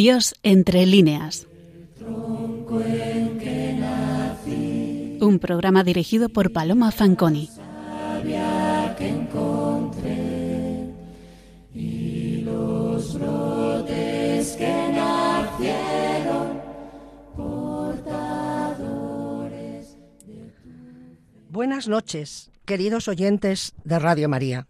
Dios 0.00 0.34
entre 0.42 0.86
líneas. 0.86 1.46
Un 5.20 5.38
programa 5.38 5.84
dirigido 5.84 6.30
por 6.30 6.54
Paloma 6.54 6.90
Fanconi. 6.90 7.50
Buenas 21.50 21.88
noches, 21.88 22.50
queridos 22.64 23.06
oyentes 23.06 23.74
de 23.84 23.98
Radio 23.98 24.30
María. 24.30 24.66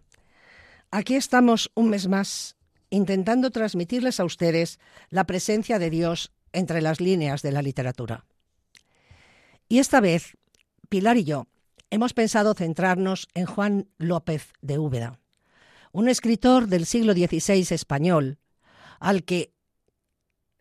Aquí 0.91 1.15
estamos 1.15 1.71
un 1.73 1.89
mes 1.89 2.09
más 2.09 2.57
intentando 2.91 3.49
transmitirles 3.49 4.19
a 4.19 4.25
ustedes 4.25 4.79
la 5.09 5.25
presencia 5.25 5.79
de 5.79 5.89
Dios 5.89 6.31
entre 6.53 6.81
las 6.81 7.01
líneas 7.01 7.41
de 7.41 7.51
la 7.51 7.63
literatura. 7.63 8.25
Y 9.67 9.79
esta 9.79 10.01
vez, 10.01 10.37
Pilar 10.89 11.17
y 11.17 11.23
yo 11.23 11.47
hemos 11.89 12.13
pensado 12.13 12.53
centrarnos 12.53 13.27
en 13.33 13.45
Juan 13.45 13.87
López 13.97 14.53
de 14.61 14.77
Úbeda, 14.77 15.19
un 15.93 16.09
escritor 16.09 16.67
del 16.67 16.85
siglo 16.85 17.13
XVI 17.13 17.65
español, 17.71 18.39
al 18.99 19.23
que 19.23 19.53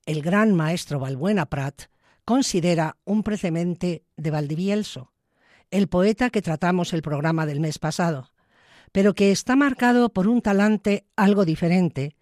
el 0.07 0.23
gran 0.23 0.55
maestro 0.55 1.01
Balbuena 1.01 1.47
Prat 1.47 1.83
considera 2.25 2.97
un 3.05 3.25
precemente 3.25 4.05
de 4.17 4.31
Valdivielso, 4.31 5.13
el 5.71 5.89
poeta 5.89 6.31
que 6.31 6.43
tratamos 6.43 6.93
el 6.93 7.03
programa 7.03 7.47
del 7.47 7.59
mes 7.59 7.81
pasado, 7.81 8.31
pero 8.93 9.15
que 9.15 9.33
está 9.33 9.57
marcado 9.57 10.13
por 10.13 10.29
un 10.29 10.43
talante 10.43 11.07
algo 11.17 11.45
diferente 11.45 12.17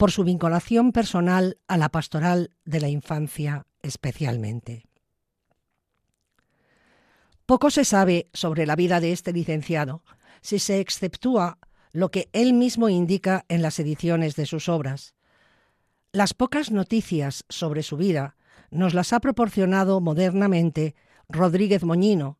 por 0.00 0.12
su 0.12 0.24
vinculación 0.24 0.92
personal 0.92 1.58
a 1.68 1.76
la 1.76 1.90
pastoral 1.90 2.52
de 2.64 2.80
la 2.80 2.88
infancia 2.88 3.66
especialmente. 3.82 4.86
Poco 7.44 7.70
se 7.70 7.84
sabe 7.84 8.30
sobre 8.32 8.64
la 8.64 8.76
vida 8.76 9.00
de 9.00 9.12
este 9.12 9.30
licenciado 9.34 10.02
si 10.40 10.58
se 10.58 10.80
exceptúa 10.80 11.58
lo 11.92 12.10
que 12.10 12.30
él 12.32 12.54
mismo 12.54 12.88
indica 12.88 13.44
en 13.48 13.60
las 13.60 13.78
ediciones 13.78 14.36
de 14.36 14.46
sus 14.46 14.70
obras. 14.70 15.14
Las 16.12 16.32
pocas 16.32 16.70
noticias 16.70 17.44
sobre 17.50 17.82
su 17.82 17.98
vida 17.98 18.36
nos 18.70 18.94
las 18.94 19.12
ha 19.12 19.20
proporcionado 19.20 20.00
modernamente 20.00 20.94
Rodríguez 21.28 21.84
Moñino, 21.84 22.38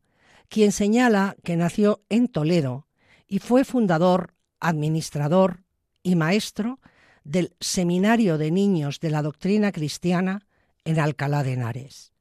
quien 0.49 0.71
señala 0.71 1.35
que 1.43 1.57
nació 1.57 2.01
en 2.09 2.27
Toledo 2.27 2.87
y 3.27 3.37
fue 3.37 3.65
fundador, 3.65 4.33
administrador 4.59 5.63
y 6.01 6.15
maestro 6.15 6.79
del 7.23 7.55
Seminario 7.59 8.37
de 8.37 8.51
Niños 8.51 8.99
de 8.99 9.09
la 9.09 9.21
Doctrina 9.21 9.71
Cristiana 9.71 10.47
en 10.85 10.99
Alcalá 10.99 11.43
de 11.43 11.53
Henares. 11.53 12.11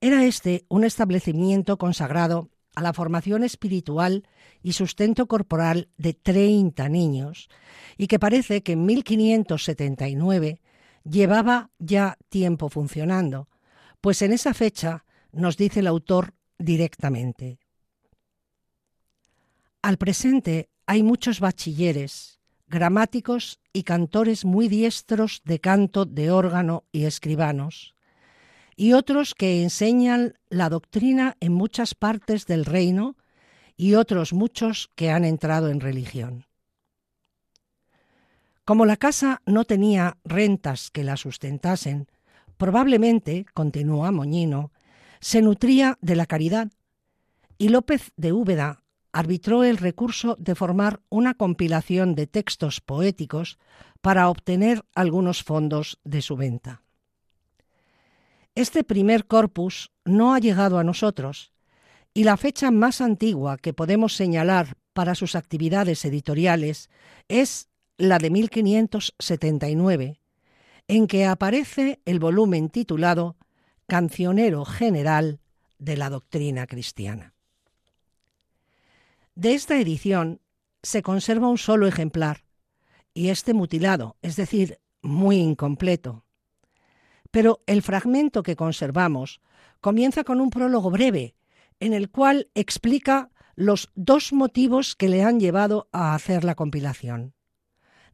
Era 0.00 0.24
este 0.24 0.64
un 0.68 0.84
establecimiento 0.84 1.76
consagrado 1.76 2.50
a 2.74 2.82
la 2.82 2.92
formación 2.92 3.44
espiritual 3.44 4.26
y 4.62 4.72
sustento 4.72 5.26
corporal 5.26 5.88
de 5.96 6.14
30 6.14 6.88
niños 6.88 7.48
y 7.98 8.06
que 8.06 8.18
parece 8.18 8.62
que 8.62 8.72
en 8.72 8.86
1579 8.86 10.60
llevaba 11.04 11.70
ya 11.78 12.16
tiempo 12.28 12.68
funcionando, 12.68 13.48
pues 14.00 14.22
en 14.22 14.32
esa 14.32 14.54
fecha 14.54 15.04
nos 15.32 15.56
dice 15.56 15.80
el 15.80 15.86
autor 15.86 16.34
directamente. 16.58 17.58
Al 19.82 19.96
presente 19.96 20.70
hay 20.86 21.02
muchos 21.02 21.40
bachilleres, 21.40 22.39
gramáticos 22.70 23.60
y 23.72 23.82
cantores 23.82 24.44
muy 24.44 24.68
diestros 24.68 25.42
de 25.44 25.58
canto 25.58 26.06
de 26.06 26.30
órgano 26.30 26.84
y 26.92 27.04
escribanos, 27.04 27.94
y 28.76 28.92
otros 28.92 29.34
que 29.34 29.62
enseñan 29.62 30.38
la 30.48 30.70
doctrina 30.70 31.36
en 31.40 31.52
muchas 31.52 31.94
partes 31.94 32.46
del 32.46 32.64
reino, 32.64 33.16
y 33.76 33.94
otros 33.94 34.32
muchos 34.32 34.90
que 34.94 35.10
han 35.10 35.24
entrado 35.24 35.68
en 35.68 35.80
religión. 35.80 36.46
Como 38.64 38.86
la 38.86 38.96
casa 38.96 39.42
no 39.46 39.64
tenía 39.64 40.18
rentas 40.24 40.90
que 40.90 41.02
la 41.02 41.16
sustentasen, 41.16 42.06
probablemente, 42.56 43.46
continúa 43.52 44.12
Moñino, 44.12 44.70
se 45.18 45.42
nutría 45.42 45.98
de 46.00 46.14
la 46.14 46.26
caridad, 46.26 46.70
y 47.58 47.68
López 47.68 48.12
de 48.16 48.32
Úbeda 48.32 48.79
arbitró 49.12 49.64
el 49.64 49.76
recurso 49.76 50.36
de 50.38 50.54
formar 50.54 51.00
una 51.08 51.34
compilación 51.34 52.14
de 52.14 52.26
textos 52.26 52.80
poéticos 52.80 53.58
para 54.00 54.28
obtener 54.28 54.84
algunos 54.94 55.42
fondos 55.42 55.98
de 56.04 56.22
su 56.22 56.36
venta. 56.36 56.82
Este 58.54 58.84
primer 58.84 59.26
corpus 59.26 59.90
no 60.04 60.34
ha 60.34 60.38
llegado 60.38 60.78
a 60.78 60.84
nosotros 60.84 61.52
y 62.12 62.24
la 62.24 62.36
fecha 62.36 62.70
más 62.70 63.00
antigua 63.00 63.56
que 63.56 63.72
podemos 63.72 64.14
señalar 64.14 64.76
para 64.92 65.14
sus 65.14 65.36
actividades 65.36 66.04
editoriales 66.04 66.90
es 67.28 67.68
la 67.96 68.18
de 68.18 68.30
1579, 68.30 70.20
en 70.88 71.06
que 71.06 71.26
aparece 71.26 72.00
el 72.04 72.18
volumen 72.18 72.68
titulado 72.70 73.36
Cancionero 73.86 74.64
General 74.64 75.40
de 75.78 75.96
la 75.96 76.10
Doctrina 76.10 76.66
Cristiana. 76.66 77.34
De 79.34 79.54
esta 79.54 79.78
edición 79.78 80.40
se 80.82 81.02
conserva 81.02 81.48
un 81.48 81.58
solo 81.58 81.86
ejemplar, 81.86 82.44
y 83.14 83.28
este 83.28 83.54
mutilado, 83.54 84.16
es 84.22 84.36
decir, 84.36 84.80
muy 85.02 85.36
incompleto. 85.36 86.24
Pero 87.30 87.62
el 87.66 87.82
fragmento 87.82 88.42
que 88.42 88.56
conservamos 88.56 89.40
comienza 89.80 90.24
con 90.24 90.40
un 90.40 90.50
prólogo 90.50 90.90
breve, 90.90 91.34
en 91.78 91.92
el 91.94 92.10
cual 92.10 92.50
explica 92.54 93.30
los 93.54 93.90
dos 93.94 94.32
motivos 94.32 94.96
que 94.96 95.08
le 95.08 95.22
han 95.22 95.40
llevado 95.40 95.88
a 95.92 96.14
hacer 96.14 96.44
la 96.44 96.54
compilación. 96.54 97.34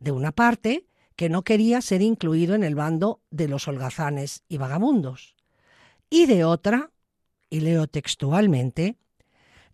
De 0.01 0.13
una 0.13 0.33
parte, 0.33 0.87
que 1.17 1.29
no 1.31 1.45
quería 1.45 1.81
ser 1.81 2.03
incluido 2.03 2.55
en 2.55 2.63
el 2.63 2.75
bando 2.75 3.23
de 3.31 3.49
los 3.49 3.67
holgazanes 3.69 4.45
y 4.49 4.59
vagabundos. 4.59 5.35
Y 6.11 6.27
de 6.27 6.45
otra, 6.45 6.91
y 7.49 7.61
leo 7.61 7.87
textualmente, 7.87 8.99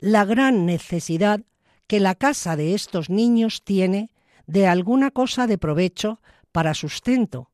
la 0.02 0.24
gran 0.24 0.66
necesidad 0.66 1.42
que 1.86 2.00
la 2.00 2.16
casa 2.16 2.56
de 2.56 2.74
estos 2.74 3.08
niños 3.08 3.62
tiene 3.62 4.10
de 4.48 4.66
alguna 4.66 5.12
cosa 5.12 5.46
de 5.46 5.58
provecho 5.58 6.20
para 6.50 6.74
sustento, 6.74 7.52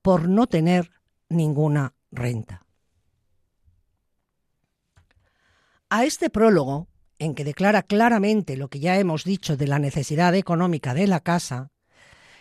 por 0.00 0.28
no 0.28 0.46
tener 0.46 0.92
ninguna 1.28 1.94
renta. 2.12 2.64
A 5.90 6.04
este 6.04 6.30
prólogo, 6.30 6.86
en 7.18 7.34
que 7.34 7.42
declara 7.42 7.82
claramente 7.82 8.56
lo 8.56 8.68
que 8.68 8.78
ya 8.78 8.96
hemos 8.96 9.24
dicho 9.24 9.56
de 9.56 9.66
la 9.66 9.80
necesidad 9.80 10.36
económica 10.36 10.94
de 10.94 11.08
la 11.08 11.18
casa, 11.18 11.72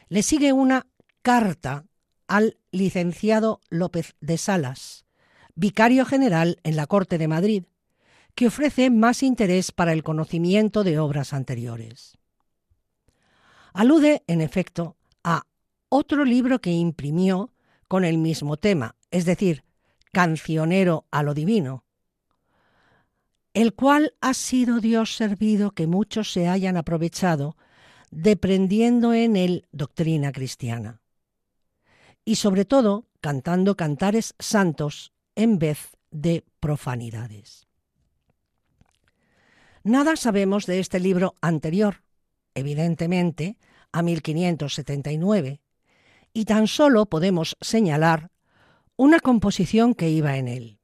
le 0.08 0.22
sigue 0.22 0.54
una 0.54 0.86
carta 1.24 1.86
al 2.28 2.60
licenciado 2.70 3.60
López 3.70 4.16
de 4.22 4.38
Salas, 4.38 5.08
vicario 5.56 6.06
general 6.06 6.60
en 6.64 6.76
la 6.76 6.86
Corte 6.86 7.18
de 7.18 7.28
Madrid, 7.28 7.64
que 8.38 8.46
ofrece 8.46 8.92
más 8.92 9.24
interés 9.24 9.72
para 9.72 9.94
el 9.94 10.04
conocimiento 10.04 10.84
de 10.84 11.00
obras 11.00 11.34
anteriores. 11.34 12.20
Alude, 13.74 14.22
en 14.28 14.42
efecto, 14.42 14.96
a 15.24 15.48
otro 15.90 16.24
libro 16.24 16.62
que 16.62 16.70
imprimió 16.70 17.52
con 17.88 18.06
el 18.06 18.20
mismo 18.20 18.58
tema, 18.58 18.96
es 19.10 19.26
decir, 19.26 19.64
Cancionero 20.14 21.08
a 21.10 21.24
lo 21.24 21.34
Divino, 21.34 21.84
el 23.56 23.74
cual 23.74 24.14
ha 24.22 24.36
sido 24.36 24.82
Dios 24.82 25.16
servido 25.16 25.72
que 25.72 25.88
muchos 25.88 26.32
se 26.32 26.48
hayan 26.48 26.78
aprovechado, 26.78 27.58
deprendiendo 28.12 29.16
en 29.16 29.36
él 29.36 29.66
doctrina 29.72 30.32
cristiana. 30.32 31.02
Y 32.24 32.36
sobre 32.36 32.66
todo, 32.66 33.08
cantando 33.20 33.76
cantares 33.76 34.36
santos 34.38 35.12
en 35.34 35.58
vez 35.58 35.98
de 36.12 36.46
profanidades. 36.60 37.67
Nada 39.84 40.16
sabemos 40.16 40.66
de 40.66 40.80
este 40.80 41.00
libro 41.00 41.36
anterior, 41.42 42.04
evidentemente, 42.54 43.58
a 43.92 44.02
1579, 44.02 45.62
y 46.34 46.46
tan 46.46 46.68
solo 46.68 47.06
podemos 47.06 47.58
señalar 47.62 48.32
una 48.96 49.20
composición 49.20 49.94
que 49.94 50.10
iba 50.10 50.38
en 50.38 50.48
él. 50.48 50.80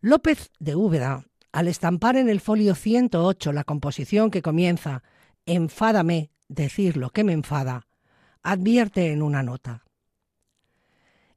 López 0.00 0.50
de 0.58 0.76
Úbeda, 0.76 1.24
al 1.52 1.68
estampar 1.68 2.16
en 2.16 2.28
el 2.28 2.40
folio 2.40 2.74
108 2.74 3.52
la 3.52 3.64
composición 3.64 4.30
que 4.30 4.42
comienza 4.42 5.02
Enfádame 5.46 6.30
decir 6.48 6.96
lo 6.96 7.10
que 7.10 7.24
me 7.24 7.32
enfada, 7.32 7.86
advierte 8.42 9.12
en 9.12 9.22
una 9.22 9.42
nota. 9.42 9.84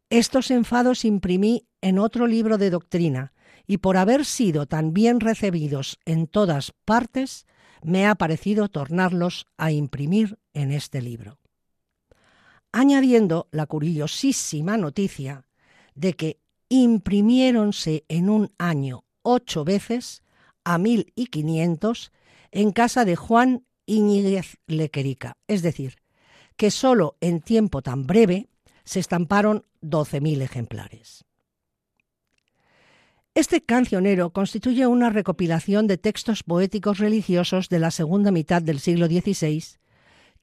Estos 0.10 0.50
enfados 0.50 1.06
imprimí 1.06 1.68
en 1.82 2.00
otro 2.00 2.26
libro 2.28 2.58
de 2.58 2.72
doctrina 2.72 3.34
y 3.70 3.78
por 3.78 3.98
haber 3.98 4.26
sido 4.26 4.66
tan 4.66 4.96
bien 4.96 5.20
recibidos 5.20 6.00
en 6.04 6.26
todas 6.26 6.74
partes, 6.86 7.46
me 7.84 8.08
ha 8.08 8.16
parecido 8.16 8.68
tornarlos 8.68 9.46
a 9.58 9.72
imprimir 9.72 10.40
en 10.54 10.72
este 10.72 11.04
libro. 11.04 11.38
añadiendo 12.72 13.48
la 13.52 13.66
curiosísima 13.68 14.78
noticia 14.78 15.46
de 15.96 16.14
que 16.14 16.40
imprimiéronse 16.70 18.06
en 18.08 18.30
un 18.30 18.52
año 18.58 19.06
ocho 19.22 19.64
veces 19.64 20.24
a 20.64 20.78
mil 20.78 21.12
y 21.16 21.28
quinientos 21.28 22.12
en 22.52 22.72
casa 22.72 23.06
de 23.06 23.16
Juan 23.16 23.66
Iñiguez 23.86 24.58
Lequerica, 24.68 25.38
es 25.48 25.62
decir, 25.62 25.98
que 26.58 26.72
solo 26.72 27.18
en 27.22 27.42
tiempo 27.42 27.82
tan 27.82 28.06
breve 28.06 28.50
se 28.84 29.00
estamparon 29.00 29.66
doce 29.82 30.22
mil 30.22 30.42
ejemplares. 30.42 31.26
Este 33.36 33.62
cancionero 33.62 34.32
constituye 34.32 34.88
una 34.88 35.10
recopilación 35.10 35.88
de 35.88 35.98
textos 35.98 36.44
poéticos 36.44 36.98
religiosos 36.98 37.70
de 37.70 37.80
la 37.80 37.92
segunda 37.92 38.32
mitad 38.32 38.62
del 38.62 38.80
siglo 38.80 39.08
XVI 39.08 39.64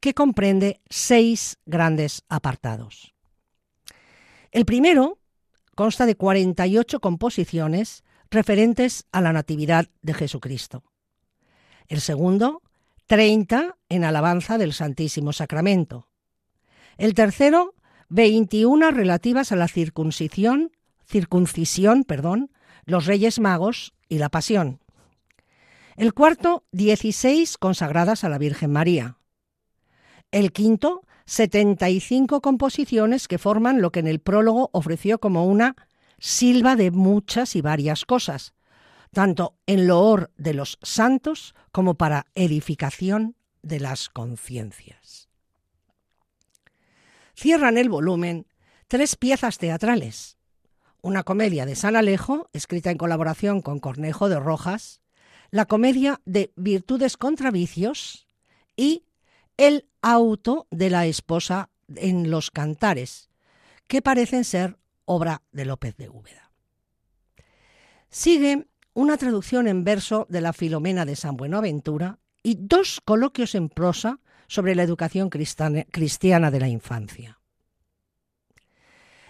que 0.01 0.15
comprende 0.15 0.81
seis 0.89 1.59
grandes 1.67 2.23
apartados. 2.29 3.15
El 4.53 4.65
primero 4.65 5.19
consta 5.75 6.07
de 6.07 6.17
48 6.17 7.01
composiciones 7.01 8.05
referentes 8.31 9.05
a 9.13 9.21
la 9.21 9.33
Natividad 9.33 9.89
de 10.03 10.15
Jesucristo. 10.15 10.85
El 11.89 12.01
segundo, 12.01 12.63
30 13.07 13.77
en 13.89 14.05
alabanza 14.05 14.59
del 14.59 14.73
Santísimo 14.73 15.33
Sacramento. 15.33 16.09
El 16.99 17.15
tercero, 17.15 17.75
21 18.09 18.91
relativas 18.91 19.53
a 19.53 19.57
la 19.57 19.69
circuncisión, 19.69 20.73
circuncisión, 21.05 22.05
perdón, 22.05 22.51
los 22.87 23.05
Reyes 23.05 23.41
Magos 23.41 23.93
y 24.09 24.19
la 24.19 24.31
Pasión. 24.31 24.81
El 25.97 26.15
cuarto, 26.15 26.65
16 26.73 27.59
consagradas 27.59 28.25
a 28.25 28.29
la 28.29 28.39
Virgen 28.39 28.71
María. 28.71 29.19
El 30.31 30.53
quinto, 30.53 31.03
75 31.27 32.41
composiciones 32.41 33.29
que 33.29 33.39
forman 33.39 33.81
lo 33.81 33.91
que 33.91 34.01
en 34.01 34.07
el 34.07 34.21
prólogo 34.21 34.71
ofreció 34.73 35.19
como 35.19 35.47
una 35.47 35.75
silva 36.19 36.77
de 36.77 36.91
muchas 36.91 37.57
y 37.57 37.61
varias 37.61 38.05
cosas, 38.05 38.55
tanto 39.13 39.57
en 39.67 39.87
loor 39.87 40.31
de 40.37 40.55
los 40.55 40.79
santos 40.83 41.55
como 41.73 41.95
para 41.95 42.27
edificación 42.35 43.37
de 43.63 43.81
las 43.81 44.09
conciencias. 44.09 45.29
Cierran 47.35 47.77
el 47.77 47.89
volumen 47.89 48.47
tres 48.89 49.17
piezas 49.17 49.59
teatrales, 49.59 50.36
una 51.07 51.23
comedia 51.23 51.67
de 51.67 51.77
San 51.77 51.95
Alejo, 51.95 52.51
escrita 52.53 52.91
en 52.91 52.99
colaboración 52.99 53.63
con 53.63 53.79
Cornejo 53.79 54.29
de 54.29 54.41
Rojas, 54.41 55.01
la 55.53 55.65
comedia 55.65 56.21
de 56.25 56.53
Virtudes 56.57 57.17
contra 57.17 57.53
Vicios 57.53 58.27
y 58.75 59.05
el 59.57 59.87
auto 60.03 60.67
de 60.73 60.91
la 60.91 61.07
esposa 61.07 61.71
en 61.95 62.29
los 62.29 62.51
cantares, 62.51 63.31
que 63.87 64.03
parecen 64.03 64.43
ser 64.43 64.79
obra 65.05 65.43
de 65.53 65.65
López 65.65 65.97
de 65.97 66.09
Úbeda. 66.09 66.51
Sigue 68.11 68.67
una 68.93 69.17
traducción 69.17 69.69
en 69.69 69.85
verso 69.85 70.27
de 70.29 70.41
la 70.41 70.53
Filomena 70.53 71.05
de 71.05 71.15
San 71.15 71.37
Buenaventura 71.37 72.19
y 72.43 72.57
dos 72.59 73.01
coloquios 73.05 73.55
en 73.55 73.69
prosa 73.69 74.19
sobre 74.49 74.75
la 74.75 74.83
educación 74.83 75.31
cristiana 75.31 76.51
de 76.51 76.61
la 76.61 76.69
infancia. 76.69 77.36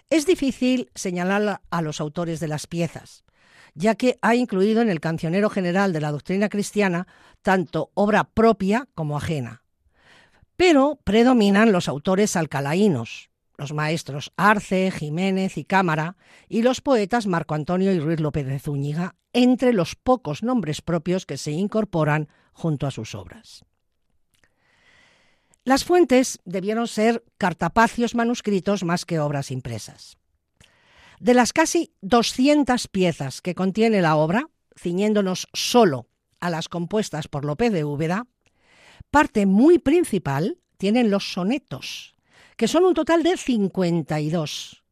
Es 0.08 0.25
difícil 0.25 0.91
señalar 0.94 1.62
a 1.69 1.82
los 1.82 2.00
autores 2.00 2.38
de 2.38 2.47
las 2.47 2.69
piezas, 2.69 3.25
ya 3.75 3.97
que 3.97 4.19
ha 4.23 4.37
incluido 4.37 4.81
en 4.81 4.88
el 4.88 5.00
cancionero 5.00 5.50
general 5.50 5.93
de 5.93 6.00
la 6.00 6.12
doctrina 6.12 6.49
cristiana 6.49 7.08
tanto 7.43 7.91
obra 7.94 8.23
propia 8.23 8.88
como 8.94 9.17
ajena, 9.17 9.64
pero 10.56 11.00
predominan 11.03 11.73
los 11.73 11.88
autores 11.88 12.37
alcalaínos, 12.37 13.31
los 13.58 13.73
maestros 13.73 14.32
Arce, 14.37 14.93
Jiménez 14.93 15.58
y 15.58 15.64
Cámara, 15.64 16.17
y 16.49 16.62
los 16.62 16.81
poetas 16.81 17.26
Marco 17.26 17.55
Antonio 17.55 17.93
y 17.93 17.99
Ruiz 17.99 18.20
López 18.20 18.47
de 18.47 18.61
Zúñiga, 18.61 19.17
entre 19.32 19.73
los 19.73 19.97
pocos 19.97 20.44
nombres 20.44 20.82
propios 20.82 21.26
que 21.26 21.37
se 21.37 21.50
incorporan 21.50 22.29
junto 22.53 22.87
a 22.87 22.93
sus 22.93 23.14
obras. 23.17 23.64
Las 25.66 25.82
fuentes 25.82 26.38
debieron 26.44 26.86
ser 26.86 27.24
cartapacios 27.38 28.14
manuscritos 28.14 28.84
más 28.84 29.04
que 29.04 29.18
obras 29.18 29.50
impresas. 29.50 30.16
De 31.18 31.34
las 31.34 31.52
casi 31.52 31.92
200 32.02 32.86
piezas 32.86 33.42
que 33.42 33.56
contiene 33.56 34.00
la 34.00 34.14
obra, 34.14 34.48
ciñéndonos 34.78 35.48
solo 35.52 36.06
a 36.38 36.50
las 36.50 36.68
compuestas 36.68 37.26
por 37.26 37.44
López 37.44 37.72
de 37.72 37.82
Úbeda, 37.82 38.28
Parte 39.10 39.44
muy 39.44 39.80
principal 39.80 40.58
tienen 40.78 41.10
los 41.10 41.32
sonetos, 41.32 42.14
que 42.56 42.69
son 42.69 42.84
un 42.84 42.94
total 42.94 43.24
de 43.24 43.36
52, 43.36 44.84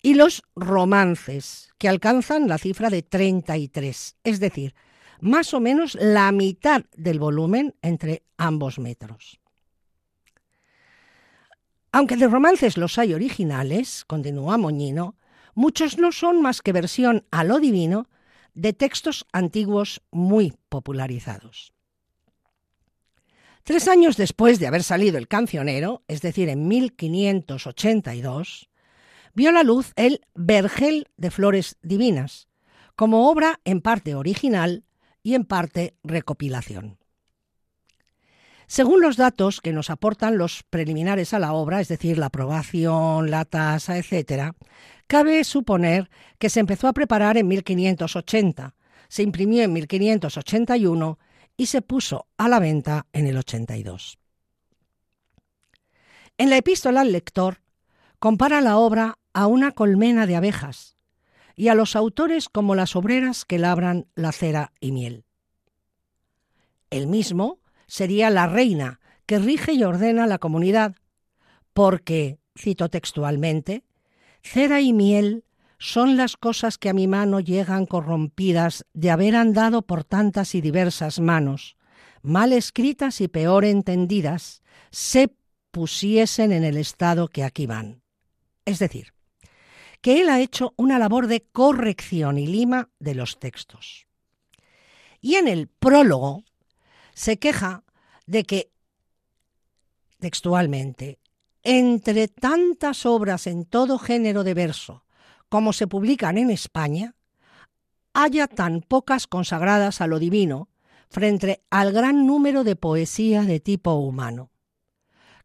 y 0.00 0.14
los 0.14 0.44
romances, 0.56 1.74
que 1.76 1.90
alcanzan 1.90 2.48
la 2.48 2.56
cifra 2.56 2.88
de 2.88 3.02
33, 3.02 4.16
es 4.24 4.40
decir, 4.40 4.74
más 5.20 5.52
o 5.52 5.60
menos 5.60 5.94
la 6.00 6.32
mitad 6.32 6.84
del 6.96 7.18
volumen 7.18 7.74
entre 7.82 8.22
ambos 8.38 8.78
metros. 8.78 9.41
Aunque 11.92 12.16
de 12.16 12.26
romances 12.26 12.78
los 12.78 12.98
hay 12.98 13.12
originales, 13.12 14.06
continúa 14.06 14.56
Moñino, 14.56 15.14
muchos 15.54 15.98
no 15.98 16.10
son 16.10 16.40
más 16.40 16.62
que 16.62 16.72
versión 16.72 17.26
a 17.30 17.44
lo 17.44 17.60
divino 17.60 18.08
de 18.54 18.72
textos 18.72 19.26
antiguos 19.32 20.00
muy 20.10 20.54
popularizados. 20.70 21.74
Tres 23.62 23.88
años 23.88 24.16
después 24.16 24.58
de 24.58 24.66
haber 24.66 24.82
salido 24.82 25.18
el 25.18 25.28
cancionero, 25.28 26.02
es 26.08 26.22
decir, 26.22 26.48
en 26.48 26.66
1582, 26.66 28.70
vio 29.34 29.52
la 29.52 29.62
luz 29.62 29.92
el 29.96 30.22
Vergel 30.34 31.08
de 31.18 31.30
Flores 31.30 31.76
Divinas, 31.82 32.48
como 32.96 33.30
obra 33.30 33.60
en 33.64 33.82
parte 33.82 34.14
original 34.14 34.84
y 35.22 35.34
en 35.34 35.44
parte 35.44 35.94
recopilación. 36.02 37.01
Según 38.66 39.00
los 39.00 39.16
datos 39.16 39.60
que 39.60 39.72
nos 39.72 39.90
aportan 39.90 40.38
los 40.38 40.62
preliminares 40.62 41.34
a 41.34 41.38
la 41.38 41.52
obra, 41.52 41.80
es 41.80 41.88
decir, 41.88 42.18
la 42.18 42.26
aprobación, 42.26 43.30
la 43.30 43.44
tasa, 43.44 43.98
etc., 43.98 44.54
cabe 45.06 45.44
suponer 45.44 46.10
que 46.38 46.48
se 46.48 46.60
empezó 46.60 46.88
a 46.88 46.92
preparar 46.92 47.36
en 47.36 47.48
1580, 47.48 48.74
se 49.08 49.22
imprimió 49.22 49.62
en 49.62 49.72
1581 49.72 51.18
y 51.56 51.66
se 51.66 51.82
puso 51.82 52.26
a 52.38 52.48
la 52.48 52.58
venta 52.58 53.06
en 53.12 53.26
el 53.26 53.36
82. 53.36 54.18
En 56.38 56.50
la 56.50 56.56
epístola 56.56 57.02
al 57.02 57.12
lector 57.12 57.60
compara 58.18 58.60
la 58.60 58.78
obra 58.78 59.18
a 59.34 59.46
una 59.46 59.72
colmena 59.72 60.26
de 60.26 60.36
abejas 60.36 60.96
y 61.54 61.68
a 61.68 61.74
los 61.74 61.94
autores 61.94 62.48
como 62.48 62.74
las 62.74 62.96
obreras 62.96 63.44
que 63.44 63.58
labran 63.58 64.06
la 64.14 64.32
cera 64.32 64.72
y 64.80 64.92
miel. 64.92 65.24
El 66.90 67.06
mismo 67.06 67.61
sería 67.92 68.30
la 68.30 68.46
reina 68.46 69.00
que 69.26 69.38
rige 69.38 69.74
y 69.74 69.84
ordena 69.84 70.26
la 70.26 70.38
comunidad, 70.38 70.96
porque, 71.74 72.38
cito 72.58 72.88
textualmente, 72.88 73.84
cera 74.42 74.80
y 74.80 74.94
miel 74.94 75.44
son 75.78 76.16
las 76.16 76.38
cosas 76.38 76.78
que 76.78 76.88
a 76.88 76.94
mi 76.94 77.06
mano 77.06 77.38
llegan 77.38 77.84
corrompidas 77.84 78.86
de 78.94 79.10
haber 79.10 79.36
andado 79.36 79.82
por 79.82 80.04
tantas 80.04 80.54
y 80.54 80.62
diversas 80.62 81.20
manos, 81.20 81.76
mal 82.22 82.54
escritas 82.54 83.20
y 83.20 83.28
peor 83.28 83.66
entendidas, 83.66 84.62
se 84.90 85.30
pusiesen 85.70 86.50
en 86.50 86.64
el 86.64 86.78
estado 86.78 87.28
que 87.28 87.44
aquí 87.44 87.66
van. 87.66 88.00
Es 88.64 88.78
decir, 88.78 89.12
que 90.00 90.22
él 90.22 90.30
ha 90.30 90.40
hecho 90.40 90.72
una 90.78 90.98
labor 90.98 91.26
de 91.26 91.42
corrección 91.42 92.38
y 92.38 92.46
lima 92.46 92.88
de 93.00 93.14
los 93.14 93.38
textos. 93.38 94.06
Y 95.20 95.34
en 95.34 95.46
el 95.46 95.68
prólogo 95.68 96.44
se 97.14 97.38
queja 97.38 97.84
de 98.26 98.44
que, 98.44 98.70
textualmente, 100.18 101.18
entre 101.62 102.28
tantas 102.28 103.06
obras 103.06 103.46
en 103.46 103.64
todo 103.64 103.98
género 103.98 104.44
de 104.44 104.54
verso, 104.54 105.04
como 105.48 105.72
se 105.72 105.86
publican 105.86 106.38
en 106.38 106.50
España, 106.50 107.14
haya 108.14 108.46
tan 108.46 108.80
pocas 108.80 109.26
consagradas 109.26 110.00
a 110.00 110.06
lo 110.06 110.18
divino 110.18 110.68
frente 111.08 111.62
al 111.70 111.92
gran 111.92 112.26
número 112.26 112.64
de 112.64 112.74
poesía 112.74 113.42
de 113.42 113.60
tipo 113.60 113.92
humano. 113.92 114.50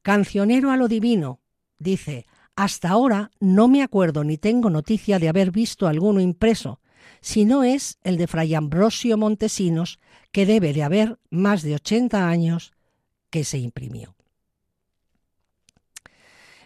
Cancionero 0.01 0.71
a 0.71 0.77
lo 0.77 0.87
divino, 0.87 1.41
dice, 1.77 2.25
hasta 2.55 2.89
ahora 2.89 3.31
no 3.39 3.67
me 3.67 3.83
acuerdo 3.83 4.23
ni 4.23 4.37
tengo 4.37 4.69
noticia 4.69 5.19
de 5.19 5.27
haber 5.29 5.51
visto 5.51 5.87
alguno 5.87 6.21
impreso, 6.21 6.79
si 7.21 7.45
no 7.45 7.63
es 7.63 7.99
el 8.03 8.17
de 8.17 8.27
Fray 8.27 8.55
Ambrosio 8.55 9.17
Montesinos, 9.17 9.99
que 10.31 10.45
debe 10.45 10.73
de 10.73 10.83
haber 10.83 11.19
más 11.29 11.61
de 11.63 11.75
80 11.75 12.27
años 12.27 12.73
que 13.29 13.43
se 13.43 13.57
imprimió. 13.57 14.15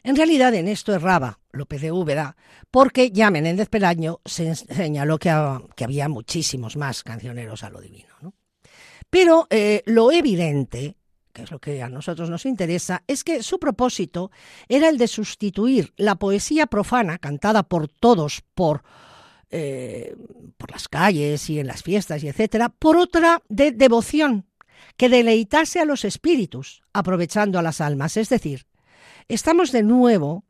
En 0.03 0.15
realidad 0.15 0.53
en 0.55 0.67
esto 0.67 0.93
erraba 0.93 1.39
López 1.51 1.81
de 1.81 1.91
Úbeda, 1.91 2.35
porque 2.71 3.11
ya 3.11 3.29
Menéndez 3.29 3.69
Pelaño 3.69 4.19
se 4.25 4.55
señaló 4.55 5.19
que, 5.19 5.29
había 5.29 6.09
muchísimos 6.09 6.75
más 6.75 7.03
cancioneros 7.03 7.63
a 7.63 7.69
lo 7.69 7.81
divino. 7.81 8.33
Pero 9.09 9.47
eh, 9.49 9.83
lo 9.85 10.11
evidente 10.11 10.95
que 11.31 11.43
es 11.43 11.51
lo 11.51 11.59
que 11.59 11.81
a 11.81 11.89
nosotros 11.89 12.29
nos 12.29 12.45
interesa, 12.45 13.03
es 13.07 13.23
que 13.23 13.43
su 13.43 13.59
propósito 13.59 14.31
era 14.67 14.89
el 14.89 14.97
de 14.97 15.07
sustituir 15.07 15.93
la 15.97 16.15
poesía 16.15 16.67
profana 16.67 17.17
cantada 17.17 17.63
por 17.63 17.87
todos, 17.87 18.43
por, 18.53 18.83
eh, 19.51 20.15
por 20.57 20.71
las 20.71 20.87
calles 20.87 21.49
y 21.49 21.59
en 21.59 21.67
las 21.67 21.83
fiestas 21.83 22.23
y 22.23 22.27
etcétera, 22.27 22.69
por 22.69 22.97
otra 22.97 23.41
de 23.49 23.71
devoción 23.71 24.45
que 24.97 25.09
deleitase 25.09 25.79
a 25.79 25.85
los 25.85 26.05
espíritus, 26.05 26.83
aprovechando 26.93 27.59
a 27.59 27.61
las 27.61 27.81
almas. 27.81 28.17
Es 28.17 28.29
decir, 28.29 28.65
estamos 29.27 29.71
de 29.71 29.83
nuevo 29.83 30.45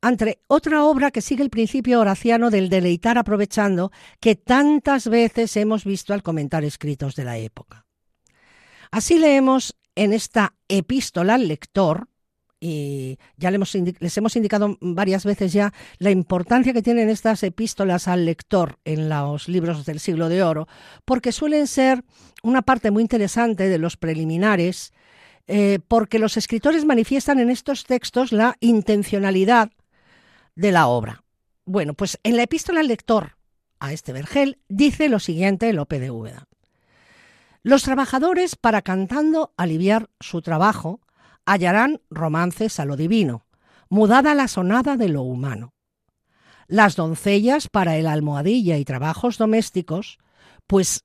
ante 0.00 0.40
otra 0.46 0.84
obra 0.84 1.10
que 1.10 1.20
sigue 1.20 1.42
el 1.42 1.50
principio 1.50 2.00
horaciano 2.00 2.50
del 2.50 2.68
deleitar 2.68 3.18
aprovechando 3.18 3.90
que 4.20 4.36
tantas 4.36 5.08
veces 5.08 5.56
hemos 5.56 5.84
visto 5.84 6.14
al 6.14 6.22
comentar 6.22 6.64
escritos 6.64 7.16
de 7.16 7.24
la 7.24 7.38
época. 7.38 7.86
Así 8.90 9.18
leemos 9.18 9.76
en 9.94 10.12
esta 10.12 10.54
epístola 10.68 11.34
al 11.34 11.48
lector, 11.48 12.07
y 12.60 13.18
ya 13.36 13.50
les 13.50 14.16
hemos 14.16 14.36
indicado 14.36 14.76
varias 14.80 15.24
veces 15.24 15.52
ya 15.52 15.72
la 15.98 16.10
importancia 16.10 16.72
que 16.72 16.82
tienen 16.82 17.08
estas 17.08 17.42
epístolas 17.42 18.08
al 18.08 18.24
lector 18.24 18.78
en 18.84 19.08
los 19.08 19.48
libros 19.48 19.84
del 19.86 20.00
siglo 20.00 20.28
de 20.28 20.42
oro, 20.42 20.66
porque 21.04 21.32
suelen 21.32 21.66
ser 21.66 22.04
una 22.42 22.62
parte 22.62 22.90
muy 22.90 23.02
interesante 23.02 23.68
de 23.68 23.78
los 23.78 23.96
preliminares, 23.96 24.92
eh, 25.46 25.78
porque 25.86 26.18
los 26.18 26.36
escritores 26.36 26.84
manifiestan 26.84 27.38
en 27.38 27.50
estos 27.50 27.84
textos 27.84 28.32
la 28.32 28.56
intencionalidad 28.60 29.70
de 30.54 30.72
la 30.72 30.88
obra. 30.88 31.22
Bueno, 31.64 31.94
pues 31.94 32.18
en 32.22 32.36
la 32.36 32.42
epístola 32.42 32.80
al 32.80 32.88
lector 32.88 33.36
a 33.78 33.92
este 33.92 34.12
vergel 34.12 34.58
dice 34.68 35.08
lo 35.08 35.20
siguiente 35.20 35.72
Lope 35.72 36.00
de 36.00 36.10
Úbeda. 36.10 36.48
Los 37.62 37.82
trabajadores, 37.82 38.56
para 38.56 38.82
cantando 38.82 39.52
aliviar 39.56 40.08
su 40.20 40.42
trabajo, 40.42 41.00
hallarán 41.52 42.00
romances 42.10 42.78
a 42.78 42.84
lo 42.84 42.96
divino, 42.96 43.46
mudada 43.88 44.34
la 44.34 44.48
sonada 44.48 44.96
de 44.96 45.08
lo 45.08 45.22
humano. 45.22 45.74
Las 46.66 46.96
doncellas 46.96 47.68
para 47.68 47.96
el 47.96 48.06
almohadilla 48.06 48.76
y 48.76 48.84
trabajos 48.84 49.38
domésticos, 49.38 50.18
pues 50.66 51.04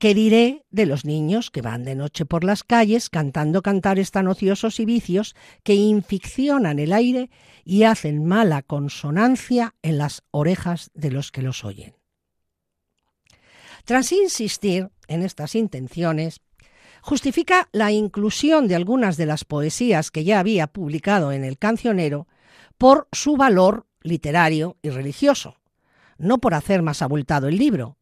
¿Qué 0.00 0.14
diré 0.14 0.64
de 0.70 0.86
los 0.86 1.04
niños 1.04 1.50
que 1.50 1.60
van 1.60 1.84
de 1.84 1.94
noche 1.94 2.24
por 2.24 2.42
las 2.42 2.64
calles 2.64 3.10
cantando 3.10 3.60
cantares 3.60 4.10
tan 4.10 4.28
ociosos 4.28 4.80
y 4.80 4.86
vicios 4.86 5.36
que 5.62 5.74
inficcionan 5.74 6.78
el 6.78 6.94
aire 6.94 7.28
y 7.66 7.82
hacen 7.82 8.24
mala 8.24 8.62
consonancia 8.62 9.74
en 9.82 9.98
las 9.98 10.22
orejas 10.30 10.90
de 10.94 11.10
los 11.10 11.30
que 11.30 11.42
los 11.42 11.66
oyen? 11.66 11.96
Tras 13.84 14.10
insistir 14.12 14.88
en 15.06 15.22
estas 15.22 15.54
intenciones, 15.54 16.40
justifica 17.02 17.68
la 17.72 17.92
inclusión 17.92 18.68
de 18.68 18.76
algunas 18.76 19.16
de 19.16 19.26
las 19.26 19.44
poesías 19.44 20.10
que 20.10 20.24
ya 20.24 20.40
había 20.40 20.66
publicado 20.66 21.32
en 21.32 21.44
el 21.44 21.58
cancionero 21.58 22.28
por 22.78 23.08
su 23.12 23.36
valor 23.36 23.86
literario 24.02 24.76
y 24.82 24.90
religioso, 24.90 25.56
no 26.18 26.38
por 26.38 26.54
hacer 26.54 26.82
más 26.82 27.02
abultado 27.02 27.48
el 27.48 27.56
libro, 27.56 27.98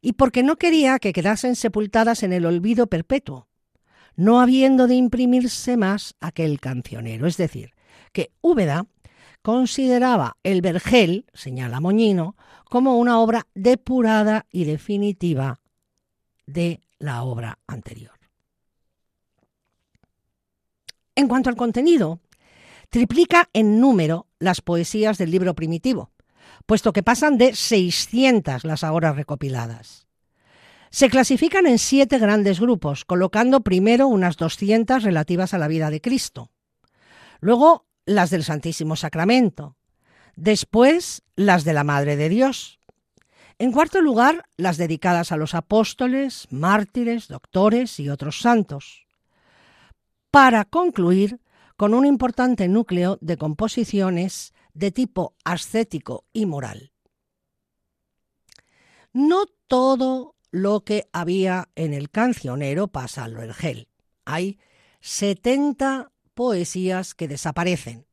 y 0.00 0.12
porque 0.12 0.42
no 0.42 0.56
quería 0.56 0.98
que 0.98 1.12
quedasen 1.12 1.56
sepultadas 1.56 2.22
en 2.22 2.32
el 2.32 2.46
olvido 2.46 2.86
perpetuo, 2.86 3.48
no 4.16 4.40
habiendo 4.40 4.86
de 4.86 4.94
imprimirse 4.94 5.76
más 5.76 6.14
aquel 6.20 6.60
cancionero. 6.60 7.26
Es 7.26 7.36
decir, 7.36 7.72
que 8.12 8.32
Úbeda 8.40 8.86
consideraba 9.42 10.36
el 10.42 10.60
Vergel, 10.60 11.26
señala 11.32 11.80
Moñino, 11.80 12.36
como 12.68 12.98
una 12.98 13.18
obra 13.18 13.46
depurada 13.54 14.46
y 14.52 14.64
definitiva 14.64 15.60
de 16.46 16.80
la 16.98 17.22
obra 17.22 17.58
anterior. 17.66 18.19
En 21.20 21.28
cuanto 21.28 21.50
al 21.50 21.56
contenido, 21.56 22.18
triplica 22.88 23.50
en 23.52 23.78
número 23.78 24.26
las 24.38 24.62
poesías 24.62 25.18
del 25.18 25.30
libro 25.30 25.54
primitivo, 25.54 26.12
puesto 26.64 26.94
que 26.94 27.02
pasan 27.02 27.36
de 27.36 27.54
600 27.54 28.64
las 28.64 28.84
ahora 28.84 29.12
recopiladas. 29.12 30.06
Se 30.88 31.10
clasifican 31.10 31.66
en 31.66 31.78
siete 31.78 32.16
grandes 32.16 32.58
grupos, 32.58 33.04
colocando 33.04 33.60
primero 33.60 34.06
unas 34.06 34.38
200 34.38 35.02
relativas 35.02 35.52
a 35.52 35.58
la 35.58 35.68
vida 35.68 35.90
de 35.90 36.00
Cristo, 36.00 36.52
luego 37.40 37.84
las 38.06 38.30
del 38.30 38.42
Santísimo 38.42 38.96
Sacramento, 38.96 39.76
después 40.36 41.22
las 41.36 41.64
de 41.64 41.74
la 41.74 41.84
Madre 41.84 42.16
de 42.16 42.30
Dios, 42.30 42.80
en 43.58 43.72
cuarto 43.72 44.00
lugar 44.00 44.46
las 44.56 44.78
dedicadas 44.78 45.32
a 45.32 45.36
los 45.36 45.54
apóstoles, 45.54 46.46
mártires, 46.48 47.28
doctores 47.28 48.00
y 48.00 48.08
otros 48.08 48.40
santos, 48.40 49.04
para 50.30 50.64
concluir 50.64 51.40
con 51.76 51.94
un 51.94 52.06
importante 52.06 52.68
núcleo 52.68 53.18
de 53.20 53.36
composiciones 53.36 54.52
de 54.74 54.90
tipo 54.90 55.34
ascético 55.44 56.24
y 56.32 56.46
moral. 56.46 56.92
No 59.12 59.46
todo 59.66 60.36
lo 60.50 60.84
que 60.84 61.08
había 61.12 61.68
en 61.74 61.94
el 61.94 62.10
cancionero 62.10 62.88
pasa 62.88 63.24
al 63.24 63.34
vergel. 63.34 63.88
Hay 64.24 64.58
70 65.00 66.12
poesías 66.34 67.14
que 67.14 67.28
desaparecen. 67.28 68.06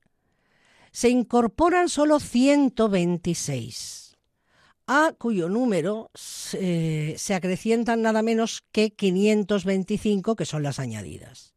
Se 0.92 1.10
incorporan 1.10 1.90
solo 1.90 2.20
126, 2.20 4.18
a 4.88 5.14
cuyo 5.18 5.50
número 5.50 6.10
se, 6.16 7.16
se 7.18 7.36
acrecientan 7.36 8.02
nada 8.02 8.22
menos 8.22 8.64
que 8.72 8.92
525 8.92 10.36
que 10.36 10.46
son 10.46 10.64
las 10.64 10.80
añadidas. 10.80 11.57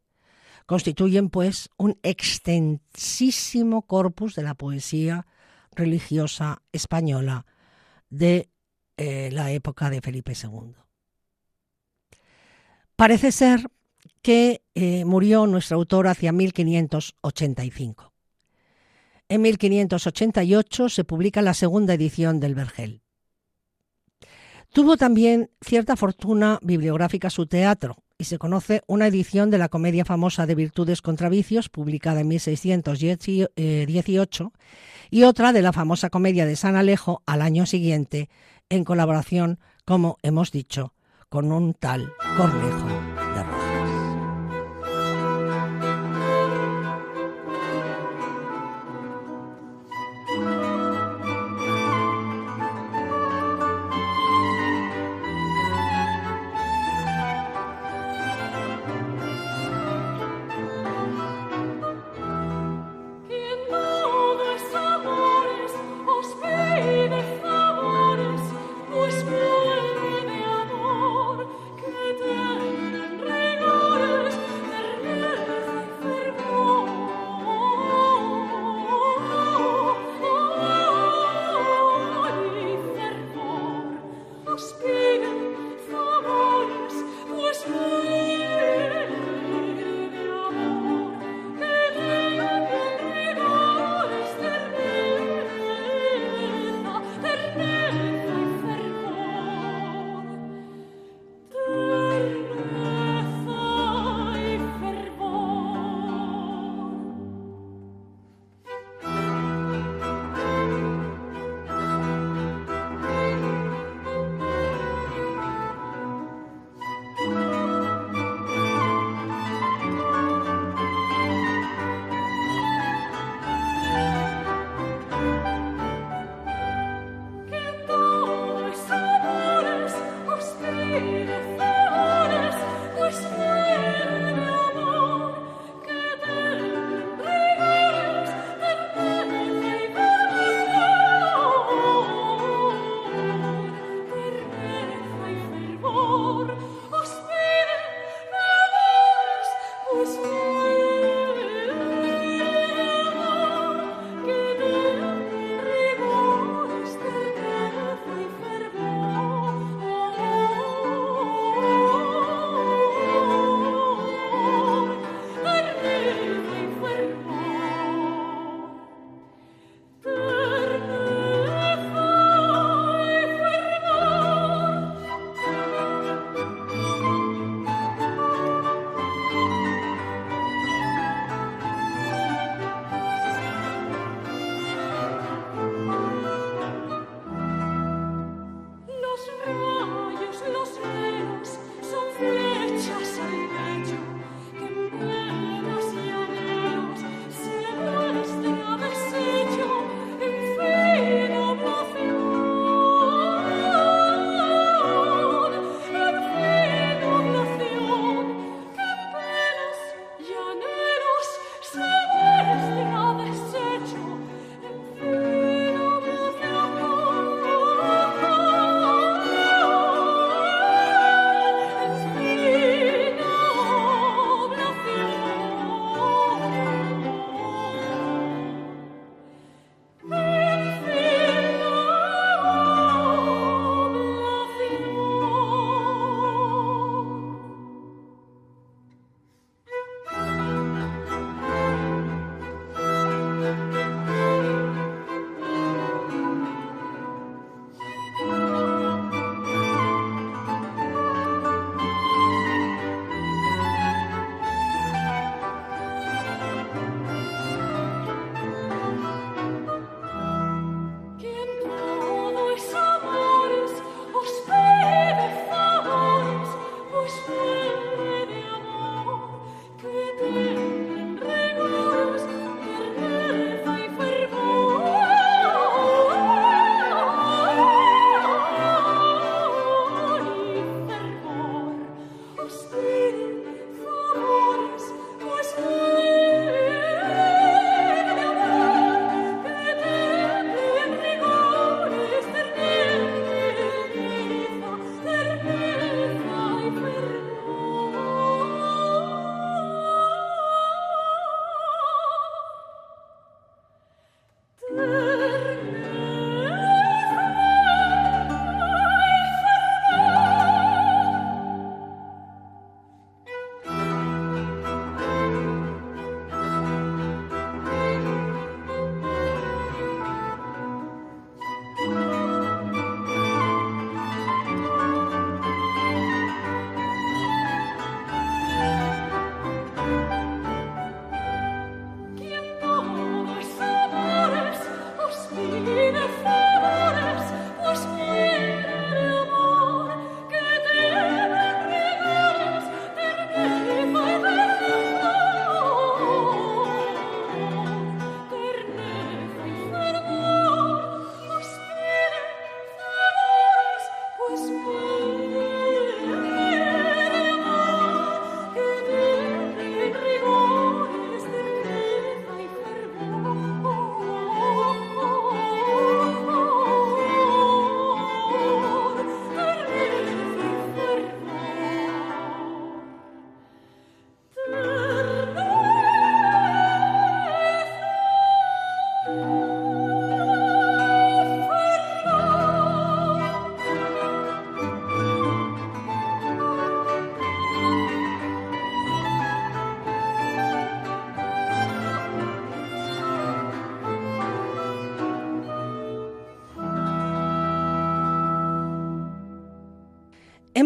Constituyen, 0.71 1.31
pues, 1.31 1.69
un 1.79 1.99
extensísimo 2.05 3.83
corpus 3.83 4.37
de 4.37 4.45
la 4.45 4.55
poesía 4.55 5.27
religiosa 5.73 6.63
española 6.71 7.45
de 8.09 8.51
eh, 8.97 9.31
la 9.33 9.51
época 9.51 9.91
de 9.91 10.01
Felipe 10.01 10.33
II. 10.41 10.77
Parece 12.95 13.33
ser 13.33 13.69
que 14.23 14.63
eh, 14.77 15.05
murió 15.05 15.49
nuestro 15.49 15.77
autor 15.77 16.07
hacia 16.07 16.31
1585. 16.31 18.13
En 19.29 19.43
1588 19.43 20.89
se 20.89 21.03
publica 21.03 21.43
la 21.43 21.55
segunda 21.55 21.95
edición 21.95 22.39
del 22.39 22.55
Vergel. 22.55 23.03
Tuvo 24.73 24.97
también 24.97 25.51
cierta 25.61 25.97
fortuna 25.97 26.61
bibliográfica 26.63 27.29
su 27.29 27.47
teatro, 27.47 27.97
y 28.21 28.25
se 28.25 28.39
conoce 28.39 28.83
una 28.87 29.07
edición 29.07 29.51
de 29.51 29.57
la 29.57 29.71
comedia 29.71 30.05
famosa 30.05 30.45
de 30.45 30.55
Virtudes 30.55 31.01
contra 31.01 31.31
Vicios, 31.31 31.71
publicada 31.71 32.21
en 32.21 32.29
1618, 32.29 34.53
y 35.11 35.23
otra 35.23 35.55
de 35.55 35.63
la 35.63 35.73
famosa 35.73 36.11
comedia 36.11 36.45
de 36.45 36.55
San 36.55 36.77
Alejo 36.77 37.23
al 37.25 37.41
año 37.41 37.65
siguiente, 37.65 38.29
en 38.69 38.85
colaboración, 38.85 39.59
como 39.87 40.19
hemos 40.23 40.53
dicho, 40.53 40.93
con 41.31 41.51
un 41.51 41.73
tal 41.73 42.13
Cornejo 42.37 43.30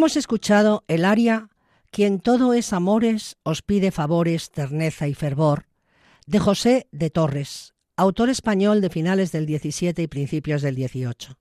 Hemos 0.05 0.19
escuchado 0.19 0.85
el 0.87 1.07
aria 1.07 1.49
Quien 1.91 2.21
todo 2.21 2.53
es 2.53 2.75
amores 2.75 3.39
os 3.43 3.63
pide 3.63 3.91
favores, 3.91 4.51
terneza 4.51 5.09
y 5.09 5.15
fervor, 5.15 5.65
de 6.27 6.39
José 6.41 6.89
de 6.93 7.09
Torres, 7.09 7.73
autor 7.97 8.29
español 8.29 8.83
de 8.83 8.91
finales 8.91 9.33
del 9.33 9.47
17 9.47 10.03
y 10.03 10.07
principios 10.07 10.61
del 10.61 10.75
18. 10.75 11.39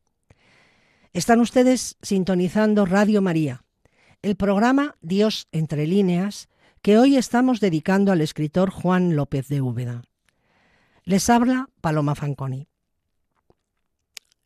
Están 1.12 1.42
ustedes 1.42 1.98
sintonizando 2.02 2.86
Radio 2.86 3.22
María, 3.22 3.66
el 4.22 4.38
programa 4.38 4.96
Dios 5.02 5.50
entre 5.52 5.86
líneas 5.86 6.48
que 6.82 6.98
hoy 6.98 7.18
estamos 7.18 7.60
dedicando 7.60 8.14
al 8.14 8.22
escritor 8.22 8.70
Juan 8.70 9.18
López 9.18 9.50
de 9.50 9.60
Úbeda. 9.60 10.04
Les 11.04 11.30
habla 11.30 11.68
Paloma 11.82 12.16
Fanconi. 12.16 12.70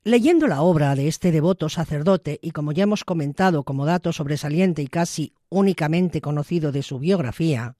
Leyendo 0.07 0.47
la 0.47 0.61
obra 0.61 0.95
de 0.95 1.09
este 1.09 1.33
devoto 1.33 1.67
sacerdote 1.67 2.39
y 2.41 2.51
como 2.51 2.71
ya 2.71 2.83
hemos 2.83 3.03
comentado 3.03 3.63
como 3.63 3.85
dato 3.85 4.13
sobresaliente 4.13 4.81
y 4.81 4.87
casi 4.87 5.33
únicamente 5.49 6.21
conocido 6.21 6.71
de 6.71 6.81
su 6.81 6.97
biografía, 6.97 7.75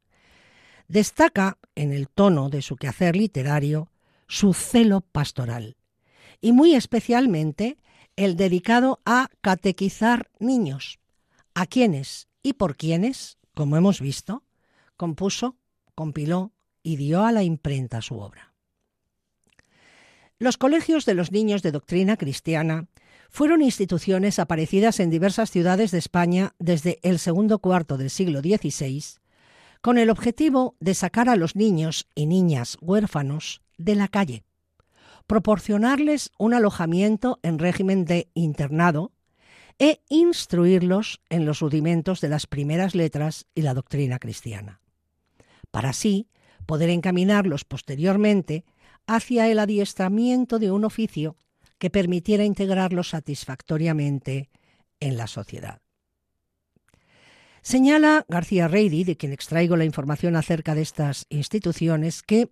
destaca 0.89 1.57
en 1.73 1.93
el 1.93 2.09
tono 2.09 2.49
de 2.49 2.61
su 2.61 2.75
quehacer 2.75 3.15
literario 3.15 3.93
su 4.27 4.53
celo 4.53 4.99
pastoral 4.99 5.77
y 6.41 6.51
muy 6.51 6.75
especialmente 6.75 7.77
el 8.17 8.35
dedicado 8.35 8.99
a 9.05 9.29
catequizar 9.39 10.29
niños, 10.37 10.99
a 11.53 11.65
quienes 11.65 12.27
y 12.43 12.55
por 12.55 12.75
quienes, 12.75 13.37
como 13.55 13.77
hemos 13.77 14.01
visto, 14.01 14.43
compuso, 14.97 15.55
compiló 15.95 16.51
y 16.83 16.97
dio 16.97 17.23
a 17.23 17.31
la 17.31 17.43
imprenta 17.43 18.01
su 18.01 18.19
obra. 18.19 18.56
Los 20.39 20.57
colegios 20.57 21.05
de 21.05 21.15
los 21.15 21.31
niños 21.31 21.63
de 21.63 21.71
doctrina 21.71 22.15
cristiana 22.15 22.87
fueron 23.29 23.63
instituciones 23.63 24.37
aparecidas 24.37 24.99
en 24.99 25.09
diversas 25.09 25.49
ciudades 25.49 25.89
de 25.89 25.97
España 25.97 26.53
desde 26.59 26.99
el 27.01 27.17
segundo 27.17 27.57
cuarto 27.57 27.97
del 27.97 28.11
siglo 28.11 28.41
XVI, 28.41 29.03
con 29.81 29.97
el 29.97 30.11
objetivo 30.11 30.75
de 30.79 30.93
sacar 30.93 31.27
a 31.27 31.35
los 31.35 31.55
niños 31.55 32.07
y 32.13 32.27
niñas 32.27 32.77
huérfanos 32.81 33.61
de 33.77 33.95
la 33.95 34.07
calle, 34.07 34.43
proporcionarles 35.25 36.31
un 36.37 36.53
alojamiento 36.53 37.39
en 37.41 37.57
régimen 37.57 38.05
de 38.05 38.29
internado 38.35 39.11
e 39.79 40.01
instruirlos 40.07 41.21
en 41.29 41.45
los 41.45 41.61
rudimentos 41.61 42.21
de 42.21 42.29
las 42.29 42.45
primeras 42.45 42.93
letras 42.93 43.47
y 43.55 43.63
la 43.63 43.73
doctrina 43.73 44.19
cristiana, 44.19 44.81
para 45.71 45.89
así 45.89 46.27
poder 46.67 46.89
encaminarlos 46.89 47.65
posteriormente 47.65 48.65
hacia 49.07 49.47
el 49.49 49.59
adiestramiento 49.59 50.59
de 50.59 50.71
un 50.71 50.85
oficio 50.85 51.35
que 51.79 51.89
permitiera 51.89 52.43
integrarlos 52.43 53.09
satisfactoriamente 53.09 54.49
en 54.99 55.17
la 55.17 55.27
sociedad. 55.27 55.81
Señala 57.61 58.25
García 58.29 58.67
Reidi, 58.67 59.03
de 59.03 59.17
quien 59.17 59.33
extraigo 59.33 59.75
la 59.75 59.85
información 59.85 60.35
acerca 60.35 60.75
de 60.75 60.81
estas 60.81 61.25
instituciones, 61.29 62.21
que 62.21 62.49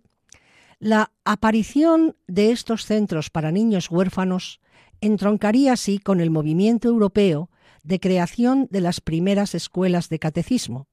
la 0.78 1.12
aparición 1.24 2.16
de 2.26 2.52
estos 2.52 2.84
centros 2.84 3.30
para 3.30 3.50
niños 3.50 3.90
huérfanos 3.90 4.60
entroncaría 5.00 5.72
así 5.72 5.98
con 5.98 6.20
el 6.20 6.30
movimiento 6.30 6.88
europeo 6.88 7.50
de 7.82 8.00
creación 8.00 8.68
de 8.70 8.80
las 8.80 9.00
primeras 9.00 9.54
escuelas 9.54 10.08
de 10.08 10.18
catecismo, 10.18 10.88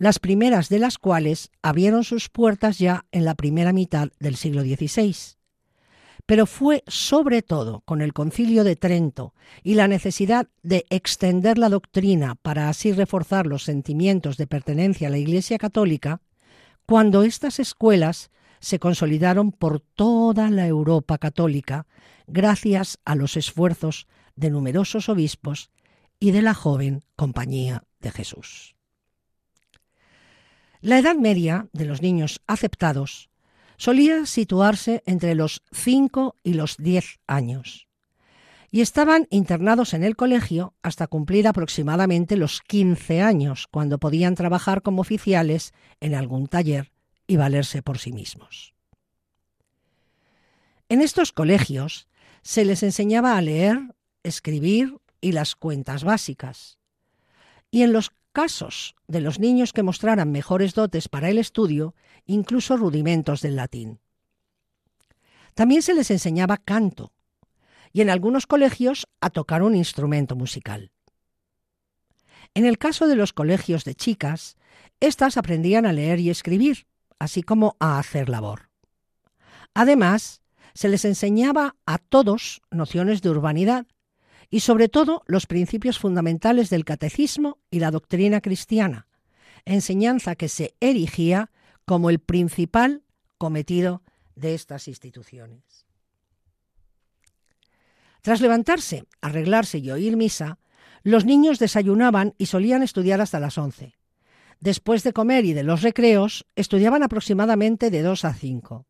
las 0.00 0.18
primeras 0.18 0.70
de 0.70 0.78
las 0.78 0.96
cuales 0.96 1.50
abrieron 1.60 2.04
sus 2.04 2.30
puertas 2.30 2.78
ya 2.78 3.04
en 3.12 3.26
la 3.26 3.34
primera 3.34 3.74
mitad 3.74 4.08
del 4.18 4.36
siglo 4.36 4.62
XVI. 4.62 5.14
Pero 6.24 6.46
fue 6.46 6.82
sobre 6.86 7.42
todo 7.42 7.82
con 7.82 8.00
el 8.00 8.14
concilio 8.14 8.64
de 8.64 8.76
Trento 8.76 9.34
y 9.62 9.74
la 9.74 9.88
necesidad 9.88 10.48
de 10.62 10.86
extender 10.88 11.58
la 11.58 11.68
doctrina 11.68 12.34
para 12.36 12.70
así 12.70 12.92
reforzar 12.92 13.46
los 13.46 13.64
sentimientos 13.64 14.38
de 14.38 14.46
pertenencia 14.46 15.08
a 15.08 15.10
la 15.10 15.18
Iglesia 15.18 15.58
católica, 15.58 16.22
cuando 16.86 17.22
estas 17.22 17.60
escuelas 17.60 18.30
se 18.58 18.78
consolidaron 18.78 19.52
por 19.52 19.80
toda 19.80 20.48
la 20.48 20.66
Europa 20.66 21.18
católica 21.18 21.86
gracias 22.26 22.98
a 23.04 23.14
los 23.16 23.36
esfuerzos 23.36 24.06
de 24.34 24.48
numerosos 24.48 25.10
obispos 25.10 25.70
y 26.18 26.30
de 26.30 26.40
la 26.40 26.54
joven 26.54 27.02
Compañía 27.16 27.84
de 28.00 28.12
Jesús. 28.12 28.79
La 30.80 30.98
edad 30.98 31.16
media 31.16 31.68
de 31.72 31.84
los 31.84 32.02
niños 32.02 32.40
aceptados 32.46 33.30
solía 33.76 34.26
situarse 34.26 35.02
entre 35.06 35.34
los 35.34 35.62
5 35.72 36.36
y 36.42 36.54
los 36.54 36.76
10 36.78 37.20
años 37.26 37.86
y 38.70 38.80
estaban 38.80 39.26
internados 39.30 39.94
en 39.94 40.04
el 40.04 40.16
colegio 40.16 40.74
hasta 40.82 41.08
cumplir 41.08 41.48
aproximadamente 41.48 42.36
los 42.36 42.60
15 42.62 43.20
años, 43.20 43.66
cuando 43.70 43.98
podían 43.98 44.36
trabajar 44.36 44.82
como 44.82 45.00
oficiales 45.00 45.74
en 46.00 46.14
algún 46.14 46.46
taller 46.46 46.92
y 47.26 47.36
valerse 47.36 47.82
por 47.82 47.98
sí 47.98 48.12
mismos. 48.12 48.74
En 50.88 51.02
estos 51.02 51.32
colegios 51.32 52.08
se 52.42 52.64
les 52.64 52.82
enseñaba 52.82 53.36
a 53.36 53.42
leer, 53.42 53.94
escribir 54.22 54.98
y 55.20 55.32
las 55.32 55.56
cuentas 55.56 56.04
básicas. 56.04 56.78
Y 57.70 57.82
en 57.82 57.92
los 57.92 58.12
casos 58.32 58.94
de 59.06 59.20
los 59.20 59.38
niños 59.38 59.72
que 59.72 59.82
mostraran 59.82 60.32
mejores 60.32 60.74
dotes 60.74 61.08
para 61.08 61.28
el 61.28 61.38
estudio, 61.38 61.94
incluso 62.26 62.76
rudimentos 62.76 63.42
del 63.42 63.56
latín. 63.56 64.00
También 65.54 65.82
se 65.82 65.94
les 65.94 66.10
enseñaba 66.10 66.56
canto 66.56 67.12
y 67.92 68.02
en 68.02 68.10
algunos 68.10 68.46
colegios 68.46 69.08
a 69.20 69.30
tocar 69.30 69.62
un 69.62 69.74
instrumento 69.74 70.36
musical. 70.36 70.92
En 72.54 72.64
el 72.64 72.78
caso 72.78 73.06
de 73.06 73.16
los 73.16 73.32
colegios 73.32 73.84
de 73.84 73.94
chicas, 73.94 74.56
éstas 75.00 75.36
aprendían 75.36 75.86
a 75.86 75.92
leer 75.92 76.20
y 76.20 76.30
escribir, 76.30 76.86
así 77.18 77.42
como 77.42 77.76
a 77.78 77.98
hacer 77.98 78.28
labor. 78.28 78.70
Además, 79.74 80.42
se 80.74 80.88
les 80.88 81.04
enseñaba 81.04 81.76
a 81.86 81.98
todos 81.98 82.62
nociones 82.70 83.22
de 83.22 83.30
urbanidad, 83.30 83.86
y 84.50 84.60
sobre 84.60 84.88
todo 84.88 85.22
los 85.26 85.46
principios 85.46 85.98
fundamentales 85.98 86.68
del 86.70 86.84
catecismo 86.84 87.58
y 87.70 87.78
la 87.78 87.92
doctrina 87.92 88.40
cristiana, 88.40 89.06
enseñanza 89.64 90.34
que 90.34 90.48
se 90.48 90.74
erigía 90.80 91.50
como 91.84 92.10
el 92.10 92.18
principal 92.18 93.04
cometido 93.38 94.02
de 94.34 94.54
estas 94.54 94.88
instituciones. 94.88 95.86
Tras 98.22 98.40
levantarse, 98.40 99.04
arreglarse 99.20 99.78
y 99.78 99.90
oír 99.90 100.16
misa, 100.16 100.58
los 101.02 101.24
niños 101.24 101.58
desayunaban 101.58 102.34
y 102.36 102.46
solían 102.46 102.82
estudiar 102.82 103.20
hasta 103.20 103.40
las 103.40 103.56
once. 103.56 103.94
Después 104.58 105.02
de 105.04 105.14
comer 105.14 105.46
y 105.46 105.54
de 105.54 105.62
los 105.62 105.80
recreos, 105.80 106.44
estudiaban 106.54 107.02
aproximadamente 107.02 107.90
de 107.90 108.02
dos 108.02 108.26
a 108.26 108.34
cinco. 108.34 108.86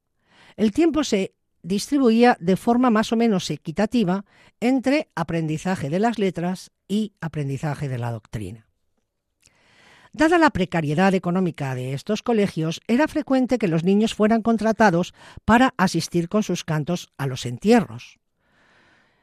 El 0.57 0.73
tiempo 0.73 1.05
se 1.05 1.35
distribuía 1.63 2.37
de 2.41 2.57
forma 2.57 2.91
más 2.91 3.13
o 3.13 3.17
menos 3.17 3.51
equitativa 3.51 4.25
entre 4.61 5.09
aprendizaje 5.15 5.91
de 5.91 5.99
las 5.99 6.19
letras 6.19 6.71
y 6.89 7.15
aprendizaje 7.21 7.89
de 7.89 7.99
la 7.99 8.11
doctrina. 8.11 8.67
Dada 10.13 10.39
la 10.39 10.51
precariedad 10.51 11.15
económica 11.15 11.75
de 11.77 11.93
estos 11.93 12.23
colegios, 12.23 12.81
era 12.89 13.07
frecuente 13.07 13.59
que 13.59 13.69
los 13.69 13.85
niños 13.85 14.15
fueran 14.15 14.43
contratados 14.43 15.15
para 15.45 15.73
asistir 15.77 16.29
con 16.29 16.43
sus 16.43 16.65
cantos 16.65 17.13
a 17.17 17.27
los 17.27 17.47
entierros. 17.47 18.19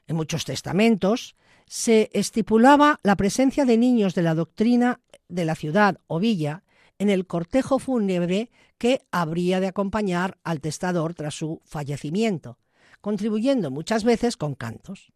En 0.08 0.16
muchos 0.16 0.46
testamentos 0.46 1.36
se 1.66 2.10
estipulaba 2.14 3.02
la 3.04 3.18
presencia 3.18 3.66
de 3.66 3.78
niños 3.78 4.16
de 4.16 4.22
la 4.22 4.34
doctrina 4.34 5.02
de 5.28 5.44
la 5.44 5.56
ciudad 5.56 6.00
o 6.08 6.20
villa 6.20 6.64
en 7.00 7.10
el 7.10 7.28
cortejo 7.28 7.80
fúnebre 7.80 8.50
que 8.78 9.02
habría 9.12 9.60
de 9.60 9.68
acompañar 9.68 10.38
al 10.44 10.62
testador 10.62 11.14
tras 11.14 11.36
su 11.36 11.62
fallecimiento, 11.66 12.60
contribuyendo 13.02 13.72
muchas 13.72 14.04
veces 14.04 14.38
con 14.38 14.56
cantos. 14.56 15.12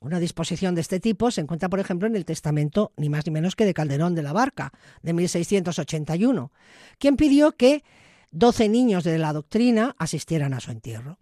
Una 0.00 0.20
disposición 0.20 0.74
de 0.74 0.82
este 0.82 1.00
tipo 1.00 1.30
se 1.30 1.40
encuentra, 1.40 1.68
por 1.68 1.80
ejemplo, 1.80 2.06
en 2.06 2.16
el 2.16 2.24
testamento 2.24 2.92
ni 2.96 3.08
más 3.08 3.24
ni 3.26 3.32
menos 3.32 3.56
que 3.56 3.64
de 3.64 3.74
Calderón 3.74 4.14
de 4.14 4.22
la 4.22 4.32
Barca, 4.32 4.72
de 5.02 5.12
1681, 5.14 6.52
quien 6.98 7.16
pidió 7.16 7.52
que 7.52 7.84
doce 8.30 8.68
niños 8.68 9.04
de 9.04 9.16
la 9.18 9.32
doctrina 9.32 9.94
asistieran 9.98 10.52
a 10.52 10.60
su 10.60 10.72
entierro. 10.72 11.18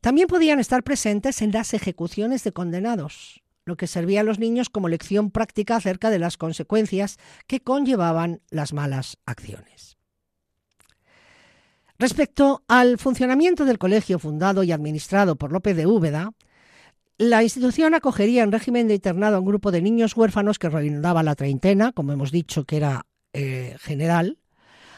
También 0.00 0.26
podían 0.26 0.58
estar 0.58 0.82
presentes 0.82 1.42
en 1.42 1.52
las 1.52 1.74
ejecuciones 1.74 2.42
de 2.42 2.52
condenados, 2.52 3.42
lo 3.64 3.76
que 3.76 3.86
servía 3.86 4.20
a 4.20 4.24
los 4.24 4.40
niños 4.40 4.68
como 4.68 4.88
lección 4.88 5.30
práctica 5.30 5.76
acerca 5.76 6.10
de 6.10 6.18
las 6.18 6.36
consecuencias 6.36 7.18
que 7.46 7.60
conllevaban 7.60 8.40
las 8.50 8.72
malas 8.72 9.18
acciones. 9.26 9.91
Respecto 12.02 12.64
al 12.66 12.98
funcionamiento 12.98 13.64
del 13.64 13.78
colegio 13.78 14.18
fundado 14.18 14.64
y 14.64 14.72
administrado 14.72 15.36
por 15.36 15.52
López 15.52 15.76
de 15.76 15.86
Úbeda, 15.86 16.32
la 17.16 17.44
institución 17.44 17.94
acogería 17.94 18.42
en 18.42 18.50
régimen 18.50 18.88
de 18.88 18.94
internado 18.94 19.36
a 19.36 19.38
un 19.38 19.46
grupo 19.46 19.70
de 19.70 19.82
niños 19.82 20.16
huérfanos 20.16 20.58
que 20.58 20.68
rondaba 20.68 21.22
la 21.22 21.36
treintena, 21.36 21.92
como 21.92 22.12
hemos 22.12 22.32
dicho 22.32 22.64
que 22.64 22.78
era 22.78 23.06
eh, 23.32 23.76
general, 23.78 24.38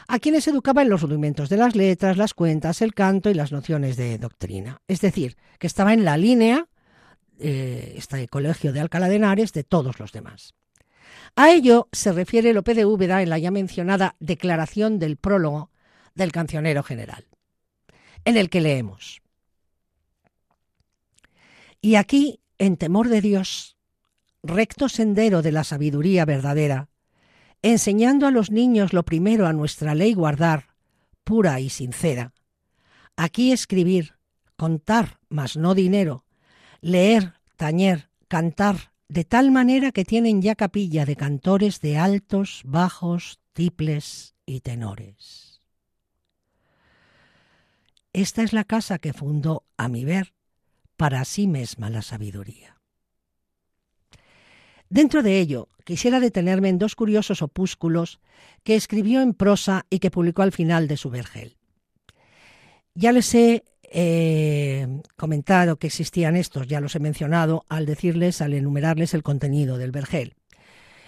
a 0.07 0.17
quienes 0.17 0.47
educaba 0.47 0.81
en 0.81 0.89
los 0.89 1.03
rudimentos 1.03 1.47
de 1.47 1.57
las 1.57 1.75
letras, 1.75 2.17
las 2.17 2.33
cuentas, 2.33 2.81
el 2.81 2.95
canto 2.95 3.29
y 3.29 3.35
las 3.35 3.51
nociones 3.51 3.97
de 3.97 4.17
doctrina. 4.17 4.81
Es 4.87 4.99
decir, 4.99 5.37
que 5.59 5.67
estaba 5.67 5.93
en 5.93 6.05
la 6.05 6.17
línea 6.17 6.65
eh, 7.37 7.93
este 7.97 8.27
colegio 8.29 8.73
de 8.73 8.79
Alcalá 8.79 9.09
de 9.09 9.17
Henares 9.17 9.53
de 9.53 9.63
todos 9.63 9.99
los 9.99 10.11
demás. 10.11 10.55
A 11.35 11.51
ello 11.51 11.87
se 11.91 12.11
refiere 12.11 12.51
Lope 12.51 12.73
de 12.73 12.87
Úbeda 12.87 13.21
en 13.21 13.29
la 13.29 13.37
ya 13.37 13.51
mencionada 13.51 14.15
declaración 14.19 14.97
del 14.97 15.17
prólogo 15.17 15.69
del 16.15 16.31
cancionero 16.31 16.81
general, 16.81 17.25
en 18.23 18.37
el 18.37 18.49
que 18.49 18.61
leemos. 18.61 19.21
Y 21.81 21.95
aquí, 21.95 22.39
en 22.57 22.77
temor 22.77 23.09
de 23.09 23.21
Dios, 23.21 23.77
recto 24.41 24.89
sendero 24.89 25.41
de 25.41 25.51
la 25.51 25.63
sabiduría 25.63 26.25
verdadera, 26.25 26.89
enseñando 27.61 28.27
a 28.27 28.31
los 28.31 28.49
niños 28.49 28.93
lo 28.93 29.03
primero 29.03 29.47
a 29.47 29.53
nuestra 29.53 29.93
ley 29.93 30.13
guardar, 30.13 30.75
pura 31.23 31.59
y 31.59 31.69
sincera. 31.69 32.33
Aquí 33.15 33.51
escribir, 33.51 34.15
contar, 34.55 35.19
mas 35.29 35.57
no 35.57 35.75
dinero, 35.75 36.25
leer, 36.81 37.33
tañer, 37.55 38.09
cantar, 38.27 38.91
de 39.07 39.23
tal 39.23 39.51
manera 39.51 39.91
que 39.91 40.05
tienen 40.05 40.41
ya 40.41 40.55
capilla 40.55 41.05
de 41.05 41.15
cantores 41.15 41.81
de 41.81 41.97
altos, 41.97 42.61
bajos, 42.65 43.39
tiples 43.53 44.35
y 44.45 44.61
tenores. 44.61 45.54
Esta 48.15 48.43
es 48.43 48.53
la 48.53 48.63
casa 48.63 48.97
que 48.97 49.11
fundó, 49.11 49.65
a 49.75 49.89
mi 49.89 50.05
ver, 50.05 50.33
para 50.95 51.25
sí 51.25 51.47
misma 51.47 51.89
la 51.89 52.01
sabiduría. 52.01 52.79
Dentro 54.87 55.21
de 55.21 55.37
ello, 55.37 55.67
quisiera 55.83 56.21
detenerme 56.21 56.69
en 56.69 56.77
dos 56.77 56.95
curiosos 56.95 57.41
opúsculos 57.41 58.21
que 58.63 58.77
escribió 58.77 59.21
en 59.21 59.33
prosa 59.33 59.85
y 59.89 59.99
que 59.99 60.11
publicó 60.11 60.43
al 60.43 60.53
final 60.53 60.87
de 60.87 60.95
su 60.95 61.09
vergel. 61.09 61.57
Ya 62.93 63.11
les 63.11 63.35
he 63.35 63.65
eh, 63.83 65.01
comentado 65.17 65.75
que 65.75 65.87
existían 65.87 66.37
estos, 66.37 66.67
ya 66.67 66.79
los 66.79 66.95
he 66.95 67.01
mencionado 67.01 67.65
al 67.67 67.85
decirles, 67.85 68.39
al 68.39 68.53
enumerarles 68.53 69.13
el 69.13 69.23
contenido 69.23 69.77
del 69.77 69.91
vergel. 69.91 70.35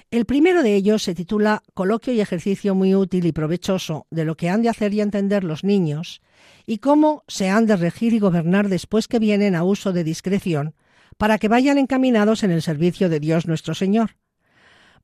El 0.09 0.25
primero 0.25 0.63
de 0.63 0.75
ellos 0.75 1.03
se 1.03 1.13
titula 1.13 1.63
Coloquio 1.73 2.13
y 2.13 2.21
ejercicio 2.21 2.73
muy 2.75 2.95
útil 2.95 3.25
y 3.25 3.33
provechoso 3.33 4.07
de 4.09 4.23
lo 4.23 4.37
que 4.37 4.49
han 4.49 4.61
de 4.61 4.69
hacer 4.69 4.93
y 4.93 5.01
entender 5.01 5.43
los 5.43 5.65
niños 5.65 6.21
y 6.65 6.77
cómo 6.77 7.23
se 7.27 7.49
han 7.49 7.65
de 7.65 7.75
regir 7.75 8.13
y 8.13 8.19
gobernar 8.19 8.69
después 8.69 9.09
que 9.09 9.19
vienen 9.19 9.53
a 9.53 9.63
uso 9.63 9.91
de 9.91 10.05
discreción 10.05 10.75
para 11.17 11.37
que 11.37 11.49
vayan 11.49 11.77
encaminados 11.77 12.43
en 12.43 12.51
el 12.51 12.61
servicio 12.61 13.09
de 13.09 13.19
Dios 13.19 13.47
nuestro 13.47 13.73
Señor. 13.73 14.15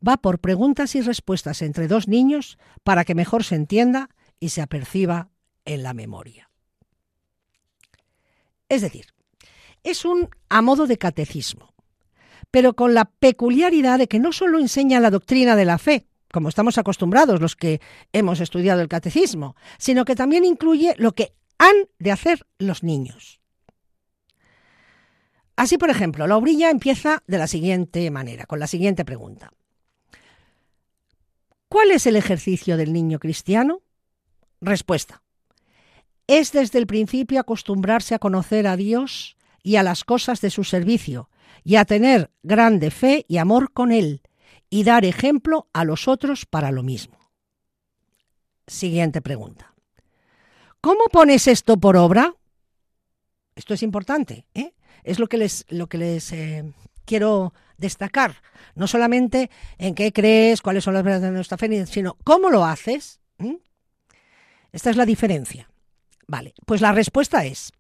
Va 0.06 0.18
por 0.18 0.40
preguntas 0.40 0.96
y 0.96 1.02
respuestas 1.02 1.62
entre 1.62 1.90
dos 1.90 2.08
niños 2.08 2.58
para 2.84 3.04
que 3.04 3.16
mejor 3.16 3.44
se 3.44 3.56
entienda 3.56 4.10
y 4.40 4.50
se 4.50 4.62
aperciba 4.62 5.30
en 5.66 5.84
la 5.84 5.94
memoria. 5.94 6.50
Es 8.70 8.82
decir, 8.82 9.08
es 9.84 10.06
un 10.06 10.30
a 10.48 10.62
modo 10.62 10.88
de 10.88 10.98
catecismo, 10.98 11.73
pero 12.52 12.74
con 12.74 12.94
la 12.94 13.06
peculiaridad 13.06 14.00
de 14.00 14.08
que 14.08 14.20
no 14.20 14.32
solo 14.32 14.60
enseña 14.60 15.00
la 15.00 15.12
doctrina 15.12 15.56
de 15.56 15.66
la 15.66 15.78
fe, 15.78 16.08
como 16.32 16.50
estamos 16.50 16.78
acostumbrados 16.78 17.42
los 17.42 17.56
que 17.56 17.80
hemos 18.12 18.40
estudiado 18.40 18.82
el 18.82 18.88
catecismo, 18.88 19.56
sino 19.78 20.06
que 20.06 20.16
también 20.16 20.46
incluye 20.46 20.96
lo 20.98 21.14
que 21.14 21.34
han 21.60 21.76
de 22.00 22.12
hacer 22.12 22.46
los 22.58 22.84
niños. 22.84 23.40
Así, 25.56 25.78
por 25.78 25.90
ejemplo, 25.90 26.26
la 26.26 26.38
obrilla 26.38 26.72
empieza 26.72 27.24
de 27.28 27.38
la 27.38 27.48
siguiente 27.48 28.10
manera, 28.10 28.46
con 28.46 28.60
la 28.60 28.68
siguiente 28.68 29.06
pregunta. 29.06 29.52
¿Cuál 31.70 31.92
es 31.92 32.08
el 32.08 32.16
ejercicio 32.16 32.78
del 32.78 32.94
niño 32.94 33.20
cristiano? 33.20 33.82
Respuesta. 34.62 35.22
Es 36.28 36.52
desde 36.52 36.80
el 36.80 36.88
principio 36.88 37.40
acostumbrarse 37.40 38.16
a 38.16 38.20
conocer 38.20 38.68
a 38.68 38.76
Dios 38.78 39.38
y 39.62 39.76
a 39.76 39.84
las 39.84 40.04
cosas 40.04 40.42
de 40.42 40.50
su 40.50 40.64
servicio, 40.64 41.30
y 41.64 41.76
a 41.76 41.86
tener 41.86 42.32
grande 42.44 42.92
fe 42.92 43.26
y 43.28 43.38
amor 43.38 43.72
con 43.72 43.92
Él, 43.92 44.22
y 44.70 44.84
dar 44.84 45.06
ejemplo 45.06 45.68
a 45.74 45.86
los 45.86 46.08
otros 46.08 46.46
para 46.46 46.72
lo 46.72 46.84
mismo. 46.84 47.18
Siguiente 48.68 49.22
pregunta. 49.22 49.74
¿Cómo 50.82 51.06
pones 51.12 51.48
esto 51.48 51.78
por 51.78 51.96
obra? 51.96 52.36
Esto 53.56 53.74
es 53.74 53.84
importante, 53.84 54.48
¿eh? 54.54 54.74
es 55.04 55.20
lo 55.20 55.28
que 55.28 55.38
les, 55.38 55.66
lo 55.70 55.88
que 55.88 55.98
les 55.98 56.32
eh, 56.32 56.74
quiero 57.06 57.54
destacar. 57.78 58.42
No 58.76 58.88
solamente 58.88 59.50
en 59.78 59.96
qué 59.96 60.12
crees, 60.12 60.62
cuáles 60.62 60.84
son 60.84 60.94
las 60.94 61.04
verdades 61.04 61.24
de 61.24 61.32
nuestra 61.32 61.58
fe, 61.58 61.86
sino 61.86 62.18
cómo 62.24 62.50
lo 62.50 62.66
haces. 62.66 63.20
Esta 64.72 64.90
es 64.90 64.96
la 64.96 65.06
diferencia. 65.06 65.70
Vale, 66.28 66.54
pues 66.66 66.82
la 66.82 66.92
respuesta 66.94 67.46
es, 67.46 67.72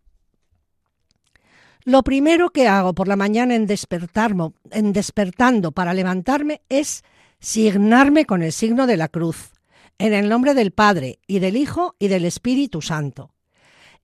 lo 1.85 2.03
primero 2.03 2.49
que 2.49 2.67
hago 2.67 2.93
por 2.93 3.07
la 3.07 3.15
mañana 3.15 3.55
en, 3.55 3.65
despertarme, 3.65 4.51
en 4.71 4.93
despertando 4.93 5.71
para 5.71 5.93
levantarme 5.93 6.61
es 6.69 7.03
signarme 7.39 8.25
con 8.25 8.41
el 8.41 8.53
signo 8.53 8.87
de 8.87 8.97
la 8.97 9.09
cruz, 9.09 9.51
en 9.97 10.13
el 10.13 10.29
nombre 10.29 10.53
del 10.53 10.71
Padre 10.71 11.19
y 11.27 11.39
del 11.39 11.57
Hijo 11.57 11.95
y 11.99 12.07
del 12.07 12.25
Espíritu 12.25 12.81
Santo. 12.81 13.31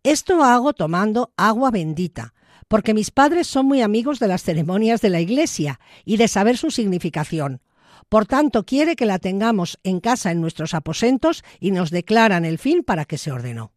Esto 0.03 0.43
hago 0.43 0.73
tomando 0.73 1.31
agua 1.37 1.71
bendita, 1.71 2.33
porque 2.67 2.93
mis 2.93 3.11
padres 3.11 3.47
son 3.47 3.65
muy 3.65 3.81
amigos 3.81 4.19
de 4.19 4.27
las 4.27 4.43
ceremonias 4.43 5.01
de 5.01 5.09
la 5.09 5.21
Iglesia 5.21 5.79
y 6.05 6.17
de 6.17 6.27
saber 6.27 6.57
su 6.57 6.71
significación. 6.71 7.61
Por 8.09 8.25
tanto, 8.25 8.65
quiere 8.65 8.95
que 8.95 9.05
la 9.05 9.19
tengamos 9.19 9.79
en 9.83 9.99
casa 9.99 10.31
en 10.31 10.41
nuestros 10.41 10.73
aposentos 10.73 11.43
y 11.59 11.71
nos 11.71 11.91
declaran 11.91 12.45
el 12.45 12.57
fin 12.57 12.83
para 12.83 13.05
que 13.05 13.17
se 13.17 13.31
ordenó. 13.31 13.71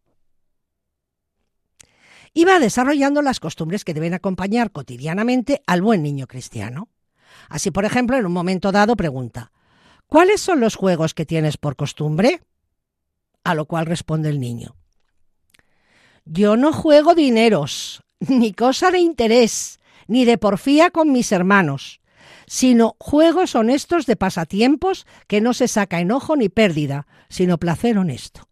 Iba 2.34 2.58
desarrollando 2.58 3.20
las 3.20 3.40
costumbres 3.40 3.84
que 3.84 3.94
deben 3.94 4.14
acompañar 4.14 4.70
cotidianamente 4.70 5.62
al 5.66 5.82
buen 5.82 6.02
niño 6.02 6.26
cristiano. 6.26 6.88
Así, 7.48 7.70
por 7.70 7.84
ejemplo, 7.84 8.16
en 8.16 8.24
un 8.24 8.32
momento 8.32 8.72
dado 8.72 8.96
pregunta, 8.96 9.52
¿cuáles 10.06 10.40
son 10.40 10.60
los 10.60 10.74
juegos 10.74 11.12
que 11.12 11.26
tienes 11.26 11.58
por 11.58 11.76
costumbre? 11.76 12.42
A 13.44 13.54
lo 13.54 13.66
cual 13.66 13.86
responde 13.86 14.30
el 14.30 14.40
niño, 14.40 14.76
yo 16.24 16.56
no 16.56 16.72
juego 16.72 17.14
dineros, 17.14 18.02
ni 18.20 18.52
cosa 18.52 18.90
de 18.90 19.00
interés, 19.00 19.80
ni 20.06 20.24
de 20.24 20.38
porfía 20.38 20.90
con 20.90 21.12
mis 21.12 21.32
hermanos, 21.32 22.00
sino 22.46 22.96
juegos 22.98 23.54
honestos 23.54 24.06
de 24.06 24.16
pasatiempos 24.16 25.06
que 25.26 25.40
no 25.40 25.52
se 25.52 25.68
saca 25.68 26.00
enojo 26.00 26.36
ni 26.36 26.48
pérdida, 26.48 27.06
sino 27.28 27.58
placer 27.58 27.98
honesto. 27.98 28.48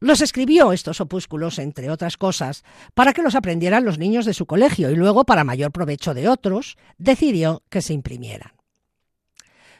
Los 0.00 0.20
escribió 0.20 0.72
estos 0.72 1.00
opúsculos, 1.00 1.58
entre 1.58 1.90
otras 1.90 2.16
cosas, 2.16 2.62
para 2.94 3.12
que 3.12 3.22
los 3.22 3.34
aprendieran 3.34 3.84
los 3.84 3.98
niños 3.98 4.24
de 4.26 4.34
su 4.34 4.46
colegio 4.46 4.90
y 4.90 4.96
luego, 4.96 5.24
para 5.24 5.42
mayor 5.42 5.72
provecho 5.72 6.14
de 6.14 6.28
otros, 6.28 6.76
decidió 6.98 7.62
que 7.68 7.82
se 7.82 7.94
imprimieran. 7.94 8.52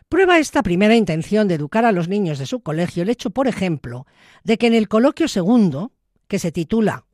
Prueba 0.09 0.39
esta 0.39 0.63
primera 0.63 0.97
intención 0.97 1.47
de 1.47 1.55
educar 1.55 1.85
a 1.85 1.93
los 1.93 2.09
niños 2.09 2.39
de 2.39 2.47
su 2.47 2.61
colegio 2.61 3.03
el 3.03 3.11
hecho, 3.11 3.31
por 3.31 3.47
ejemplo, 3.47 4.07
de 4.43 4.59
que 4.59 4.67
en 4.67 4.75
el 4.75 4.89
coloquio 4.89 5.29
segundo, 5.29 5.93
que 6.27 6.39
se 6.39 6.51
titula 6.51 7.05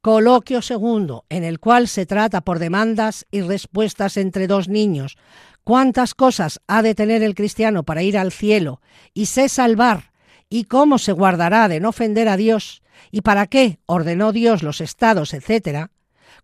Coloquio 0.00 0.62
segundo, 0.62 1.24
en 1.28 1.42
el 1.42 1.58
cual 1.58 1.88
se 1.88 2.06
trata 2.06 2.42
por 2.42 2.60
demandas 2.60 3.26
y 3.32 3.40
respuestas 3.40 4.16
entre 4.16 4.46
dos 4.46 4.68
niños, 4.68 5.18
cuántas 5.64 6.14
cosas 6.14 6.60
ha 6.68 6.82
de 6.82 6.94
tener 6.94 7.24
el 7.24 7.34
cristiano 7.34 7.82
para 7.82 8.04
ir 8.04 8.16
al 8.16 8.30
cielo 8.30 8.80
y 9.12 9.26
sé 9.26 9.48
salvar 9.48 10.07
y 10.48 10.64
cómo 10.64 10.98
se 10.98 11.12
guardará 11.12 11.68
de 11.68 11.80
no 11.80 11.90
ofender 11.90 12.28
a 12.28 12.36
Dios 12.36 12.82
y 13.10 13.20
para 13.20 13.46
qué 13.46 13.78
ordenó 13.86 14.32
Dios 14.32 14.62
los 14.62 14.80
estados, 14.80 15.34
etc., 15.34 15.90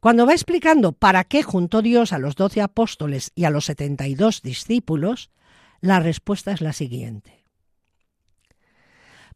cuando 0.00 0.26
va 0.26 0.32
explicando 0.32 0.92
para 0.92 1.24
qué 1.24 1.42
juntó 1.42 1.80
Dios 1.80 2.12
a 2.12 2.18
los 2.18 2.36
doce 2.36 2.60
apóstoles 2.60 3.32
y 3.34 3.44
a 3.44 3.50
los 3.50 3.64
setenta 3.64 4.06
y 4.06 4.14
dos 4.14 4.42
discípulos, 4.42 5.30
la 5.80 6.00
respuesta 6.00 6.52
es 6.52 6.60
la 6.60 6.72
siguiente. 6.72 7.44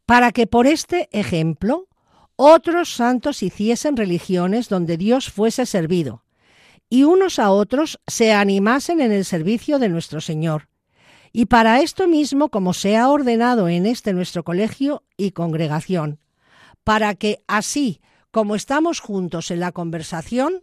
Para 0.04 0.32
que 0.32 0.46
por 0.46 0.66
este 0.66 1.08
ejemplo 1.12 1.88
otros 2.36 2.94
santos 2.94 3.42
hiciesen 3.42 3.96
religiones 3.96 4.68
donde 4.68 4.96
Dios 4.96 5.30
fuese 5.30 5.66
servido, 5.66 6.24
y 6.90 7.04
unos 7.04 7.38
a 7.38 7.50
otros 7.50 8.00
se 8.06 8.32
animasen 8.32 9.00
en 9.00 9.12
el 9.12 9.24
servicio 9.24 9.78
de 9.78 9.88
nuestro 9.88 10.20
Señor, 10.20 10.67
y 11.32 11.46
para 11.46 11.80
esto 11.80 12.08
mismo, 12.08 12.48
como 12.48 12.72
se 12.74 12.96
ha 12.96 13.08
ordenado 13.08 13.68
en 13.68 13.86
este 13.86 14.12
nuestro 14.12 14.44
colegio 14.44 15.04
y 15.16 15.32
congregación, 15.32 16.18
para 16.84 17.14
que 17.14 17.42
así 17.46 18.00
como 18.30 18.54
estamos 18.54 19.00
juntos 19.00 19.50
en 19.50 19.60
la 19.60 19.72
conversación, 19.72 20.62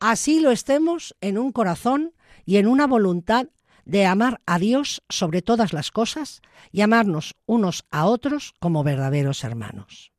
así 0.00 0.40
lo 0.40 0.50
estemos 0.50 1.14
en 1.20 1.38
un 1.38 1.52
corazón 1.52 2.12
y 2.44 2.56
en 2.56 2.66
una 2.66 2.86
voluntad 2.86 3.46
de 3.84 4.06
amar 4.06 4.40
a 4.46 4.58
Dios 4.58 5.02
sobre 5.08 5.42
todas 5.42 5.72
las 5.72 5.90
cosas 5.90 6.40
y 6.70 6.82
amarnos 6.82 7.34
unos 7.46 7.84
a 7.90 8.06
otros 8.06 8.54
como 8.60 8.84
verdaderos 8.84 9.44
hermanos. 9.44 10.12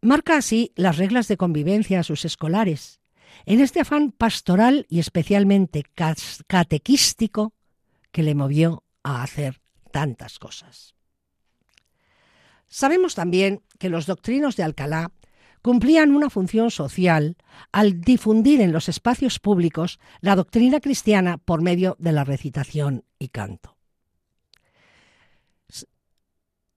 Marca 0.00 0.36
así 0.36 0.72
las 0.76 0.96
reglas 0.96 1.28
de 1.28 1.36
convivencia 1.36 2.00
a 2.00 2.04
sus 2.04 2.24
escolares 2.24 2.97
en 3.48 3.60
este 3.60 3.80
afán 3.80 4.12
pastoral 4.12 4.84
y 4.90 4.98
especialmente 4.98 5.82
catequístico 6.46 7.54
que 8.12 8.22
le 8.22 8.34
movió 8.34 8.84
a 9.02 9.22
hacer 9.22 9.62
tantas 9.90 10.38
cosas. 10.38 10.94
Sabemos 12.66 13.14
también 13.14 13.62
que 13.78 13.88
los 13.88 14.04
doctrinos 14.04 14.54
de 14.56 14.64
Alcalá 14.64 15.12
cumplían 15.62 16.14
una 16.14 16.28
función 16.28 16.70
social 16.70 17.38
al 17.72 18.02
difundir 18.02 18.60
en 18.60 18.70
los 18.70 18.90
espacios 18.90 19.38
públicos 19.38 19.98
la 20.20 20.36
doctrina 20.36 20.80
cristiana 20.80 21.38
por 21.38 21.62
medio 21.62 21.96
de 21.98 22.12
la 22.12 22.24
recitación 22.24 23.04
y 23.18 23.28
canto. 23.28 23.78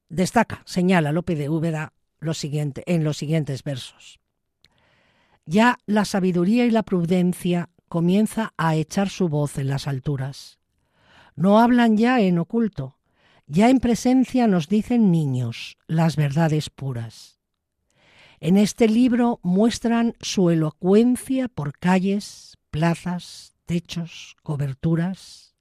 Destaca, 0.08 0.64
señala 0.66 1.12
Lope 1.12 1.36
de 1.36 1.50
Úbeda 1.50 1.92
en 2.22 3.04
los 3.04 3.18
siguientes 3.18 3.64
versos. 3.64 4.21
Ya 5.46 5.78
la 5.86 6.06
sabiduría 6.06 6.66
y 6.66 6.72
la 6.72 6.84
prudencia 6.84 7.70
comienza 7.88 8.54
a 8.58 8.76
echar 8.76 9.10
su 9.10 9.28
voz 9.28 9.58
en 9.58 9.68
las 9.68 9.88
alturas. 9.88 10.60
No 11.36 11.60
hablan 11.60 11.98
ya 11.98 12.22
en 12.22 12.40
oculto, 12.40 12.98
ya 13.48 13.70
en 13.70 13.80
presencia 13.80 14.48
nos 14.48 14.70
dicen 14.70 15.12
niños 15.12 15.78
las 15.88 16.16
verdades 16.16 16.70
puras. 16.70 17.40
En 18.40 18.58
este 18.58 18.88
libro 18.88 19.40
muestran 19.44 20.16
su 20.22 20.50
elocuencia 20.50 21.48
por 21.48 21.78
calles, 21.78 22.58
plazas, 22.70 23.54
techos, 23.66 24.36
coberturas. 24.42 25.56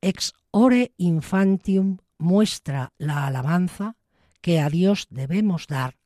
Ex 0.00 0.34
ore 0.50 0.92
infantium 0.98 1.98
muestra 2.18 2.92
la 2.98 3.26
alabanza 3.26 3.96
que 4.40 4.60
a 4.60 4.68
Dios 4.68 5.06
debemos 5.10 5.66
dar 5.68 5.96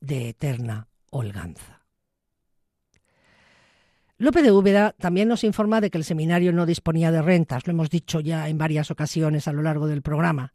de 0.00 0.30
eterna 0.30 0.88
holganza. 1.10 1.79
Lope 4.20 4.42
de 4.42 4.52
Úbeda 4.52 4.94
también 4.98 5.28
nos 5.28 5.44
informa 5.44 5.80
de 5.80 5.88
que 5.88 5.96
el 5.96 6.04
seminario 6.04 6.52
no 6.52 6.66
disponía 6.66 7.10
de 7.10 7.22
rentas, 7.22 7.66
lo 7.66 7.70
hemos 7.70 7.88
dicho 7.88 8.20
ya 8.20 8.50
en 8.50 8.58
varias 8.58 8.90
ocasiones 8.90 9.48
a 9.48 9.52
lo 9.54 9.62
largo 9.62 9.86
del 9.86 10.02
programa. 10.02 10.52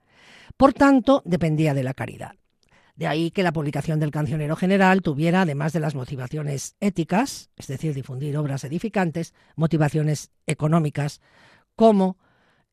Por 0.56 0.74
tanto, 0.74 1.24
dependía 1.26 1.74
de 1.74 1.82
la 1.82 1.96
caridad. 1.96 2.36
De 2.96 3.08
ahí 3.08 3.32
que 3.32 3.42
la 3.42 3.54
publicación 3.54 4.00
del 4.00 4.12
Cancionero 4.12 4.56
General 4.56 5.02
tuviera, 5.02 5.42
además 5.42 5.74
de 5.74 5.80
las 5.80 5.96
motivaciones 5.96 6.76
éticas, 6.80 7.50
es 7.58 7.66
decir, 7.66 7.96
difundir 7.96 8.38
obras 8.38 8.64
edificantes, 8.66 9.34
motivaciones 9.56 10.30
económicas, 10.46 11.20
como 11.76 12.20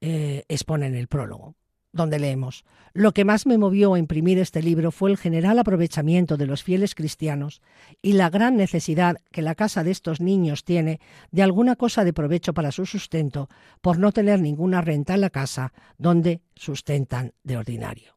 eh, 0.03 0.45
expone 0.49 0.89
en 0.89 0.95
el 0.95 1.09
prólogo, 1.09 1.55
donde 1.93 2.19
leemos, 2.19 2.65
lo 2.95 3.13
que 3.13 3.25
más 3.25 3.47
me 3.47 3.57
movió 3.57 3.95
a 3.95 3.99
imprimir 3.99 4.39
este 4.39 4.63
libro 4.63 4.91
fue 4.93 5.11
el 5.11 5.17
general 5.17 5.59
aprovechamiento 5.59 6.37
de 6.37 6.47
los 6.47 6.63
fieles 6.63 6.95
cristianos 6.95 7.63
y 8.03 8.13
la 8.13 8.29
gran 8.29 8.57
necesidad 8.57 9.17
que 9.31 9.41
la 9.41 9.55
casa 9.55 9.83
de 9.83 9.91
estos 9.91 10.21
niños 10.21 10.65
tiene 10.65 11.01
de 11.31 11.43
alguna 11.43 11.77
cosa 11.77 12.05
de 12.05 12.13
provecho 12.13 12.53
para 12.53 12.73
su 12.73 12.85
sustento 12.85 13.49
por 13.81 13.99
no 13.99 14.13
tener 14.13 14.41
ninguna 14.41 14.83
renta 14.83 15.15
en 15.15 15.23
la 15.23 15.31
casa 15.31 15.73
donde 15.97 16.43
sustentan 16.55 17.33
de 17.45 17.57
ordinario. 17.57 18.15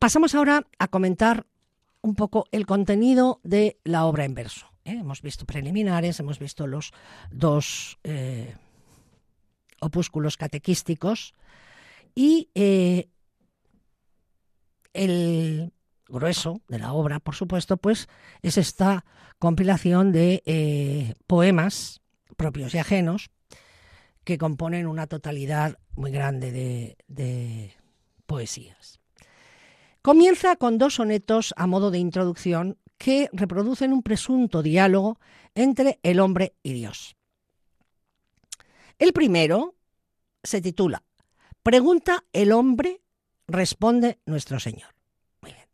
Pasamos 0.00 0.34
ahora 0.34 0.66
a 0.78 0.88
comentar 0.88 1.46
un 2.00 2.14
poco 2.14 2.46
el 2.50 2.66
contenido 2.66 3.40
de 3.44 3.78
la 3.84 4.06
obra 4.06 4.24
en 4.24 4.34
verso. 4.34 4.66
¿eh? 4.84 4.96
Hemos 4.98 5.22
visto 5.22 5.44
preliminares, 5.44 6.18
hemos 6.20 6.38
visto 6.38 6.66
los 6.66 6.92
dos 7.30 7.98
eh, 8.02 8.56
opúsculos 9.80 10.36
catequísticos 10.36 11.34
y 12.14 12.50
eh, 12.54 13.08
el 14.92 15.72
grueso 16.08 16.60
de 16.68 16.78
la 16.78 16.92
obra, 16.92 17.20
por 17.20 17.34
supuesto, 17.34 17.76
pues 17.76 18.08
es 18.42 18.58
esta 18.58 19.04
compilación 19.38 20.12
de 20.12 21.14
poemas 21.26 22.00
propios 22.36 22.74
y 22.74 22.78
ajenos 22.78 23.30
que 24.24 24.38
componen 24.38 24.86
una 24.86 25.06
totalidad 25.06 25.78
muy 25.94 26.10
grande 26.10 26.96
de 27.06 27.74
poesías. 28.26 29.00
Comienza 30.02 30.56
con 30.56 30.78
dos 30.78 30.94
sonetos 30.94 31.52
a 31.58 31.66
modo 31.66 31.90
de 31.90 31.98
introducción 31.98 32.78
que 32.96 33.28
reproducen 33.32 33.92
un 33.92 34.02
presunto 34.02 34.62
diálogo 34.62 35.18
entre 35.54 35.98
el 36.02 36.20
hombre 36.20 36.54
y 36.62 36.72
Dios. 36.72 37.16
El 39.00 39.14
primero 39.14 39.76
se 40.42 40.60
titula 40.60 41.02
Pregunta 41.62 42.22
el 42.34 42.52
hombre, 42.52 43.00
responde 43.48 44.20
nuestro 44.26 44.60
Señor. 44.60 44.94
Muy 45.40 45.52
bien. 45.52 45.66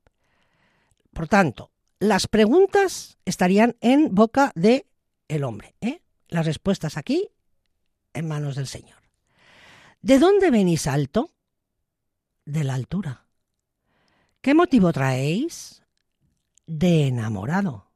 Por 1.13 1.27
tanto, 1.27 1.73
las 1.99 2.29
preguntas 2.29 3.19
estarían 3.25 3.77
en 3.81 4.15
boca 4.15 4.53
de 4.55 4.87
el 5.27 5.43
hombre. 5.43 5.75
¿eh? 5.81 6.03
Las 6.29 6.47
respuestas 6.47 6.97
aquí 6.97 7.29
en 8.15 8.29
manos 8.29 8.55
del 8.55 8.69
Señor. 8.69 9.03
¿De 10.03 10.21
dónde 10.21 10.53
venís 10.53 10.87
alto? 10.87 11.33
De 12.45 12.63
la 12.63 12.75
altura. 12.75 13.27
¿Qué 14.41 14.55
motivo 14.55 14.93
traéis? 14.93 15.83
De 16.65 17.09
enamorado. 17.09 17.91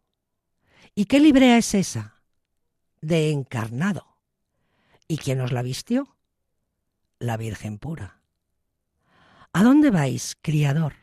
¿Y 0.96 1.04
qué 1.04 1.20
librea 1.20 1.56
es 1.56 1.72
esa? 1.74 2.20
De 3.00 3.30
encarnado. 3.30 4.09
¿Y 5.10 5.16
quién 5.18 5.40
os 5.40 5.50
la 5.50 5.62
vistió? 5.62 6.16
La 7.18 7.36
Virgen 7.36 7.80
pura. 7.80 8.22
¿A 9.52 9.64
dónde 9.64 9.90
vais, 9.90 10.36
criador? 10.40 10.94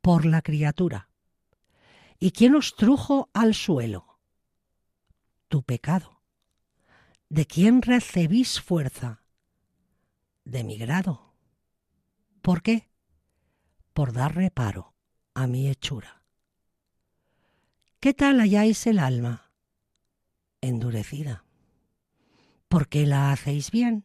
Por 0.00 0.24
la 0.24 0.42
criatura. 0.42 1.08
¿Y 2.18 2.32
quién 2.32 2.56
os 2.56 2.74
trujo 2.74 3.30
al 3.32 3.54
suelo? 3.54 4.18
Tu 5.46 5.62
pecado. 5.62 6.20
¿De 7.28 7.46
quién 7.46 7.80
recibís 7.80 8.60
fuerza? 8.60 9.22
De 10.44 10.64
mi 10.64 10.76
grado. 10.76 11.32
¿Por 12.42 12.60
qué? 12.60 12.90
por 13.92 14.12
dar 14.12 14.34
reparo 14.34 14.96
a 15.34 15.46
mi 15.46 15.68
hechura. 15.68 16.24
¿Qué 18.00 18.14
tal 18.14 18.40
halláis 18.40 18.84
el 18.88 18.98
alma? 18.98 19.52
Endurecida. 20.60 21.43
¿Por 22.74 22.88
qué 22.88 23.06
la 23.06 23.30
hacéis 23.30 23.70
bien? 23.70 24.04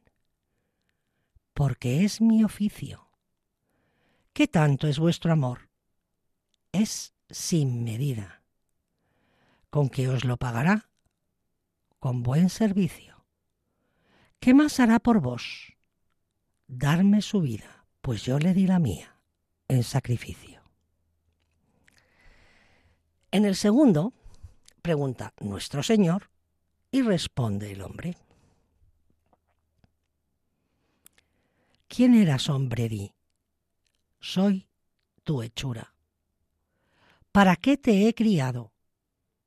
Porque 1.55 2.03
es 2.05 2.21
mi 2.21 2.43
oficio. 2.43 3.09
¿Qué 4.31 4.47
tanto 4.47 4.87
es 4.87 4.99
vuestro 4.99 5.31
amor? 5.31 5.71
Es 6.71 7.15
sin 7.31 7.83
medida. 7.83 8.43
¿Con 9.71 9.89
qué 9.89 10.07
os 10.07 10.23
lo 10.23 10.37
pagará? 10.37 10.87
Con 11.97 12.21
buen 12.21 12.51
servicio. 12.51 13.25
¿Qué 14.39 14.53
más 14.53 14.79
hará 14.79 14.99
por 14.99 15.19
vos? 15.19 15.73
Darme 16.67 17.23
su 17.23 17.41
vida, 17.41 17.87
pues 18.01 18.21
yo 18.21 18.37
le 18.37 18.53
di 18.53 18.67
la 18.67 18.77
mía 18.77 19.15
en 19.67 19.81
sacrificio. 19.81 20.61
En 23.31 23.45
el 23.45 23.55
segundo, 23.55 24.13
pregunta 24.83 25.33
nuestro 25.39 25.81
Señor 25.81 26.29
y 26.91 27.01
responde 27.01 27.71
el 27.71 27.81
hombre. 27.81 28.15
¿Quién 31.89 32.13
eras, 32.13 32.47
hombre? 32.49 32.87
Di. 32.87 33.13
Soy 34.19 34.69
tu 35.23 35.41
hechura. 35.41 35.93
¿Para 37.33 37.55
qué 37.55 37.77
te 37.77 38.07
he 38.07 38.13
criado? 38.13 38.71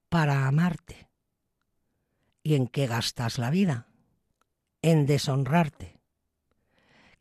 Para 0.08 0.46
amarte. 0.46 1.08
¿Y 2.42 2.56
en 2.56 2.66
qué 2.66 2.86
gastas 2.86 3.38
la 3.38 3.50
vida? 3.50 3.86
En 4.82 5.06
deshonrarte. 5.06 6.00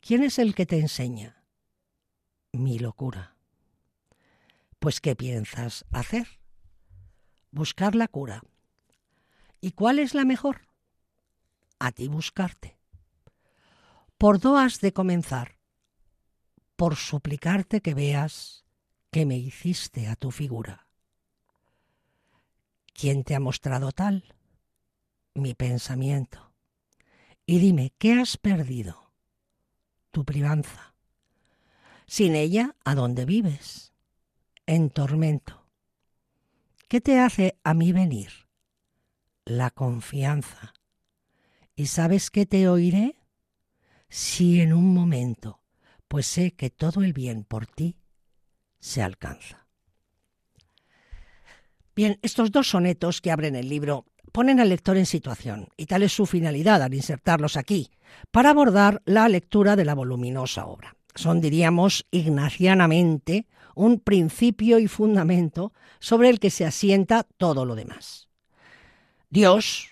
¿Quién 0.00 0.24
es 0.24 0.38
el 0.40 0.54
que 0.54 0.66
te 0.66 0.78
enseña? 0.78 1.42
mi 2.52 2.78
locura. 2.78 3.34
Pues 4.78 5.00
¿qué 5.00 5.16
piensas 5.16 5.86
hacer? 5.90 6.26
Buscar 7.50 7.94
la 7.94 8.08
cura. 8.08 8.42
¿Y 9.60 9.72
cuál 9.72 9.98
es 9.98 10.12
la 10.14 10.24
mejor? 10.24 10.68
A 11.78 11.92
ti 11.92 12.08
buscarte. 12.08 12.81
Por 14.22 14.38
do 14.38 14.56
has 14.56 14.78
de 14.78 14.92
comenzar, 14.92 15.58
por 16.76 16.94
suplicarte 16.94 17.80
que 17.80 17.92
veas 17.92 18.64
que 19.10 19.26
me 19.26 19.36
hiciste 19.36 20.06
a 20.06 20.14
tu 20.14 20.30
figura. 20.30 20.86
¿Quién 22.94 23.24
te 23.24 23.34
ha 23.34 23.40
mostrado 23.40 23.90
tal? 23.90 24.36
Mi 25.34 25.54
pensamiento. 25.54 26.52
Y 27.46 27.58
dime, 27.58 27.94
¿qué 27.98 28.12
has 28.12 28.36
perdido? 28.36 29.10
Tu 30.12 30.24
privanza 30.24 30.94
sin 32.06 32.36
ella, 32.36 32.76
¿a 32.84 32.94
dónde 32.94 33.24
vives? 33.24 33.92
En 34.66 34.90
tormento. 34.90 35.66
¿Qué 36.86 37.00
te 37.00 37.18
hace 37.18 37.58
a 37.64 37.74
mí 37.74 37.90
venir? 37.90 38.30
La 39.44 39.70
confianza. 39.70 40.74
¿Y 41.74 41.86
sabes 41.86 42.30
que 42.30 42.46
te 42.46 42.68
oiré? 42.68 43.16
Sí, 44.14 44.60
en 44.60 44.74
un 44.74 44.92
momento, 44.92 45.62
pues 46.06 46.26
sé 46.26 46.52
que 46.52 46.68
todo 46.68 47.02
el 47.02 47.14
bien 47.14 47.44
por 47.44 47.66
ti 47.66 47.96
se 48.78 49.00
alcanza. 49.00 49.66
Bien, 51.96 52.18
estos 52.20 52.52
dos 52.52 52.68
sonetos 52.68 53.22
que 53.22 53.30
abren 53.30 53.56
el 53.56 53.70
libro 53.70 54.04
ponen 54.30 54.60
al 54.60 54.68
lector 54.68 54.98
en 54.98 55.06
situación, 55.06 55.68
y 55.78 55.86
tal 55.86 56.02
es 56.02 56.12
su 56.12 56.26
finalidad 56.26 56.82
al 56.82 56.92
insertarlos 56.92 57.56
aquí, 57.56 57.90
para 58.30 58.50
abordar 58.50 59.00
la 59.06 59.26
lectura 59.30 59.76
de 59.76 59.86
la 59.86 59.94
voluminosa 59.94 60.66
obra. 60.66 60.94
son, 61.14 61.40
diríamos, 61.40 62.06
ignacianamente, 62.10 63.46
un 63.74 63.98
principio 63.98 64.78
y 64.78 64.88
fundamento 64.88 65.72
sobre 66.00 66.28
el 66.28 66.38
que 66.38 66.50
se 66.50 66.66
asienta 66.66 67.22
todo 67.38 67.64
lo 67.64 67.74
demás. 67.74 68.28
Dios, 69.30 69.88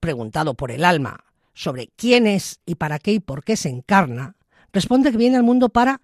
preguntado 0.00 0.54
por 0.54 0.70
el 0.70 0.82
alma 0.82 1.26
sobre 1.60 1.88
quién 1.88 2.26
es 2.26 2.58
y 2.64 2.76
para 2.76 2.98
qué 2.98 3.12
y 3.12 3.20
por 3.20 3.44
qué 3.44 3.54
se 3.54 3.68
encarna, 3.68 4.34
responde 4.72 5.10
que 5.10 5.18
viene 5.18 5.36
al 5.36 5.42
mundo 5.42 5.68
para 5.68 6.00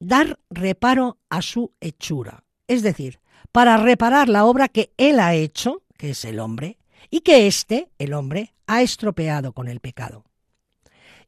dar 0.00 0.40
reparo 0.50 1.18
a 1.30 1.42
su 1.42 1.72
hechura, 1.80 2.42
es 2.66 2.82
decir, 2.82 3.20
para 3.52 3.76
reparar 3.76 4.28
la 4.28 4.44
obra 4.44 4.66
que 4.66 4.90
Él 4.96 5.20
ha 5.20 5.32
hecho, 5.32 5.84
que 5.96 6.10
es 6.10 6.24
el 6.24 6.40
hombre, 6.40 6.78
y 7.08 7.20
que 7.20 7.46
éste, 7.46 7.88
el 7.98 8.14
hombre, 8.14 8.52
ha 8.66 8.82
estropeado 8.82 9.52
con 9.52 9.68
el 9.68 9.78
pecado. 9.78 10.24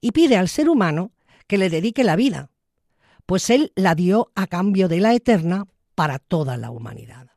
Y 0.00 0.10
pide 0.10 0.36
al 0.36 0.48
ser 0.48 0.68
humano 0.68 1.12
que 1.46 1.56
le 1.56 1.70
dedique 1.70 2.02
la 2.02 2.16
vida, 2.16 2.50
pues 3.26 3.48
Él 3.48 3.70
la 3.76 3.94
dio 3.94 4.32
a 4.34 4.48
cambio 4.48 4.88
de 4.88 4.98
la 4.98 5.14
eterna 5.14 5.68
para 5.94 6.18
toda 6.18 6.56
la 6.56 6.72
humanidad. 6.72 7.28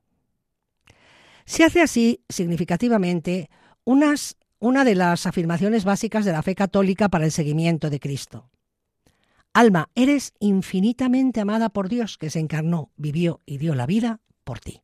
Se 1.46 1.64
hace 1.64 1.84
así 1.84 2.24
significativamente 2.30 3.52
unas, 3.84 4.38
una 4.62 4.86
de 4.86 4.94
las 4.94 5.26
afirmaciones 5.26 5.86
básicas 5.86 6.24
de 6.24 6.32
la 6.32 6.44
fe 6.44 6.54
católica 6.54 7.10
para 7.10 7.26
el 7.26 7.32
seguimiento 7.32 7.90
de 7.90 8.00
Cristo. 8.00 8.48
Alma, 9.54 9.90
eres 9.96 10.34
infinitamente 10.40 11.42
amada 11.42 11.70
por 11.70 11.90
Dios 11.90 12.20
que 12.20 12.30
se 12.30 12.40
encarnó, 12.40 12.92
vivió 12.96 13.42
y 13.46 13.58
dio 13.58 13.74
la 13.74 13.88
vida 13.88 14.22
por 14.44 14.60
ti. 14.60 14.82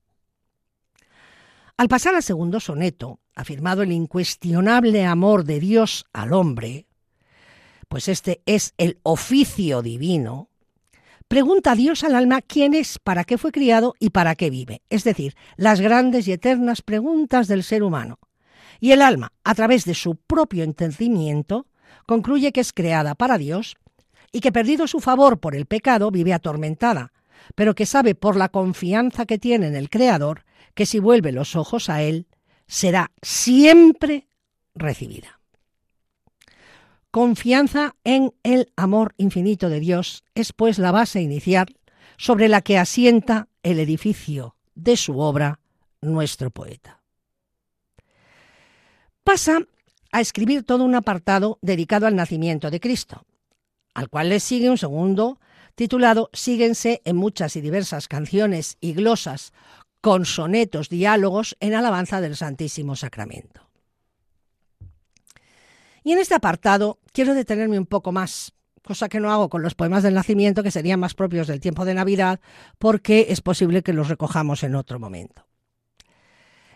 Al 1.77 1.89
pasar 1.89 2.15
al 2.15 2.23
segundo 2.23 2.59
soneto, 2.59 3.19
afirmado 3.35 3.83
el 3.83 3.91
incuestionable 3.91 5.05
amor 5.05 5.43
de 5.43 5.59
Dios 5.59 6.05
al 6.11 6.33
hombre, 6.33 6.87
pues 7.87 8.07
este 8.07 8.41
es 8.47 8.73
el 8.77 8.97
oficio 9.03 9.83
divino, 9.83 10.49
pregunta 11.27 11.75
Dios 11.75 12.03
al 12.03 12.15
alma 12.15 12.41
quién 12.41 12.73
es, 12.73 12.97
para 12.97 13.25
qué 13.25 13.37
fue 13.37 13.51
criado 13.51 13.93
y 13.99 14.09
para 14.09 14.33
qué 14.33 14.49
vive, 14.49 14.81
es 14.89 15.03
decir, 15.03 15.35
las 15.55 15.81
grandes 15.81 16.27
y 16.27 16.31
eternas 16.31 16.81
preguntas 16.81 17.47
del 17.47 17.63
ser 17.63 17.83
humano. 17.83 18.17
Y 18.79 18.91
el 18.91 19.01
alma, 19.01 19.33
a 19.43 19.55
través 19.55 19.85
de 19.85 19.93
su 19.93 20.15
propio 20.15 20.63
entendimiento, 20.63 21.67
concluye 22.05 22.51
que 22.51 22.61
es 22.61 22.73
creada 22.73 23.15
para 23.15 23.37
Dios 23.37 23.75
y 24.31 24.39
que 24.39 24.51
perdido 24.51 24.87
su 24.87 24.99
favor 24.99 25.39
por 25.39 25.55
el 25.55 25.65
pecado 25.65 26.11
vive 26.11 26.33
atormentada, 26.33 27.11
pero 27.55 27.75
que 27.75 27.85
sabe 27.85 28.15
por 28.15 28.35
la 28.35 28.49
confianza 28.49 29.25
que 29.25 29.37
tiene 29.37 29.67
en 29.67 29.75
el 29.75 29.89
Creador 29.89 30.43
que 30.73 30.85
si 30.85 30.99
vuelve 30.99 31.31
los 31.31 31.55
ojos 31.55 31.89
a 31.89 32.01
Él, 32.01 32.27
será 32.67 33.11
siempre 33.21 34.27
recibida. 34.75 35.39
Confianza 37.11 37.95
en 38.03 38.33
el 38.43 38.71
amor 38.75 39.15
infinito 39.17 39.69
de 39.69 39.79
Dios 39.79 40.23
es 40.35 40.53
pues 40.53 40.77
la 40.77 40.91
base 40.91 41.21
inicial 41.21 41.67
sobre 42.17 42.47
la 42.47 42.61
que 42.61 42.77
asienta 42.77 43.47
el 43.63 43.79
edificio 43.79 44.55
de 44.75 44.97
su 44.97 45.19
obra 45.19 45.59
nuestro 46.01 46.51
poeta. 46.51 47.01
Pasa 49.27 49.59
a 50.13 50.21
escribir 50.21 50.63
todo 50.63 50.85
un 50.85 50.95
apartado 50.95 51.59
dedicado 51.61 52.07
al 52.07 52.15
nacimiento 52.15 52.71
de 52.71 52.79
Cristo, 52.79 53.25
al 53.93 54.07
cual 54.07 54.29
le 54.29 54.39
sigue 54.39 54.69
un 54.69 54.77
segundo 54.77 55.41
titulado 55.75 56.29
Síguense 56.31 57.01
en 57.03 57.17
muchas 57.17 57.57
y 57.57 57.61
diversas 57.61 58.07
canciones 58.07 58.77
y 58.79 58.93
glosas 58.93 59.51
con 59.99 60.23
sonetos, 60.23 60.87
diálogos 60.87 61.57
en 61.59 61.73
alabanza 61.73 62.21
del 62.21 62.37
Santísimo 62.37 62.95
Sacramento. 62.95 63.67
Y 66.05 66.13
en 66.13 66.19
este 66.19 66.35
apartado 66.35 66.99
quiero 67.11 67.33
detenerme 67.33 67.77
un 67.77 67.85
poco 67.85 68.13
más, 68.13 68.53
cosa 68.81 69.09
que 69.09 69.19
no 69.19 69.33
hago 69.33 69.49
con 69.49 69.61
los 69.61 69.75
poemas 69.75 70.03
del 70.03 70.13
nacimiento, 70.13 70.63
que 70.63 70.71
serían 70.71 71.01
más 71.01 71.15
propios 71.15 71.47
del 71.47 71.59
tiempo 71.59 71.83
de 71.83 71.95
Navidad, 71.95 72.39
porque 72.79 73.25
es 73.27 73.41
posible 73.41 73.83
que 73.83 73.91
los 73.91 74.07
recojamos 74.07 74.63
en 74.63 74.75
otro 74.75 75.01
momento. 75.01 75.46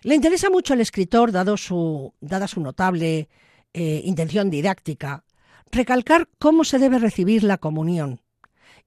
Le 0.03 0.15
interesa 0.15 0.49
mucho 0.49 0.73
al 0.73 0.81
escritor, 0.81 1.31
dado 1.31 1.57
su, 1.57 2.13
dada 2.21 2.47
su 2.47 2.59
notable 2.59 3.29
eh, 3.73 4.01
intención 4.03 4.49
didáctica, 4.49 5.23
recalcar 5.71 6.27
cómo 6.39 6.63
se 6.63 6.79
debe 6.79 6.97
recibir 6.97 7.43
la 7.43 7.59
comunión, 7.59 8.21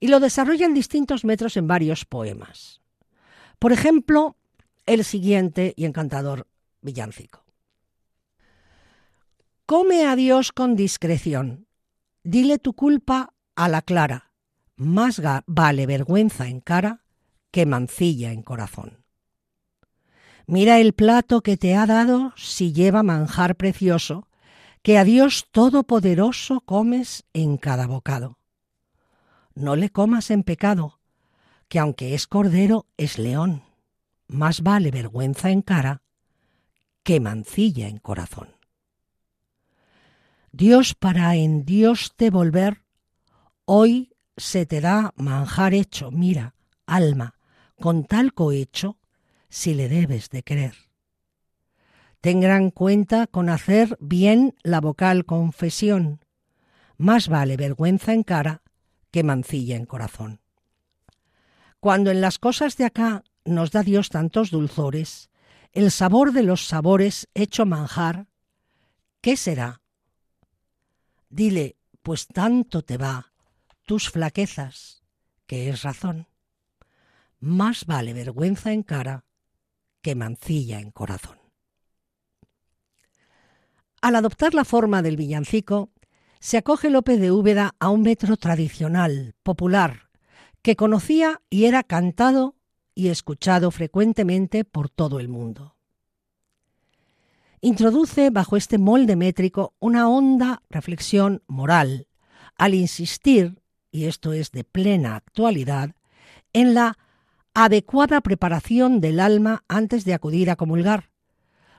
y 0.01 0.09
lo 0.09 0.19
desarrolla 0.19 0.67
en 0.67 0.75
distintos 0.75 1.25
metros 1.25 1.57
en 1.57 1.69
varios 1.69 2.05
poemas. 2.05 2.81
Por 3.61 3.73
ejemplo, 3.73 4.37
el 4.87 5.05
siguiente 5.05 5.73
y 5.77 5.85
encantador 5.85 6.49
villancico. 6.83 7.45
Come 9.67 10.05
a 10.07 10.17
Dios 10.17 10.53
con 10.53 10.75
discreción, 10.75 11.69
dile 12.25 12.59
tu 12.59 12.75
culpa 12.75 13.33
a 13.55 13.69
la 13.69 13.83
clara, 13.83 14.33
más 14.77 15.23
vale 15.47 15.87
vergüenza 15.87 16.49
en 16.49 16.61
cara 16.61 17.05
que 17.53 17.65
mancilla 17.67 18.33
en 18.33 18.43
corazón. 18.43 19.04
Mira 20.47 20.79
el 20.79 20.93
plato 20.93 21.41
que 21.41 21.57
te 21.57 21.75
ha 21.75 21.87
dado 21.87 22.33
si 22.37 22.73
lleva 22.73 23.03
manjar 23.03 23.57
precioso, 23.57 24.29
que 24.83 24.99
a 24.99 25.05
Dios 25.05 25.47
Todopoderoso 25.51 26.61
comes 26.61 27.25
en 27.33 27.57
cada 27.57 27.87
bocado. 27.87 28.39
No 29.55 29.77
le 29.77 29.91
comas 29.91 30.31
en 30.31 30.43
pecado, 30.43 31.01
que 31.69 31.79
aunque 31.79 32.15
es 32.15 32.27
cordero, 32.27 32.87
es 32.99 33.19
león. 33.19 33.63
Más 34.27 34.63
vale 34.63 34.91
vergüenza 34.91 35.51
en 35.51 35.63
cara 35.63 36.03
que 37.03 37.21
mancilla 37.21 37.89
en 37.89 37.99
corazón. 37.99 38.57
Dios 40.53 40.95
para 40.95 41.37
en 41.37 41.65
Dios 41.65 42.13
te 42.17 42.31
volver, 42.31 42.85
hoy 43.65 44.15
se 44.37 44.67
te 44.67 44.81
da 44.81 45.13
manjar 45.17 45.75
hecho, 45.75 46.11
mira, 46.11 46.55
alma, 46.87 47.35
con 47.81 48.05
tal 48.05 48.35
cohecho, 48.35 48.99
si 49.55 49.73
le 49.73 49.89
debes 49.89 50.31
de 50.31 50.43
querer. 50.43 50.75
Ten 52.21 52.41
gran 52.41 52.73
cuenta 52.73 53.29
con 53.29 53.49
hacer 53.49 53.97
bien 54.01 54.57
la 54.65 54.81
vocal 54.81 55.25
confesión, 55.27 56.25
más 56.97 57.29
vale 57.29 57.57
vergüenza 57.57 58.13
en 58.13 58.25
cara 58.25 58.63
que 59.13 59.23
mancilla 59.23 59.77
en 59.77 59.87
corazón. 59.87 60.41
Cuando 61.79 62.11
en 62.11 62.21
las 62.21 62.41
cosas 62.41 62.77
de 62.77 62.87
acá 62.87 63.23
nos 63.45 63.71
da 63.71 63.85
Dios 63.85 64.09
tantos 64.09 64.51
dulzores, 64.51 65.31
el 65.71 65.93
sabor 65.93 66.33
de 66.33 66.43
los 66.43 66.67
sabores 66.67 67.29
hecho 67.33 67.65
manjar, 67.65 68.27
¿qué 69.21 69.37
será? 69.37 69.83
Dile, 71.29 71.77
pues 72.03 72.27
tanto 72.27 72.83
te 72.83 72.97
va 72.97 73.33
tus 73.87 74.11
flaquezas, 74.11 75.05
que 75.47 75.69
es 75.69 75.83
razón. 75.83 76.27
Más 77.39 77.87
vale 77.87 78.15
vergüenza 78.15 78.73
en 78.73 78.83
cara 78.83 79.24
que 80.05 80.15
mancilla 80.15 80.81
en 80.81 80.91
corazón. 80.91 81.39
Al 84.03 84.17
adoptar 84.17 84.53
la 84.53 84.67
forma 84.67 85.01
del 85.01 85.17
villancico, 85.17 85.89
se 86.41 86.59
acoge 86.59 86.91
López 86.91 87.19
de 87.19 87.33
Úbeda 87.33 87.75
a 87.81 87.89
un 87.89 88.03
metro 88.03 88.37
tradicional, 88.37 89.35
popular, 89.43 90.11
que 90.61 90.77
conocía 90.77 91.41
y 91.49 91.65
era 91.65 91.83
cantado 91.83 92.55
y 92.95 93.09
escuchado 93.09 93.71
frecuentemente 93.71 94.67
por 94.67 94.91
todo 94.91 95.21
el 95.21 95.29
mundo. 95.29 95.75
Introduce 97.63 98.29
bajo 98.29 98.59
este 98.59 98.77
molde 98.77 99.17
métrico 99.17 99.75
una 99.81 100.07
honda 100.11 100.63
reflexión 100.69 101.43
moral, 101.47 102.09
al 102.59 102.75
insistir, 102.75 103.63
y 103.91 104.05
esto 104.05 104.35
es 104.35 104.53
de 104.53 104.65
plena 104.65 105.17
actualidad, 105.17 105.95
en 106.53 106.75
la 106.75 106.99
adecuada 107.55 108.21
preparación 108.21 109.01
del 109.01 109.21
alma 109.21 109.65
antes 109.69 110.05
de 110.05 110.13
acudir 110.13 110.51
a 110.51 110.57
comulgar, 110.57 111.11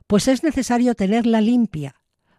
pues 0.08 0.28
es 0.28 0.44
necesario 0.44 0.96
tenerla 0.96 1.42
limpia 1.42 1.96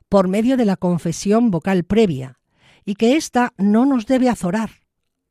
por 0.09 0.29
medio 0.29 0.57
de 0.57 0.65
la 0.65 0.77
confesión 0.77 1.51
vocal 1.51 1.85
previa, 1.85 2.39
y 2.85 2.95
que 2.95 3.17
ésta 3.17 3.53
no 3.59 3.85
nos 3.85 4.07
debe 4.07 4.29
azorar, 4.29 4.71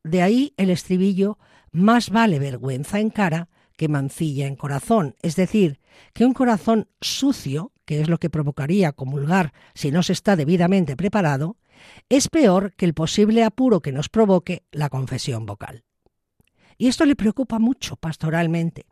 de 0.03 0.21
ahí 0.21 0.53
el 0.57 0.69
estribillo, 0.69 1.39
más 1.71 2.09
vale 2.09 2.37
vergüenza 2.37 2.99
en 2.99 3.09
cara 3.09 3.49
que 3.75 3.87
mancilla 3.87 4.47
en 4.47 4.55
corazón. 4.55 5.15
Es 5.21 5.35
decir, 5.35 5.79
que 6.13 6.25
un 6.25 6.33
corazón 6.33 6.89
sucio, 7.01 7.71
que 7.85 8.01
es 8.01 8.09
lo 8.09 8.19
que 8.19 8.29
provocaría 8.29 8.91
comulgar 8.91 9.53
si 9.73 9.91
no 9.91 10.03
se 10.03 10.13
está 10.13 10.35
debidamente 10.35 10.95
preparado, 10.95 11.57
es 12.09 12.27
peor 12.29 12.73
que 12.75 12.85
el 12.85 12.93
posible 12.93 13.43
apuro 13.43 13.81
que 13.81 13.91
nos 13.91 14.09
provoque 14.09 14.63
la 14.71 14.89
confesión 14.89 15.45
vocal. 15.45 15.84
Y 16.77 16.87
esto 16.87 17.05
le 17.05 17.15
preocupa 17.15 17.59
mucho 17.59 17.95
pastoralmente, 17.95 18.85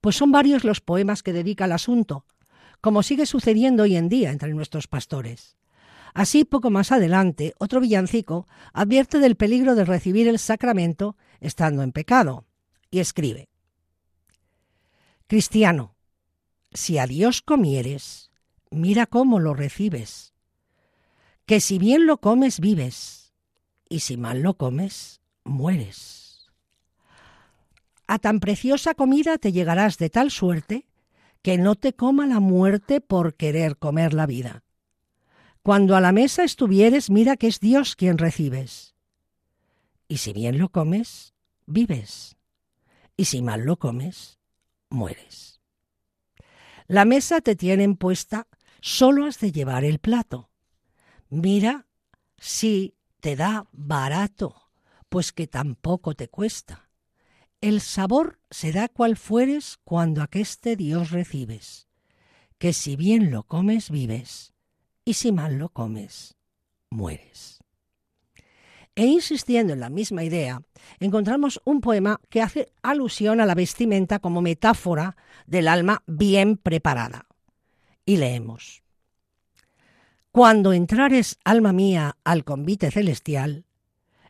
pues 0.00 0.16
son 0.16 0.32
varios 0.32 0.64
los 0.64 0.80
poemas 0.80 1.22
que 1.22 1.32
dedica 1.32 1.64
al 1.64 1.72
asunto, 1.72 2.24
como 2.80 3.02
sigue 3.02 3.26
sucediendo 3.26 3.84
hoy 3.84 3.96
en 3.96 4.08
día 4.08 4.30
entre 4.30 4.52
nuestros 4.52 4.88
pastores. 4.88 5.56
Así, 6.12 6.44
poco 6.44 6.70
más 6.70 6.90
adelante, 6.90 7.54
otro 7.58 7.80
villancico 7.80 8.46
advierte 8.72 9.18
del 9.18 9.36
peligro 9.36 9.74
de 9.74 9.84
recibir 9.84 10.26
el 10.28 10.38
sacramento 10.38 11.16
estando 11.40 11.82
en 11.82 11.92
pecado, 11.92 12.46
y 12.90 12.98
escribe, 12.98 13.48
Cristiano, 15.28 15.94
si 16.72 16.98
a 16.98 17.06
Dios 17.06 17.42
comieres, 17.42 18.32
mira 18.70 19.06
cómo 19.06 19.38
lo 19.38 19.54
recibes, 19.54 20.34
que 21.46 21.60
si 21.60 21.78
bien 21.78 22.06
lo 22.06 22.20
comes 22.20 22.58
vives, 22.58 23.32
y 23.88 24.00
si 24.00 24.16
mal 24.16 24.40
lo 24.42 24.54
comes, 24.54 25.20
mueres. 25.44 26.19
A 28.10 28.18
tan 28.18 28.40
preciosa 28.40 28.94
comida 28.94 29.38
te 29.38 29.52
llegarás 29.52 29.96
de 29.96 30.10
tal 30.10 30.32
suerte 30.32 30.84
que 31.42 31.58
no 31.58 31.76
te 31.76 31.92
coma 31.92 32.26
la 32.26 32.40
muerte 32.40 33.00
por 33.00 33.36
querer 33.36 33.76
comer 33.76 34.14
la 34.14 34.26
vida. 34.26 34.64
Cuando 35.62 35.94
a 35.94 36.00
la 36.00 36.10
mesa 36.10 36.42
estuvieres, 36.42 37.08
mira 37.08 37.36
que 37.36 37.46
es 37.46 37.60
Dios 37.60 37.94
quien 37.94 38.18
recibes. 38.18 38.96
Y 40.08 40.16
si 40.16 40.32
bien 40.32 40.58
lo 40.58 40.70
comes, 40.70 41.34
vives. 41.66 42.34
Y 43.16 43.26
si 43.26 43.42
mal 43.42 43.60
lo 43.60 43.76
comes, 43.76 44.40
mueres. 44.88 45.60
La 46.88 47.04
mesa 47.04 47.40
te 47.40 47.54
tienen 47.54 47.94
puesta, 47.94 48.48
solo 48.80 49.24
has 49.24 49.38
de 49.38 49.52
llevar 49.52 49.84
el 49.84 50.00
plato. 50.00 50.50
Mira 51.28 51.86
si 52.38 52.96
te 53.20 53.36
da 53.36 53.68
barato, 53.70 54.72
pues 55.08 55.30
que 55.30 55.46
tampoco 55.46 56.16
te 56.16 56.26
cuesta. 56.26 56.89
El 57.60 57.82
sabor 57.82 58.38
será 58.50 58.88
cual 58.88 59.18
fueres 59.18 59.78
cuando 59.84 60.22
aqueste 60.22 60.76
Dios 60.76 61.10
recibes, 61.10 61.88
que 62.58 62.72
si 62.72 62.96
bien 62.96 63.30
lo 63.30 63.42
comes 63.42 63.90
vives, 63.90 64.54
y 65.04 65.14
si 65.14 65.30
mal 65.30 65.58
lo 65.58 65.68
comes, 65.68 66.36
mueres. 66.88 67.58
E 68.94 69.04
insistiendo 69.04 69.74
en 69.74 69.80
la 69.80 69.90
misma 69.90 70.24
idea, 70.24 70.62
encontramos 71.00 71.60
un 71.64 71.82
poema 71.82 72.20
que 72.30 72.40
hace 72.40 72.72
alusión 72.82 73.40
a 73.40 73.46
la 73.46 73.54
vestimenta 73.54 74.20
como 74.20 74.40
metáfora 74.40 75.16
del 75.46 75.68
alma 75.68 76.02
bien 76.06 76.56
preparada. 76.56 77.26
Y 78.06 78.16
leemos. 78.16 78.82
Cuando 80.32 80.72
entrares, 80.72 81.38
alma 81.44 81.72
mía, 81.72 82.16
al 82.24 82.44
convite 82.44 82.90
celestial, 82.90 83.66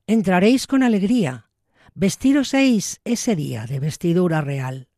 entraréis 0.07 0.67
con 0.67 0.83
alegría, 0.83 1.50
vestiros 1.95 2.55
ese 2.55 3.37
día 3.37 3.67
de 3.67 3.81
vestidura 3.81 4.41
real. 4.41 4.89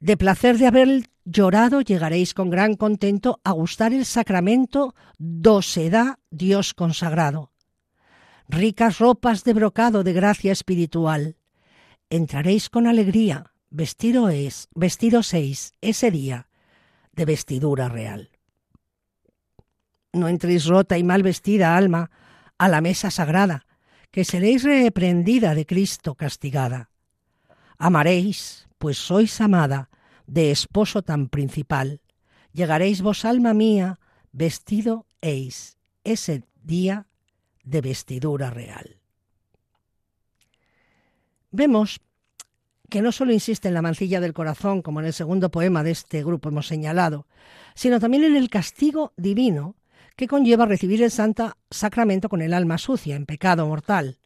De 0.00 0.16
placer 0.16 0.58
de 0.58 0.66
haber 0.66 1.10
llorado 1.24 1.80
llegaréis 1.80 2.34
con 2.34 2.50
gran 2.50 2.74
contento 2.74 3.40
a 3.44 3.52
gustar 3.52 3.92
el 3.92 4.04
sacramento 4.04 4.94
do 5.18 5.62
se 5.62 5.88
da 5.88 6.18
Dios 6.30 6.74
consagrado. 6.74 7.50
Ricas 8.48 8.98
ropas 8.98 9.44
de 9.44 9.54
brocado 9.54 10.04
de 10.04 10.12
gracia 10.12 10.52
espiritual. 10.52 11.36
Entraréis 12.10 12.68
con 12.68 12.86
alegría, 12.86 13.52
vestiros, 13.70 14.68
vestiros 14.74 15.26
seis 15.26 15.72
ese 15.80 16.10
día 16.10 16.48
de 17.12 17.24
vestidura 17.24 17.88
real. 17.88 18.30
No 20.12 20.28
entréis 20.28 20.66
rota 20.66 20.98
y 20.98 21.02
mal 21.02 21.22
vestida, 21.22 21.76
alma, 21.76 22.10
a 22.58 22.68
la 22.68 22.80
mesa 22.80 23.10
sagrada, 23.10 23.66
que 24.14 24.22
seréis 24.22 24.62
reprendida 24.62 25.56
de 25.56 25.66
Cristo 25.66 26.14
castigada. 26.14 26.88
Amaréis, 27.78 28.68
pues 28.78 28.96
sois 28.96 29.40
amada, 29.40 29.90
de 30.28 30.52
esposo 30.52 31.02
tan 31.02 31.26
principal. 31.26 32.00
Llegaréis 32.52 33.02
vos, 33.02 33.24
alma 33.24 33.54
mía, 33.54 33.98
vestido 34.30 35.10
eis 35.20 35.78
ese 36.04 36.44
día 36.62 37.08
de 37.64 37.80
vestidura 37.80 38.50
real. 38.50 39.02
Vemos 41.50 41.98
que 42.90 43.02
no 43.02 43.10
solo 43.10 43.32
insiste 43.32 43.66
en 43.66 43.74
la 43.74 43.82
mancilla 43.82 44.20
del 44.20 44.32
corazón, 44.32 44.80
como 44.80 45.00
en 45.00 45.06
el 45.06 45.12
segundo 45.12 45.50
poema 45.50 45.82
de 45.82 45.90
este 45.90 46.22
grupo 46.22 46.50
hemos 46.50 46.68
señalado, 46.68 47.26
sino 47.74 47.98
también 47.98 48.22
en 48.22 48.36
el 48.36 48.48
castigo 48.48 49.12
divino 49.16 49.74
que 50.16 50.28
conlleva 50.28 50.66
recibir 50.66 51.02
el 51.02 51.10
Santa 51.10 51.56
Sacramento 51.70 52.28
con 52.28 52.42
el 52.42 52.54
alma 52.54 52.78
sucia, 52.78 53.16
en 53.16 53.26
pecado 53.26 53.66
mortal, 53.66 54.18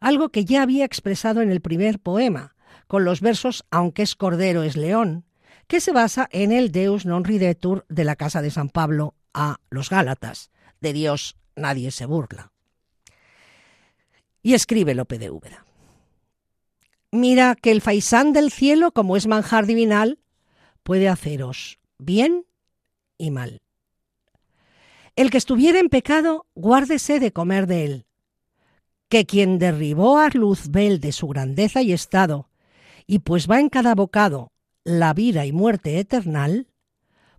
algo 0.00 0.30
que 0.30 0.44
ya 0.44 0.62
había 0.62 0.84
expresado 0.84 1.42
en 1.42 1.50
el 1.50 1.60
primer 1.60 1.98
poema, 1.98 2.54
con 2.86 3.04
los 3.04 3.20
versos 3.20 3.64
Aunque 3.70 4.02
es 4.02 4.14
cordero 4.14 4.62
es 4.62 4.76
león, 4.76 5.24
que 5.66 5.80
se 5.80 5.92
basa 5.92 6.28
en 6.32 6.52
el 6.52 6.70
Deus 6.72 7.06
non 7.06 7.24
ridetur 7.24 7.86
de 7.88 8.04
la 8.04 8.16
casa 8.16 8.42
de 8.42 8.50
San 8.50 8.68
Pablo 8.68 9.14
a 9.32 9.56
los 9.70 9.88
Gálatas, 9.88 10.50
de 10.80 10.92
Dios 10.92 11.36
nadie 11.56 11.90
se 11.90 12.04
burla. 12.04 12.52
Y 14.42 14.54
escribe 14.54 14.94
Lope 14.94 15.18
de 15.18 15.30
Úbeda. 15.30 15.64
Mira 17.12 17.54
que 17.54 17.70
el 17.70 17.80
faisán 17.80 18.32
del 18.32 18.50
cielo, 18.50 18.92
como 18.92 19.16
es 19.16 19.26
manjar 19.26 19.66
divinal, 19.66 20.18
puede 20.82 21.08
haceros 21.08 21.78
bien 21.98 22.44
y 23.16 23.30
mal. 23.30 23.62
El 25.14 25.30
que 25.30 25.38
estuviera 25.38 25.78
en 25.78 25.90
pecado, 25.90 26.46
guárdese 26.54 27.20
de 27.20 27.32
comer 27.32 27.66
de 27.66 27.84
él. 27.84 28.06
Que 29.08 29.26
quien 29.26 29.58
derribó 29.58 30.18
a 30.18 30.28
Luzbel 30.28 31.00
de 31.00 31.12
su 31.12 31.28
grandeza 31.28 31.82
y 31.82 31.92
estado, 31.92 32.48
y 33.06 33.18
pues 33.18 33.50
va 33.50 33.60
en 33.60 33.68
cada 33.68 33.94
bocado 33.94 34.52
la 34.84 35.12
vida 35.12 35.44
y 35.44 35.52
muerte 35.52 35.98
eternal, 35.98 36.68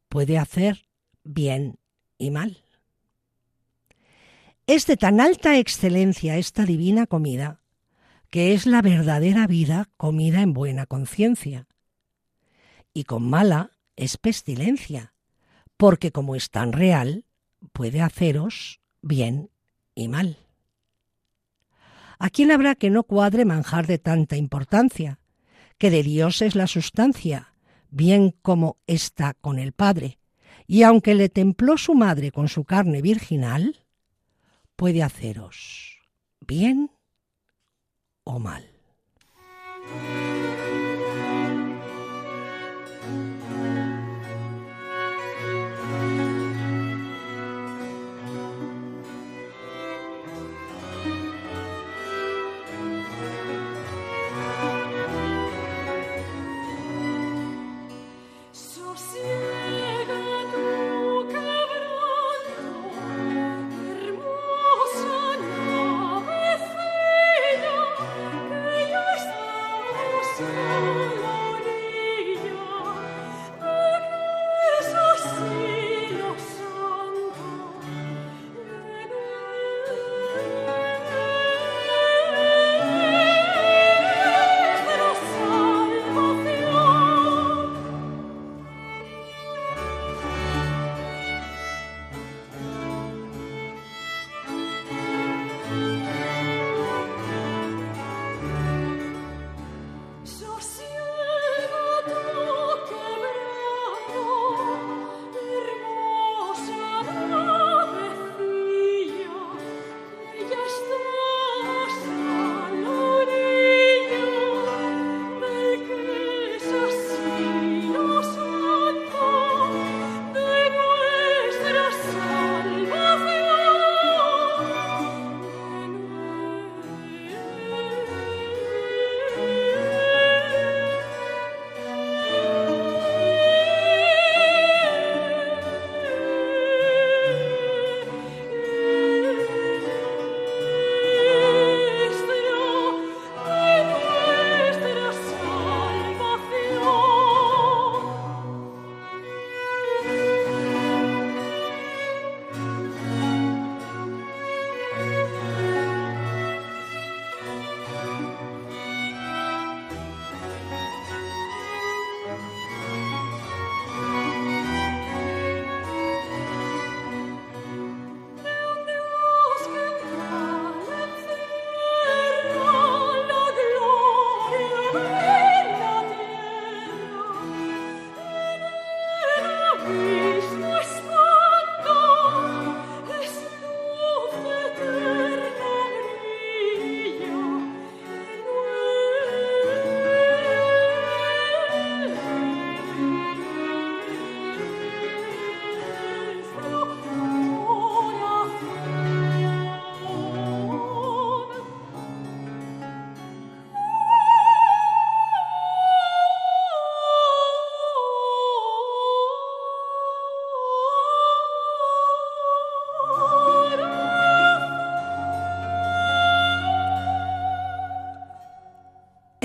puede 0.08 0.38
hacer 0.38 0.86
bien 1.24 1.80
y 2.20 2.30
mal. 2.30 2.64
Es 4.68 4.86
de 4.86 4.96
tan 4.96 5.20
alta 5.20 5.58
excelencia 5.58 6.38
esta 6.38 6.66
divina 6.66 7.08
comida, 7.08 7.60
que 8.30 8.54
es 8.54 8.66
la 8.66 8.82
verdadera 8.82 9.48
vida 9.48 9.90
comida 9.98 10.42
en 10.42 10.54
buena 10.54 10.86
conciencia. 10.86 11.68
Y 12.94 13.06
con 13.06 13.28
mala 13.28 13.72
es 13.96 14.18
pestilencia, 14.18 15.14
porque 15.76 16.12
como 16.12 16.36
es 16.36 16.50
tan 16.50 16.72
real, 16.72 17.26
puede 17.72 18.02
haceros 18.02 18.82
bien 19.02 19.50
y 19.96 20.08
mal. 20.08 20.38
¿A 22.20 22.30
quién 22.30 22.52
habrá 22.52 22.76
que 22.76 22.90
no 22.90 23.04
cuadre 23.04 23.46
manjar 23.46 23.88
de 23.88 23.98
tanta 23.98 24.38
importancia? 24.38 25.20
Que 25.78 25.90
de 25.90 26.04
Dios 26.04 26.42
es 26.42 26.56
la 26.56 26.68
sustancia, 26.68 27.54
bien 27.90 28.32
como 28.42 28.78
está 28.88 29.34
con 29.34 29.60
el 29.60 29.74
Padre, 29.74 30.20
y 30.68 30.84
aunque 30.84 31.16
le 31.16 31.30
templó 31.30 31.78
su 31.78 31.94
madre 31.96 32.32
con 32.32 32.48
su 32.48 32.64
carne 32.64 33.02
virginal, 33.02 33.86
puede 34.76 35.04
haceros 35.04 36.00
bien 36.40 36.92
o 38.24 38.40
mal. 38.40 38.73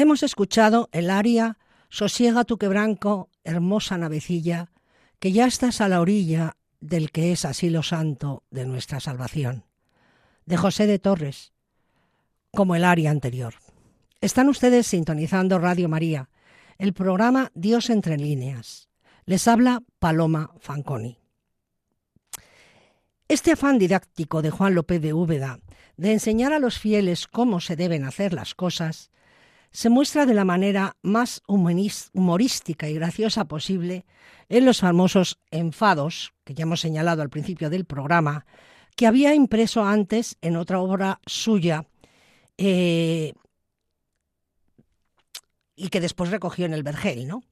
Hemos 0.08 0.22
escuchado 0.22 0.88
el 0.92 1.10
aria 1.10 1.58
Sosiega 1.90 2.44
tu 2.44 2.56
quebranco, 2.56 3.28
hermosa 3.44 3.98
navecilla, 3.98 4.70
que 5.18 5.32
ya 5.32 5.44
estás 5.44 5.82
a 5.82 5.88
la 5.88 6.00
orilla 6.00 6.56
del 6.80 7.10
que 7.10 7.30
es 7.30 7.44
asilo 7.44 7.82
santo 7.82 8.42
de 8.50 8.64
nuestra 8.64 9.00
salvación, 9.00 9.66
de 10.46 10.56
José 10.56 10.86
de 10.86 10.98
Torres, 10.98 11.52
como 12.52 12.74
el 12.74 12.86
aria 12.86 13.10
anterior. 13.10 13.56
Están 14.22 14.48
ustedes 14.48 14.86
sintonizando 14.86 15.58
Radio 15.58 15.90
María, 15.90 16.30
el 16.78 16.94
programa 16.94 17.52
Dios 17.54 17.90
entre 17.90 18.16
líneas. 18.16 18.88
Les 19.26 19.46
habla 19.46 19.82
Paloma 19.98 20.54
Fanconi. 20.58 21.18
Este 23.28 23.52
afán 23.52 23.78
didáctico 23.78 24.40
de 24.40 24.48
Juan 24.48 24.74
López 24.74 25.02
de 25.02 25.12
Úbeda 25.12 25.60
de 25.98 26.12
enseñar 26.12 26.54
a 26.54 26.60
los 26.60 26.78
fieles 26.78 27.26
cómo 27.26 27.60
se 27.60 27.76
deben 27.76 28.06
hacer 28.06 28.32
las 28.32 28.54
cosas 28.54 29.10
se 29.70 29.90
muestra 29.90 30.26
de 30.26 30.34
la 30.34 30.44
manera 30.44 30.96
más 31.02 31.42
humorística 31.46 32.88
y 32.88 32.94
graciosa 32.94 33.46
posible 33.46 34.06
en 34.48 34.64
los 34.64 34.80
famosos 34.80 35.38
enfados, 35.50 36.32
que 36.44 36.54
ya 36.54 36.62
hemos 36.62 36.80
señalado 36.80 37.22
al 37.22 37.30
principio 37.30 37.70
del 37.70 37.84
programa, 37.84 38.46
que 38.96 39.06
había 39.06 39.34
impreso 39.34 39.84
antes 39.84 40.36
en 40.40 40.56
otra 40.56 40.80
obra 40.80 41.20
suya 41.26 41.86
eh, 42.56 43.34
y 45.76 45.88
que 45.88 46.00
después 46.00 46.30
recogió 46.30 46.66
en 46.66 46.74
el 46.74 46.82
Vergel, 46.82 47.28
¿no? 47.28 47.42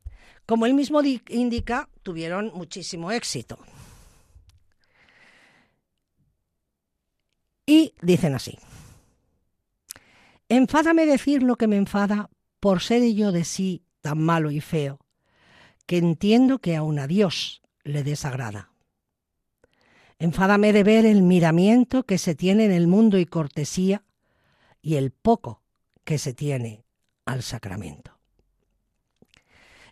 Como 0.47 0.67
él 0.67 0.75
mismo 0.75 1.01
indica, 1.29 1.89
tuvieron 2.03 2.53
muchísimo 2.55 3.11
éxito. 3.11 3.59
Y 7.67 7.95
dicen 8.01 8.35
así. 8.35 8.59
Enfádame 10.49 11.07
decir 11.07 11.43
lo 11.43 11.57
que 11.57 11.67
me 11.67 11.77
enfada 11.77 12.31
por 12.61 12.81
ser 12.81 13.03
yo 13.15 13.33
de 13.33 13.45
sí 13.45 13.83
tan 14.01 14.19
malo 14.23 14.51
y 14.51 14.61
feo, 14.61 15.01
que 15.87 15.99
entiendo 15.99 16.61
que 16.61 16.77
aun 16.77 16.99
a 16.99 17.07
Dios 17.07 17.63
le 17.83 18.05
desagrada. 18.05 18.71
Enfádame 20.19 20.73
de 20.73 20.83
ver 20.83 21.05
el 21.05 21.23
miramiento 21.23 22.05
que 22.05 22.19
se 22.19 22.35
tiene 22.35 22.65
en 22.65 22.73
el 22.73 22.87
mundo 22.87 23.19
y 23.19 23.27
cortesía 23.27 24.05
y 24.81 24.95
el 24.95 25.11
poco 25.11 25.63
que 26.05 26.19
se 26.19 26.33
tiene 26.33 26.85
al 27.25 27.43
sacramento. 27.43 28.19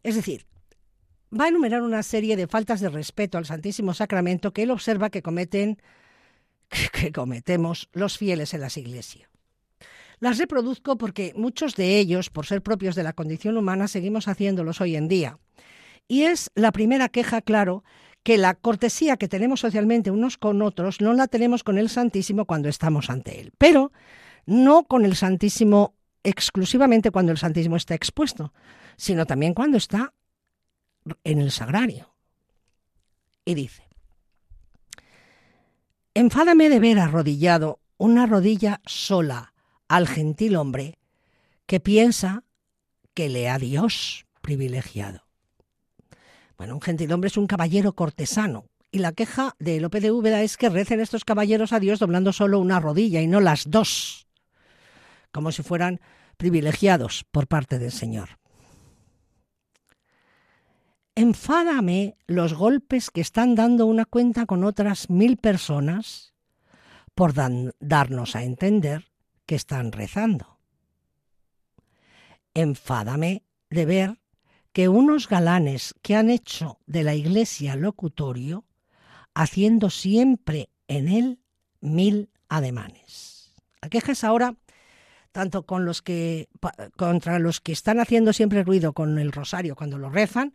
Es 0.03 0.15
decir, 0.15 0.47
va 1.39 1.47
a 1.47 1.49
enumerar 1.49 1.83
una 1.83 2.03
serie 2.03 2.37
de 2.37 2.47
faltas 2.47 2.81
de 2.81 2.89
respeto 2.89 3.39
al 3.39 3.47
Santísimo 3.47 3.93
Sacramento 3.93 4.53
que 4.53 4.63
él 4.63 4.71
observa 4.71 5.11
que 5.11 5.23
cometen 5.23 5.83
que 6.93 7.13
cometemos 7.13 7.89
los 7.93 8.17
fieles 8.17 8.55
en 8.55 8.61
las 8.61 8.77
iglesias. 8.77 9.29
Las 10.25 10.39
reproduzco 10.39 10.97
porque 10.97 11.35
muchos 11.37 11.77
de 11.77 11.99
ellos, 11.99 12.31
por 12.31 12.47
ser 12.47 12.63
propios 12.63 12.95
de 12.95 13.03
la 13.03 13.13
condición 13.13 13.59
humana, 13.59 13.89
seguimos 13.89 14.27
haciéndolos 14.27 14.81
hoy 14.81 14.97
en 14.97 15.07
día. 15.07 15.39
Y 16.09 16.23
es 16.23 16.51
la 16.55 16.73
primera 16.73 17.11
queja, 17.11 17.43
claro, 17.43 17.85
que 18.23 18.39
la 18.39 18.55
cortesía 18.55 19.19
que 19.19 19.29
tenemos 19.29 19.61
socialmente 19.61 20.11
unos 20.11 20.39
con 20.39 20.63
otros 20.63 21.03
no 21.03 21.13
la 21.13 21.29
tenemos 21.29 21.63
con 21.63 21.77
el 21.77 21.91
Santísimo 21.91 22.47
cuando 22.47 22.71
estamos 22.71 23.11
ante 23.11 23.39
Él, 23.39 23.53
pero 23.59 23.93
no 24.47 24.85
con 24.85 25.05
el 25.05 25.15
Santísimo 25.15 25.95
exclusivamente 26.23 27.11
cuando 27.11 27.31
el 27.31 27.37
Santísimo 27.37 27.77
está 27.77 27.95
expuesto, 27.95 28.55
sino 28.97 29.27
también 29.27 29.53
cuando 29.53 29.77
está 29.77 30.15
en 31.23 31.39
el 31.39 31.51
sagrario. 31.51 32.15
Y 33.45 33.53
dice, 33.53 33.83
enfádame 36.15 36.71
de 36.71 36.81
ver 36.81 36.99
arrodillado 36.99 37.81
una 37.99 38.25
rodilla 38.25 38.81
sola 38.87 39.51
al 39.95 40.09
gentil 40.09 40.57
hombre 40.57 40.99
que 41.67 41.79
piensa 41.79 42.43
que 43.15 43.29
le 43.29 43.49
ha 43.49 43.59
Dios 43.59 44.27
privilegiado. 44.41 45.23
Bueno, 46.59 46.75
un 46.75 46.81
gentil 46.81 47.13
hombre 47.13 47.29
es 47.29 47.37
un 47.37 47.47
caballero 47.47 47.93
cortesano, 47.93 48.65
y 48.91 48.99
la 48.99 49.13
queja 49.13 49.55
de 49.61 49.79
Lope 49.79 50.01
de 50.01 50.11
Úbeda 50.11 50.43
es 50.43 50.57
que 50.57 50.69
recen 50.69 50.99
estos 50.99 51.25
caballeros 51.25 51.73
a 51.73 51.79
Dios 51.79 52.01
doblando 52.01 52.33
solo 52.33 52.59
una 52.59 52.81
rodilla 52.81 53.21
y 53.21 53.29
no 53.29 53.41
las 53.41 53.71
dos, 53.71 54.27
como 55.31 55.53
si 55.53 55.63
fueran 55.63 56.01
privilegiados 56.39 57.25
por 57.31 57.47
parte 57.47 57.79
del 57.79 57.93
Señor. 57.93 58.41
Enfádame 61.15 62.17
los 62.27 62.55
golpes 62.55 63.13
que 63.13 63.21
están 63.21 63.55
dando 63.55 63.87
una 63.87 64.07
cuenta 64.07 64.45
con 64.45 64.65
otras 64.65 65.09
mil 65.09 65.37
personas 65.37 66.35
por 67.15 67.33
darnos 67.33 68.35
a 68.35 68.43
entender 68.43 69.14
que 69.47 69.55
están 69.55 69.93
rezando. 69.93 70.59
Enfádame 72.55 73.43
de 73.71 73.87
ver 73.87 74.21
que 74.73 74.89
unos 74.89 75.29
galanes 75.29 75.95
que 76.03 76.17
han 76.17 76.31
hecho 76.31 76.79
de 76.87 77.05
la 77.05 77.15
iglesia 77.15 77.77
locutorio, 77.77 78.65
haciendo 79.35 79.91
siempre 79.91 80.69
en 80.89 81.09
él 81.09 81.41
mil 81.81 82.31
ademanes. 82.49 83.55
La 83.83 83.89
queja 83.89 84.13
es 84.13 84.25
ahora 84.25 84.57
tanto 85.35 85.65
con 85.65 85.85
los 85.85 86.01
que 86.01 86.49
contra 86.97 87.41
los 87.41 87.61
que 87.61 87.73
están 87.73 87.99
haciendo 87.99 88.33
siempre 88.33 88.63
ruido 88.63 88.93
con 88.93 89.19
el 89.19 89.33
rosario 89.33 89.75
cuando 89.75 89.99
lo 89.99 90.09
rezan, 90.09 90.55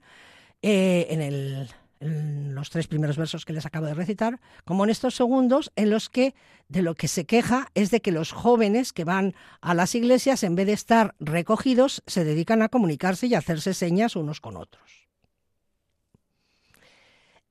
eh, 0.62 1.08
en 1.10 1.22
el 1.22 1.70
en 2.00 2.56
los 2.56 2.70
tres 2.70 2.88
primeros 2.88 3.18
versos 3.18 3.46
que 3.46 3.54
les 3.54 3.66
acabo 3.66 3.86
de 3.86 3.94
recitar, 3.94 4.40
como 4.66 4.84
en 4.84 4.90
estos 4.90 5.16
segundos 5.16 5.72
en 5.76 5.90
los 5.90 6.10
que 6.10 6.34
de 6.68 6.82
lo 6.82 6.96
que 6.96 7.08
se 7.08 7.26
queja 7.26 7.70
es 7.76 7.92
de 7.92 8.02
que 8.02 8.12
los 8.12 8.32
jóvenes 8.32 8.94
que 8.94 9.04
van 9.04 9.34
a 9.62 9.74
las 9.74 9.96
iglesias, 9.96 10.44
en 10.44 10.56
vez 10.56 10.68
de 10.68 10.74
estar 10.74 11.16
recogidos, 11.20 12.04
se 12.08 12.24
dedican 12.24 12.62
a 12.62 12.70
comunicarse 12.70 13.28
y 13.28 13.36
a 13.36 13.40
hacerse 13.40 13.74
señas 13.74 14.16
unos 14.16 14.40
con 14.40 14.56
otros. 14.56 15.10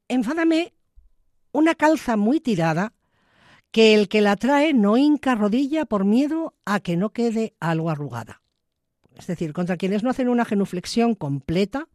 Enfádame 0.08 0.72
una 1.52 1.74
calza 1.74 2.16
muy 2.16 2.40
tirada 2.40 2.94
que 3.70 3.94
el 3.94 4.08
que 4.08 4.22
la 4.22 4.36
trae 4.36 4.72
no 4.72 4.96
hinca 4.96 5.34
rodilla 5.34 5.84
por 5.84 6.04
miedo 6.04 6.54
a 6.64 6.80
que 6.80 6.96
no 6.96 7.10
quede 7.10 7.54
algo 7.60 7.90
arrugada. 7.90 8.40
Es 9.14 9.26
decir, 9.26 9.52
contra 9.52 9.76
quienes 9.76 10.02
no 10.02 10.10
hacen 10.10 10.28
una 10.28 10.44
genuflexión 10.44 11.14
completa, 11.14 11.88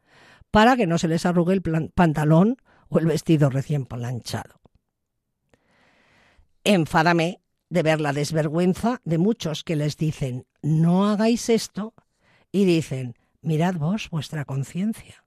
para 0.54 0.78
que 0.78 0.86
no 0.86 0.99
se 0.99 1.08
les 1.08 1.26
arrugue 1.26 1.56
el 1.56 1.64
pantalón 1.95 2.58
o 2.88 2.99
el 2.99 3.08
vestido 3.08 3.49
recién 3.49 3.88
planchado. 3.88 4.62
Enfádame 6.64 7.41
de 7.70 7.82
ver 7.82 7.99
la 7.99 8.14
desvergüenza 8.14 9.01
de 9.04 9.18
muchos 9.18 9.64
que 9.64 9.76
les 9.76 9.97
dicen 9.97 10.45
no 10.62 11.10
hagáis 11.10 11.49
esto 11.49 11.95
y 12.51 12.66
dicen 12.66 13.16
mirad 13.41 13.74
vos 13.74 14.12
vuestra 14.12 14.45
conciencia. 14.45 15.26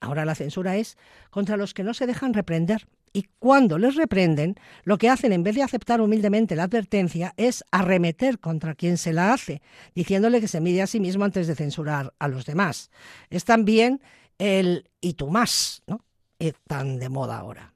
Ahora 0.00 0.24
la 0.24 0.34
censura 0.34 0.74
es 0.78 0.98
contra 1.30 1.56
los 1.56 1.72
que 1.72 1.84
no 1.84 1.94
se 1.94 2.08
dejan 2.08 2.34
reprender 2.34 2.88
y 3.16 3.28
cuando 3.38 3.78
les 3.78 3.94
reprenden, 3.94 4.56
lo 4.82 4.98
que 4.98 5.08
hacen 5.08 5.32
en 5.32 5.44
vez 5.44 5.54
de 5.54 5.62
aceptar 5.62 6.00
humildemente 6.00 6.56
la 6.56 6.64
advertencia 6.64 7.32
es 7.36 7.62
arremeter 7.70 8.40
contra 8.40 8.74
quien 8.74 8.98
se 8.98 9.12
la 9.12 9.32
hace, 9.32 9.62
diciéndole 9.94 10.40
que 10.40 10.48
se 10.48 10.60
mide 10.60 10.82
a 10.82 10.88
sí 10.88 10.98
mismo 10.98 11.24
antes 11.24 11.46
de 11.46 11.54
censurar 11.54 12.12
a 12.18 12.26
los 12.26 12.44
demás. 12.44 12.90
Es 13.30 13.44
también 13.44 14.02
el 14.38 14.90
y 15.00 15.14
tú 15.14 15.30
más, 15.30 15.82
¿no? 15.86 16.04
Es 16.38 16.54
tan 16.66 16.98
de 16.98 17.08
moda 17.08 17.38
ahora. 17.38 17.74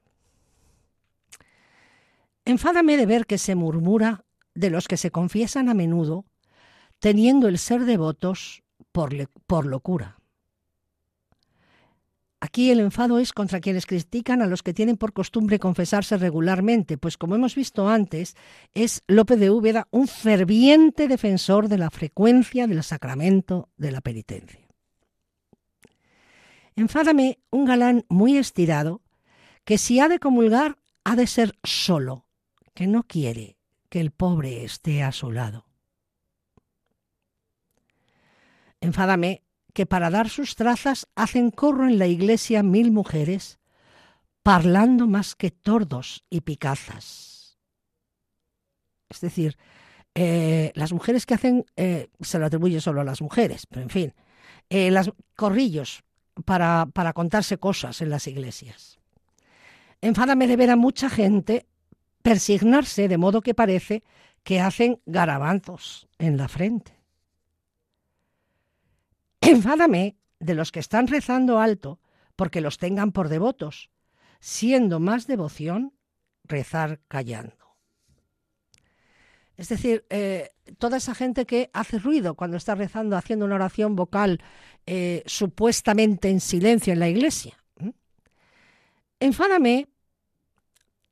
Enfádame 2.45 2.97
de 2.97 3.05
ver 3.05 3.25
que 3.25 3.37
se 3.37 3.55
murmura 3.55 4.25
de 4.55 4.69
los 4.69 4.87
que 4.87 4.97
se 4.97 5.11
confiesan 5.11 5.69
a 5.69 5.73
menudo, 5.73 6.25
teniendo 6.99 7.47
el 7.47 7.57
ser 7.57 7.85
devotos 7.85 8.63
por, 8.91 9.13
por 9.45 9.65
locura. 9.65 10.19
Aquí 12.41 12.71
el 12.71 12.79
enfado 12.79 13.19
es 13.19 13.33
contra 13.33 13.59
quienes 13.59 13.85
critican 13.85 14.41
a 14.41 14.47
los 14.47 14.63
que 14.63 14.73
tienen 14.73 14.95
por 14.95 15.11
costumbre 15.11 15.59
confesarse 15.59 16.17
regularmente, 16.17 16.97
pues 16.97 17.17
como 17.17 17.35
hemos 17.35 17.53
visto 17.53 17.89
antes, 17.89 18.35
es 18.73 19.03
López 19.07 19.39
de 19.39 19.49
Úbeda 19.49 19.87
un 19.91 20.07
ferviente 20.07 21.09
defensor 21.09 21.67
de 21.67 21.77
la 21.77 21.89
frecuencia 21.89 22.65
del 22.65 22.81
sacramento 22.83 23.67
de 23.75 23.91
la 23.91 23.99
penitencia. 23.99 24.68
Enfádame 26.79 27.39
un 27.49 27.65
galán 27.65 28.05
muy 28.07 28.37
estirado 28.37 29.01
que 29.65 29.77
si 29.77 29.99
ha 29.99 30.07
de 30.07 30.17
comulgar 30.17 30.77
ha 31.03 31.17
de 31.17 31.27
ser 31.27 31.59
solo, 31.61 32.25
que 32.73 32.87
no 32.87 33.03
quiere 33.03 33.57
que 33.89 33.99
el 33.99 34.11
pobre 34.11 34.63
esté 34.63 35.03
a 35.03 35.11
su 35.11 35.29
lado. 35.29 35.65
Enfádame 38.79 39.43
que 39.73 39.85
para 39.85 40.09
dar 40.09 40.29
sus 40.29 40.55
trazas 40.55 41.09
hacen 41.15 41.51
corro 41.51 41.85
en 41.85 41.99
la 41.99 42.07
iglesia 42.07 42.63
mil 42.63 42.93
mujeres, 42.93 43.59
parlando 44.41 45.05
más 45.05 45.35
que 45.35 45.51
tordos 45.51 46.23
y 46.29 46.39
picazas. 46.39 47.59
Es 49.09 49.19
decir, 49.19 49.57
eh, 50.15 50.71
las 50.75 50.93
mujeres 50.93 51.25
que 51.25 51.33
hacen, 51.33 51.65
eh, 51.75 52.07
se 52.21 52.39
lo 52.39 52.45
atribuye 52.45 52.79
solo 52.79 53.01
a 53.01 53.03
las 53.03 53.21
mujeres, 53.21 53.65
pero 53.65 53.81
en 53.81 53.89
fin, 53.89 54.13
eh, 54.69 54.91
las 54.91 55.11
corrillos, 55.35 56.05
para, 56.45 56.87
para 56.87 57.13
contarse 57.13 57.57
cosas 57.57 58.01
en 58.01 58.09
las 58.09 58.27
iglesias. 58.27 58.99
Enfádame 60.01 60.47
de 60.47 60.55
ver 60.55 60.71
a 60.71 60.75
mucha 60.75 61.09
gente 61.09 61.65
persignarse 62.21 63.07
de 63.07 63.17
modo 63.17 63.41
que 63.41 63.53
parece 63.53 64.03
que 64.43 64.59
hacen 64.61 65.01
garabanzos 65.05 66.07
en 66.17 66.37
la 66.37 66.47
frente. 66.47 66.99
Enfádame 69.41 70.17
de 70.39 70.53
los 70.55 70.71
que 70.71 70.79
están 70.79 71.07
rezando 71.07 71.59
alto 71.59 71.99
porque 72.35 72.61
los 72.61 72.77
tengan 72.77 73.11
por 73.11 73.29
devotos, 73.29 73.89
siendo 74.39 74.99
más 74.99 75.27
devoción 75.27 75.93
rezar 76.45 77.01
callando. 77.07 77.68
Es 79.59 79.67
decir, 79.67 80.05
eh, 80.09 80.51
toda 80.77 80.95
esa 80.95 81.13
gente 81.13 81.45
que 81.45 81.69
hace 81.73 81.99
ruido 81.99 82.35
cuando 82.35 82.55
está 82.55 82.75
rezando, 82.75 83.17
haciendo 83.17 83.43
una 83.43 83.55
oración 83.55 83.93
vocal 83.93 84.41
eh, 84.85 85.21
supuestamente 85.25 86.29
en 86.29 86.39
silencio 86.39 86.93
en 86.93 86.99
la 86.99 87.09
iglesia. 87.09 87.61
Enfádame 89.19 89.89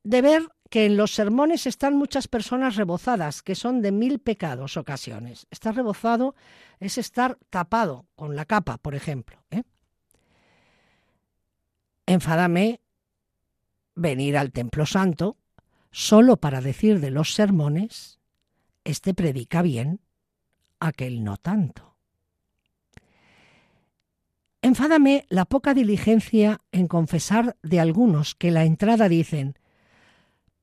de 0.02 0.22
ver 0.22 0.48
que 0.70 0.86
en 0.86 0.96
los 0.96 1.12
sermones 1.14 1.66
están 1.66 1.94
muchas 1.94 2.26
personas 2.26 2.76
rebozadas, 2.76 3.42
que 3.42 3.54
son 3.54 3.82
de 3.82 3.92
mil 3.92 4.18
pecados 4.18 4.78
ocasiones. 4.78 5.46
Estar 5.50 5.76
rebozado 5.76 6.34
es 6.80 6.96
estar 6.96 7.36
tapado 7.50 8.06
con 8.16 8.34
la 8.34 8.46
capa, 8.46 8.78
por 8.78 8.94
ejemplo. 8.94 9.44
¿eh? 9.50 9.64
Enfádame 12.06 12.80
venir 13.94 14.38
al 14.38 14.52
Templo 14.52 14.86
Santo 14.86 15.36
solo 15.90 16.38
para 16.38 16.62
decir 16.62 17.00
de 17.00 17.10
los 17.10 17.34
sermones 17.34 18.17
este 18.88 19.12
predica 19.12 19.60
bien, 19.60 20.00
aquel 20.80 21.22
no 21.22 21.36
tanto. 21.36 21.96
Enfádame 24.62 25.24
la 25.28 25.44
poca 25.44 25.74
diligencia 25.74 26.60
en 26.72 26.88
confesar 26.88 27.56
de 27.62 27.80
algunos 27.80 28.34
que 28.34 28.50
la 28.50 28.64
entrada 28.64 29.08
dicen, 29.08 29.58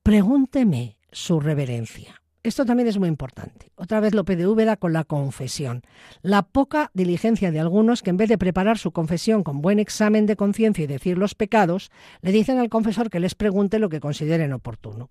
pregúnteme 0.02 0.98
su 1.12 1.40
reverencia. 1.40 2.20
Esto 2.42 2.64
también 2.64 2.88
es 2.88 2.98
muy 2.98 3.08
importante. 3.08 3.72
Otra 3.76 4.00
vez 4.00 4.14
Lope 4.14 4.36
de 4.36 4.46
Úbeda 4.46 4.76
con 4.76 4.92
la 4.92 5.04
confesión. 5.04 5.82
La 6.22 6.42
poca 6.42 6.90
diligencia 6.94 7.50
de 7.50 7.58
algunos 7.58 8.02
que 8.02 8.10
en 8.10 8.16
vez 8.16 8.28
de 8.28 8.38
preparar 8.38 8.78
su 8.78 8.92
confesión 8.92 9.42
con 9.42 9.62
buen 9.62 9.78
examen 9.78 10.26
de 10.26 10.36
conciencia 10.36 10.84
y 10.84 10.86
decir 10.86 11.16
los 11.16 11.34
pecados, 11.34 11.90
le 12.22 12.32
dicen 12.32 12.58
al 12.58 12.68
confesor 12.68 13.08
que 13.08 13.20
les 13.20 13.34
pregunte 13.34 13.78
lo 13.78 13.88
que 13.88 14.00
consideren 14.00 14.52
oportuno. 14.52 15.10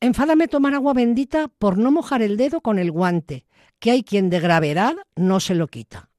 Enfádame 0.00 0.46
tomar 0.46 0.74
agua 0.74 0.94
bendita 0.94 1.48
por 1.48 1.76
no 1.76 1.90
mojar 1.90 2.22
el 2.22 2.36
dedo 2.36 2.60
con 2.60 2.78
el 2.78 2.92
guante, 2.92 3.46
que 3.80 3.90
hay 3.90 4.04
quien 4.04 4.30
de 4.30 4.38
gravedad 4.38 4.94
no 5.16 5.40
se 5.40 5.54
lo 5.54 5.66
quita. 5.66 6.10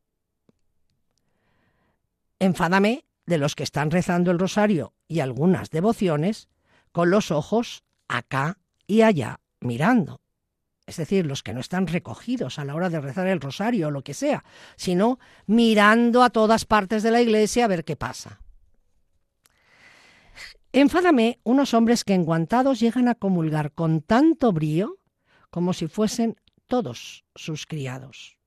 Enfádame 2.39 3.05
de 3.25 3.38
los 3.38 3.55
que 3.55 3.63
están 3.63 3.91
rezando 3.91 4.32
el 4.32 4.39
rosario 4.39 4.93
y 5.07 5.21
algunas 5.21 5.69
devociones 5.69 6.49
con 6.91 7.09
los 7.09 7.32
ojos 7.32 7.84
acá 8.07 8.57
y 8.86 9.01
allá 9.01 9.39
mirando. 9.61 10.19
Es 10.86 10.97
decir, 10.97 11.25
los 11.25 11.43
que 11.43 11.53
no 11.53 11.59
están 11.59 11.88
recogidos 11.88 12.59
a 12.59 12.65
la 12.65 12.75
hora 12.75 12.89
de 12.89 12.99
rezar 12.99 13.27
el 13.27 13.39
rosario 13.39 13.88
o 13.88 13.91
lo 13.91 14.01
que 14.01 14.15
sea, 14.15 14.43
sino 14.75 15.19
mirando 15.45 16.23
a 16.23 16.32
todas 16.32 16.65
partes 16.65 17.03
de 17.03 17.11
la 17.11 17.21
iglesia 17.21 17.65
a 17.65 17.67
ver 17.67 17.86
qué 17.86 17.95
pasa. 17.95 18.41
Enfádame 20.72 21.39
unos 21.43 21.74
hombres 21.74 22.03
que 22.03 22.13
enguantados 22.13 22.80
llegan 22.80 23.07
a 23.07 23.15
comulgar 23.15 23.72
con 23.72 24.01
tanto 24.01 24.51
brío 24.51 24.97
como 25.49 25.74
si 25.74 25.88
fuesen 25.88 26.38
todos 26.67 27.26
sus 27.36 27.65
criados. 27.65 28.38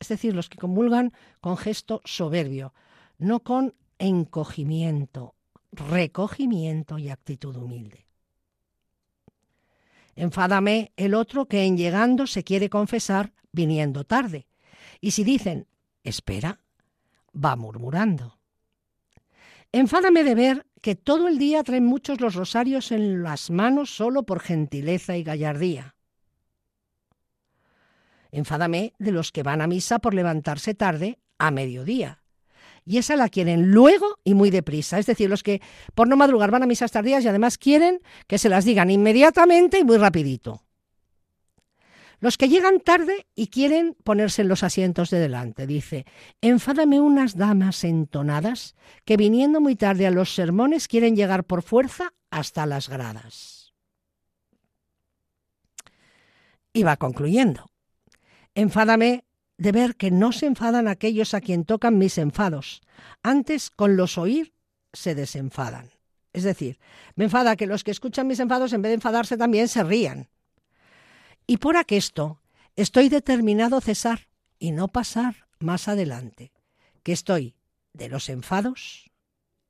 Es 0.00 0.08
decir, 0.08 0.34
los 0.34 0.48
que 0.48 0.58
comulgan 0.58 1.12
con 1.40 1.56
gesto 1.56 2.00
soberbio, 2.04 2.74
no 3.18 3.40
con 3.40 3.74
encogimiento, 3.98 5.36
recogimiento 5.70 6.98
y 6.98 7.10
actitud 7.10 7.54
humilde. 7.54 8.06
Enfádame 10.16 10.92
el 10.96 11.14
otro 11.14 11.46
que 11.46 11.64
en 11.64 11.76
llegando 11.76 12.26
se 12.26 12.42
quiere 12.42 12.68
confesar 12.68 13.32
viniendo 13.52 14.04
tarde. 14.04 14.48
Y 15.00 15.12
si 15.12 15.22
dicen, 15.22 15.68
espera, 16.02 16.60
va 17.32 17.54
murmurando. 17.56 18.38
Enfádame 19.72 20.24
de 20.24 20.34
ver 20.34 20.66
que 20.80 20.94
todo 20.94 21.28
el 21.28 21.38
día 21.38 21.62
traen 21.62 21.84
muchos 21.84 22.20
los 22.20 22.34
rosarios 22.34 22.92
en 22.92 23.22
las 23.22 23.50
manos 23.50 23.94
solo 23.94 24.24
por 24.24 24.40
gentileza 24.40 25.16
y 25.16 25.22
gallardía. 25.22 25.94
Enfádame 28.32 28.94
de 28.98 29.12
los 29.12 29.32
que 29.32 29.42
van 29.42 29.60
a 29.60 29.66
misa 29.66 29.98
por 29.98 30.14
levantarse 30.14 30.74
tarde 30.74 31.18
a 31.38 31.50
mediodía. 31.50 32.22
Y 32.84 32.98
esa 32.98 33.16
la 33.16 33.28
quieren 33.28 33.72
luego 33.72 34.18
y 34.24 34.34
muy 34.34 34.50
deprisa. 34.50 34.98
Es 34.98 35.06
decir, 35.06 35.28
los 35.28 35.42
que 35.42 35.60
por 35.94 36.08
no 36.08 36.16
madrugar 36.16 36.50
van 36.50 36.62
a 36.62 36.66
misas 36.66 36.92
tardías 36.92 37.24
y 37.24 37.28
además 37.28 37.58
quieren 37.58 38.00
que 38.26 38.38
se 38.38 38.48
las 38.48 38.64
digan 38.64 38.90
inmediatamente 38.90 39.78
y 39.78 39.84
muy 39.84 39.98
rapidito. 39.98 40.64
Los 42.20 42.36
que 42.36 42.48
llegan 42.48 42.80
tarde 42.80 43.26
y 43.34 43.48
quieren 43.48 43.96
ponerse 44.04 44.42
en 44.42 44.48
los 44.48 44.62
asientos 44.62 45.08
de 45.08 45.18
delante, 45.18 45.66
dice, 45.66 46.04
enfádame 46.42 47.00
unas 47.00 47.36
damas 47.36 47.82
entonadas 47.82 48.76
que 49.06 49.16
viniendo 49.16 49.60
muy 49.60 49.74
tarde 49.74 50.06
a 50.06 50.10
los 50.10 50.34
sermones 50.34 50.86
quieren 50.86 51.16
llegar 51.16 51.44
por 51.44 51.62
fuerza 51.62 52.12
hasta 52.30 52.66
las 52.66 52.90
gradas. 52.90 53.72
Y 56.74 56.82
va 56.82 56.98
concluyendo. 56.98 57.70
Enfádame 58.54 59.24
de 59.56 59.72
ver 59.72 59.96
que 59.96 60.10
no 60.10 60.32
se 60.32 60.46
enfadan 60.46 60.88
aquellos 60.88 61.32
a 61.32 61.40
quien 61.40 61.64
tocan 61.64 61.96
mis 61.96 62.18
enfados. 62.18 62.82
Antes, 63.22 63.70
con 63.70 63.96
los 63.96 64.18
oír, 64.18 64.52
se 64.92 65.14
desenfadan. 65.14 65.90
Es 66.32 66.44
decir, 66.44 66.78
me 67.14 67.24
enfada 67.24 67.56
que 67.56 67.66
los 67.66 67.82
que 67.82 67.90
escuchan 67.90 68.26
mis 68.26 68.40
enfados, 68.40 68.72
en 68.72 68.82
vez 68.82 68.90
de 68.90 68.94
enfadarse 68.94 69.36
también, 69.36 69.68
se 69.68 69.82
rían. 69.82 70.28
Y 71.50 71.56
por 71.56 71.76
aquesto 71.76 72.40
estoy 72.76 73.08
determinado 73.08 73.76
a 73.76 73.80
cesar 73.80 74.28
y 74.60 74.70
no 74.70 74.86
pasar 74.86 75.48
más 75.58 75.88
adelante, 75.88 76.52
que 77.02 77.10
estoy 77.10 77.56
de 77.92 78.08
los 78.08 78.28
enfados 78.28 79.10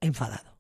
enfadado. 0.03 0.59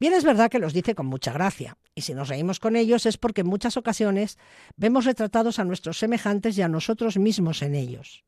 Bien 0.00 0.12
es 0.12 0.24
verdad 0.24 0.50
que 0.50 0.58
los 0.58 0.72
dice 0.72 0.96
con 0.96 1.06
mucha 1.06 1.32
gracia, 1.32 1.78
y 1.94 2.00
si 2.00 2.14
nos 2.14 2.28
reímos 2.28 2.58
con 2.58 2.74
ellos 2.74 3.06
es 3.06 3.16
porque 3.16 3.42
en 3.42 3.46
muchas 3.46 3.76
ocasiones 3.76 4.38
vemos 4.74 5.04
retratados 5.04 5.60
a 5.60 5.64
nuestros 5.64 6.00
semejantes 6.00 6.58
y 6.58 6.62
a 6.62 6.68
nosotros 6.68 7.16
mismos 7.16 7.62
en 7.62 7.76
ellos. 7.76 8.24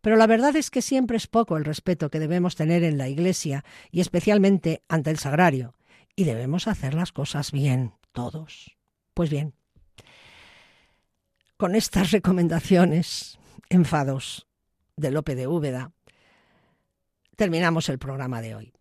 Pero 0.00 0.16
la 0.16 0.26
verdad 0.26 0.56
es 0.56 0.70
que 0.70 0.80
siempre 0.80 1.18
es 1.18 1.26
poco 1.26 1.58
el 1.58 1.66
respeto 1.66 2.08
que 2.08 2.18
debemos 2.18 2.56
tener 2.56 2.82
en 2.82 2.96
la 2.96 3.10
Iglesia 3.10 3.62
y 3.90 4.00
especialmente 4.00 4.84
ante 4.88 5.10
el 5.10 5.18
sagrario, 5.18 5.74
y 6.16 6.24
debemos 6.24 6.66
hacer 6.66 6.94
las 6.94 7.12
cosas 7.12 7.52
bien, 7.52 7.92
todos. 8.12 8.74
Pues 9.12 9.28
bien, 9.28 9.57
con 11.58 11.74
estas 11.74 12.12
recomendaciones, 12.12 13.36
enfados 13.68 14.46
de 14.96 15.10
Lope 15.10 15.34
de 15.34 15.48
Úbeda, 15.48 15.90
terminamos 17.34 17.88
el 17.88 17.98
programa 17.98 18.40
de 18.40 18.54
hoy. 18.54 18.72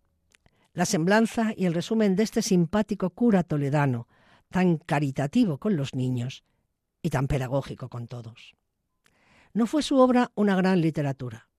La 0.74 0.86
semblanza 0.86 1.54
y 1.58 1.66
el 1.66 1.74
resumen 1.74 2.16
de 2.16 2.22
este 2.22 2.44
simpático 2.44 3.10
cura 3.10 3.42
toledano, 3.42 4.08
tan 4.52 4.78
caritativo 4.78 5.58
con 5.58 5.76
los 5.76 5.96
niños 5.96 6.44
y 7.02 7.10
tan 7.10 7.28
pedagógico 7.28 7.90
con 7.90 8.08
todos. 8.08 8.54
No 9.54 9.66
fue 9.66 9.82
su 9.82 9.98
obra 9.98 10.32
una 10.36 10.56
gran 10.56 10.80
literatura, 10.80 11.50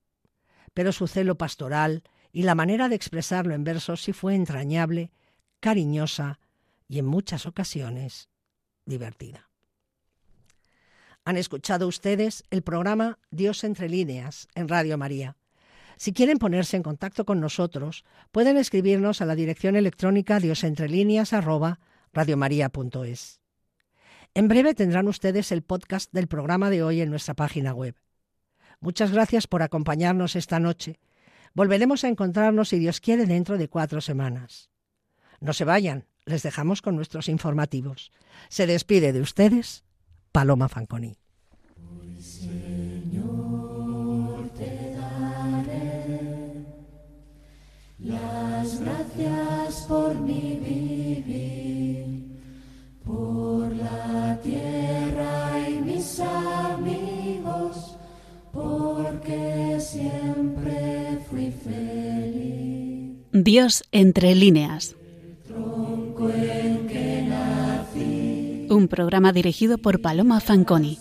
pero 0.73 0.93
su 0.93 1.05
celo 1.05 1.37
pastoral 1.37 2.03
y 2.31 2.43
la 2.43 2.55
manera 2.55 2.87
de 2.87 2.95
expresarlo 2.95 3.53
en 3.53 3.65
versos 3.65 4.03
sí 4.03 4.13
fue 4.13 4.35
entrañable, 4.35 5.11
cariñosa 5.59 6.39
y 6.87 6.99
en 6.99 7.07
muchas 7.07 7.45
ocasiones 7.45 8.29
divertida. 8.85 9.48
Han 11.25 11.37
escuchado 11.37 11.87
ustedes 11.87 12.43
el 12.49 12.63
programa 12.63 13.19
Dios 13.31 13.63
entre 13.63 13.87
líneas 13.89 14.47
en 14.55 14.67
Radio 14.67 14.97
María. 14.97 15.37
Si 15.97 16.13
quieren 16.13 16.37
ponerse 16.37 16.77
en 16.77 16.83
contacto 16.83 17.25
con 17.25 17.41
nosotros, 17.41 18.05
pueden 18.31 18.57
escribirnos 18.57 19.21
a 19.21 19.25
la 19.25 19.35
dirección 19.35 19.75
electrónica 19.75 20.39
diosentrelíneas@radiomaria.es. 20.39 23.39
En 24.33 24.47
breve 24.47 24.73
tendrán 24.75 25.07
ustedes 25.07 25.51
el 25.51 25.61
podcast 25.61 26.13
del 26.13 26.27
programa 26.27 26.69
de 26.69 26.83
hoy 26.83 27.01
en 27.01 27.09
nuestra 27.09 27.33
página 27.33 27.73
web. 27.73 27.95
Muchas 28.79 29.11
gracias 29.11 29.47
por 29.47 29.61
acompañarnos 29.61 30.37
esta 30.37 30.59
noche. 30.59 30.99
Volveremos 31.53 32.05
a 32.05 32.07
encontrarnos, 32.07 32.69
si 32.69 32.79
Dios 32.79 33.01
quiere, 33.01 33.25
dentro 33.25 33.57
de 33.57 33.67
cuatro 33.67 33.99
semanas. 33.99 34.69
No 35.41 35.51
se 35.51 35.65
vayan, 35.65 36.05
les 36.25 36.43
dejamos 36.43 36.81
con 36.81 36.95
nuestros 36.95 37.27
informativos. 37.27 38.13
Se 38.47 38.67
despide 38.67 39.11
de 39.11 39.19
ustedes 39.21 39.83
Paloma 40.31 40.67
Fanconi. 40.69 41.15
Señor, 42.19 43.29
te 44.57 44.95
daré 44.95 46.65
las 47.99 48.79
gracias 48.79 49.85
por 49.87 50.19
mi 50.19 50.59
vivir, 50.59 52.25
por 53.03 53.75
la 53.75 54.39
tierra 54.43 55.69
y 55.69 55.81
mis 55.81 56.19
amigos, 56.19 57.95
porque 58.51 59.77
siempre 59.79 61.19
fui 61.29 61.51
feliz. 61.51 63.17
Dios 63.31 63.83
entre 63.91 64.35
líneas. 64.35 64.95
Un 68.79 68.87
programa 68.87 69.33
dirigido 69.33 69.77
por 69.77 69.99
Paloma 69.99 70.39
Fanconi. 70.39 70.97